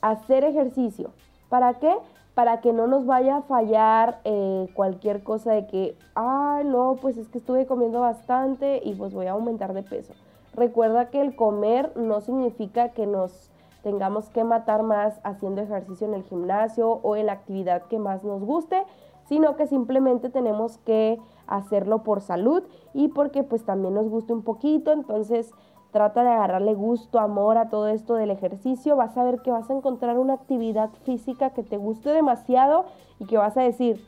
Hacer 0.02 0.44
ejercicio. 0.44 1.12
¿Para 1.50 1.76
qué? 1.76 1.94
Para 2.34 2.62
que 2.62 2.74
no 2.74 2.88
nos 2.88 3.06
vaya 3.06 3.38
a 3.38 3.42
fallar 3.44 4.20
eh, 4.24 4.68
cualquier 4.74 5.22
cosa 5.22 5.52
de 5.52 5.68
que, 5.68 5.98
ah, 6.16 6.62
no, 6.66 6.96
pues 7.02 7.18
es 7.18 7.28
que 7.28 7.38
estuve 7.38 7.68
comiendo 7.68 8.00
bastante 8.00 8.82
y 8.84 8.96
pues 8.96 9.14
voy 9.14 9.28
a 9.28 9.34
aumentar 9.34 9.74
de 9.74 9.84
peso. 9.84 10.14
Recuerda 10.54 11.10
que 11.10 11.22
el 11.22 11.36
comer 11.36 11.91
no 11.95 12.22
significa 12.22 12.89
que 12.89 13.08
nos 13.08 13.52
tengamos 13.84 14.30
que 14.30 14.43
matar 14.43 14.84
más 14.84 15.20
haciendo 15.24 15.62
ejercicio 15.62 16.08
en 16.08 16.14
el 16.14 16.24
gimnasio 16.24 16.89
o 16.89 17.16
en 17.16 17.28
la 17.28 17.34
actividad 17.34 17.84
que 17.84 17.99
más 17.99 18.24
nos 18.24 18.41
guste, 18.41 18.84
sino 19.26 19.56
que 19.56 19.68
simplemente 19.68 20.30
tenemos 20.30 20.78
que 20.80 21.20
hacerlo 21.47 22.04
por 22.04 22.22
salud 22.22 22.64
y 22.93 23.08
porque 23.10 23.43
pues 23.43 23.64
también 23.64 23.93
nos 23.93 24.10
guste 24.10 24.34
un 24.34 24.43
poquito, 24.43 24.91
entonces 24.91 25.52
trata 25.91 26.24
de 26.24 26.30
agarrarle 26.30 26.74
gusto, 26.74 27.20
amor 27.20 27.58
a 27.58 27.70
todo 27.70 27.88
esto 27.88 28.16
del 28.16 28.32
ejercicio, 28.32 28.95
vas 28.95 29.18
a 29.18 29.24
ver 29.24 29.41
que 29.41 29.52
vas 29.52 29.70
a 29.70 29.74
encontrar 29.74 30.18
una 30.18 30.34
actividad 30.34 30.89
física 31.04 31.52
que 31.52 31.64
te 31.64 31.78
guste 31.78 32.10
demasiado 32.12 32.86
y 33.20 33.26
que 33.26 33.38
vas 33.38 33.58
a 33.58 33.62
decir, 33.62 34.04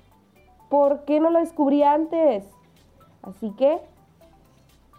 ¿por 0.69 1.03
qué 1.05 1.19
no 1.19 1.29
lo 1.29 1.39
descubrí 1.39 1.83
antes? 1.83 2.45
Así 3.21 3.51
que 3.51 3.79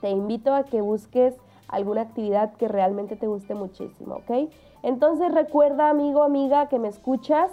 te 0.05 0.11
invito 0.11 0.53
a 0.53 0.65
que 0.65 0.83
busques 0.83 1.35
alguna 1.67 2.03
actividad 2.03 2.53
que 2.57 2.69
realmente 2.69 3.17
te 3.17 3.27
guste 3.27 3.55
muchísimo, 3.55 4.17
¿ok? 4.17 4.51
Entonces 4.83 5.33
recuerda, 5.33 5.89
amigo, 5.89 6.23
amiga, 6.23 6.69
que 6.69 6.79
me 6.79 6.89
escuchas, 6.89 7.51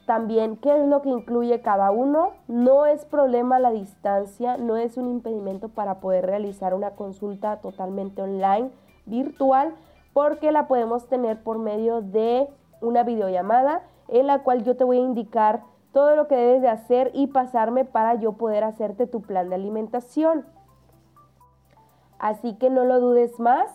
También 0.06 0.58
qué 0.58 0.80
es 0.80 0.88
lo 0.88 1.02
que 1.02 1.10
incluye 1.10 1.64
cada 1.64 1.90
uno. 1.90 2.34
No 2.48 2.86
es 2.86 3.04
problema 3.06 3.58
la 3.58 3.72
distancia, 3.72 4.58
no 4.58 4.78
es 4.78 4.96
un 4.96 5.10
impedimento 5.10 5.70
para 5.70 5.96
poder 5.96 6.28
realizar 6.28 6.76
una 6.76 6.92
consulta 6.92 7.58
totalmente 7.58 8.22
online, 8.22 8.70
virtual, 9.08 9.74
porque 10.14 10.52
la 10.52 10.68
podemos 10.68 11.08
tener 11.08 11.42
por 11.42 11.58
medio 11.58 12.02
de 12.02 12.48
una 12.80 13.02
videollamada 13.02 13.82
en 14.08 14.28
la 14.28 14.44
cual 14.44 14.64
yo 14.64 14.78
te 14.78 14.84
voy 14.84 14.98
a 14.98 15.02
indicar 15.02 15.64
todo 15.92 16.16
lo 16.16 16.28
que 16.28 16.36
debes 16.36 16.62
de 16.62 16.70
hacer 16.70 17.12
y 17.14 17.28
pasarme 17.28 17.86
para 17.86 18.16
yo 18.16 18.34
poder 18.34 18.64
hacerte 18.64 19.08
tu 19.08 19.22
plan 19.22 19.50
de 19.50 19.56
alimentación. 19.56 20.46
Así 22.20 22.56
que 22.56 22.70
no 22.70 22.84
lo 22.84 23.00
dudes 23.00 23.40
más. 23.40 23.72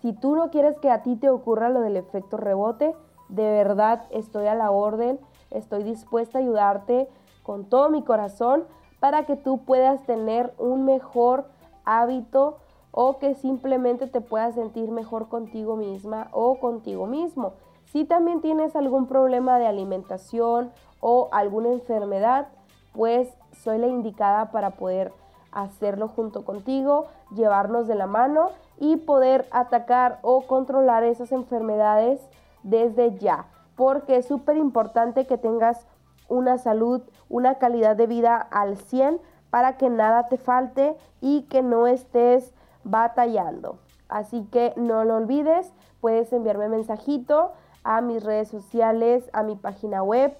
Si 0.00 0.12
tú 0.12 0.36
no 0.36 0.50
quieres 0.50 0.78
que 0.78 0.90
a 0.90 1.02
ti 1.02 1.16
te 1.16 1.30
ocurra 1.30 1.70
lo 1.70 1.80
del 1.80 1.96
efecto 1.96 2.36
rebote, 2.36 2.94
de 3.28 3.50
verdad 3.50 4.04
estoy 4.10 4.46
a 4.46 4.54
la 4.54 4.70
orden, 4.70 5.18
estoy 5.50 5.82
dispuesta 5.82 6.38
a 6.38 6.42
ayudarte 6.42 7.08
con 7.42 7.64
todo 7.64 7.88
mi 7.88 8.02
corazón 8.02 8.64
para 9.00 9.24
que 9.24 9.36
tú 9.36 9.64
puedas 9.64 10.04
tener 10.04 10.52
un 10.58 10.84
mejor 10.84 11.46
hábito 11.84 12.58
o 12.90 13.18
que 13.18 13.34
simplemente 13.34 14.06
te 14.06 14.20
puedas 14.20 14.54
sentir 14.54 14.90
mejor 14.90 15.28
contigo 15.28 15.76
misma 15.76 16.28
o 16.32 16.58
contigo 16.58 17.06
mismo. 17.06 17.54
Si 17.86 18.04
también 18.04 18.40
tienes 18.40 18.76
algún 18.76 19.06
problema 19.06 19.58
de 19.58 19.66
alimentación 19.66 20.72
o 21.06 21.28
alguna 21.32 21.68
enfermedad, 21.68 22.48
pues 22.94 23.28
soy 23.52 23.76
la 23.76 23.88
indicada 23.88 24.50
para 24.50 24.70
poder 24.70 25.12
hacerlo 25.52 26.08
junto 26.08 26.46
contigo, 26.46 27.08
llevarnos 27.34 27.86
de 27.86 27.94
la 27.94 28.06
mano 28.06 28.52
y 28.78 28.96
poder 28.96 29.46
atacar 29.50 30.18
o 30.22 30.46
controlar 30.46 31.04
esas 31.04 31.30
enfermedades 31.30 32.26
desde 32.62 33.18
ya. 33.18 33.44
Porque 33.76 34.16
es 34.16 34.26
súper 34.26 34.56
importante 34.56 35.26
que 35.26 35.36
tengas 35.36 35.86
una 36.30 36.56
salud, 36.56 37.02
una 37.28 37.56
calidad 37.56 37.96
de 37.96 38.06
vida 38.06 38.38
al 38.50 38.78
100 38.78 39.20
para 39.50 39.76
que 39.76 39.90
nada 39.90 40.28
te 40.28 40.38
falte 40.38 40.96
y 41.20 41.42
que 41.50 41.60
no 41.60 41.86
estés 41.86 42.54
batallando. 42.82 43.76
Así 44.08 44.48
que 44.50 44.72
no 44.76 45.04
lo 45.04 45.16
olvides, 45.16 45.70
puedes 46.00 46.32
enviarme 46.32 46.70
mensajito 46.70 47.52
a 47.82 48.00
mis 48.00 48.24
redes 48.24 48.48
sociales, 48.48 49.28
a 49.34 49.42
mi 49.42 49.54
página 49.54 50.02
web 50.02 50.34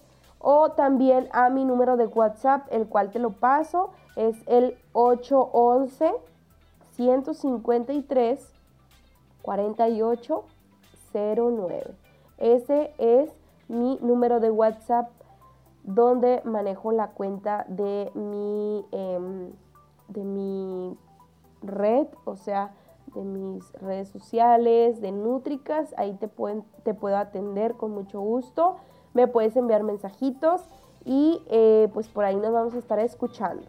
o 0.47 0.73
también 0.73 1.31
a 1.33 1.49
mi 1.49 1.65
número 1.65 1.97
de 1.97 2.07
WhatsApp, 2.07 2.67
el 2.71 2.87
cual 2.87 3.11
te 3.11 3.19
lo 3.19 3.31
paso, 3.31 3.93
es 4.15 4.37
el 4.47 4.77
811 4.93 6.13
153 6.91 8.53
4809. 9.41 11.95
Ese 12.37 12.93
es 12.99 13.31
mi 13.69 13.99
número 14.03 14.39
de 14.39 14.51
WhatsApp 14.51 15.09
donde 15.83 16.43
manejo 16.45 16.93
la 16.93 17.09
cuenta 17.09 17.65
de 17.69 18.11
mi, 18.15 18.85
em, 18.93 19.51
de 20.09 20.25
mi 20.25 20.95
red, 21.63 22.07
o 22.27 22.37
sea, 22.37 22.75
de 23.15 23.25
mis 23.25 23.73
redes 23.81 24.11
sociales, 24.11 25.01
de 25.01 25.11
Nutricas, 25.11 25.95
ahí 25.97 26.13
te, 26.15 26.29
pueden, 26.29 26.65
te 26.83 26.93
puedo 26.93 27.17
atender 27.17 27.75
con 27.75 27.93
mucho 27.93 28.21
gusto, 28.21 28.77
me 29.15 29.29
puedes 29.29 29.57
enviar 29.57 29.83
mensajitos 29.83 30.61
y 31.05 31.41
eh, 31.51 31.89
pues 31.95 32.09
por 32.09 32.25
ahí 32.25 32.37
nos 32.37 32.53
vamos 32.53 32.75
a 32.75 32.79
estar 32.79 32.99
escuchando. 32.99 33.67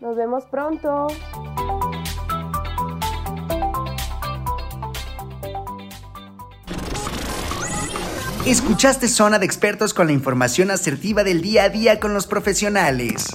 Nos 0.00 0.16
vemos 0.16 0.44
pronto. 0.46 1.06
Escuchaste 8.44 9.08
Zona 9.08 9.38
de 9.38 9.46
Expertos 9.46 9.94
con 9.94 10.06
la 10.06 10.12
información 10.12 10.70
asertiva 10.70 11.24
del 11.24 11.40
día 11.40 11.64
a 11.64 11.68
día 11.70 11.98
con 11.98 12.12
los 12.12 12.26
profesionales. 12.26 13.34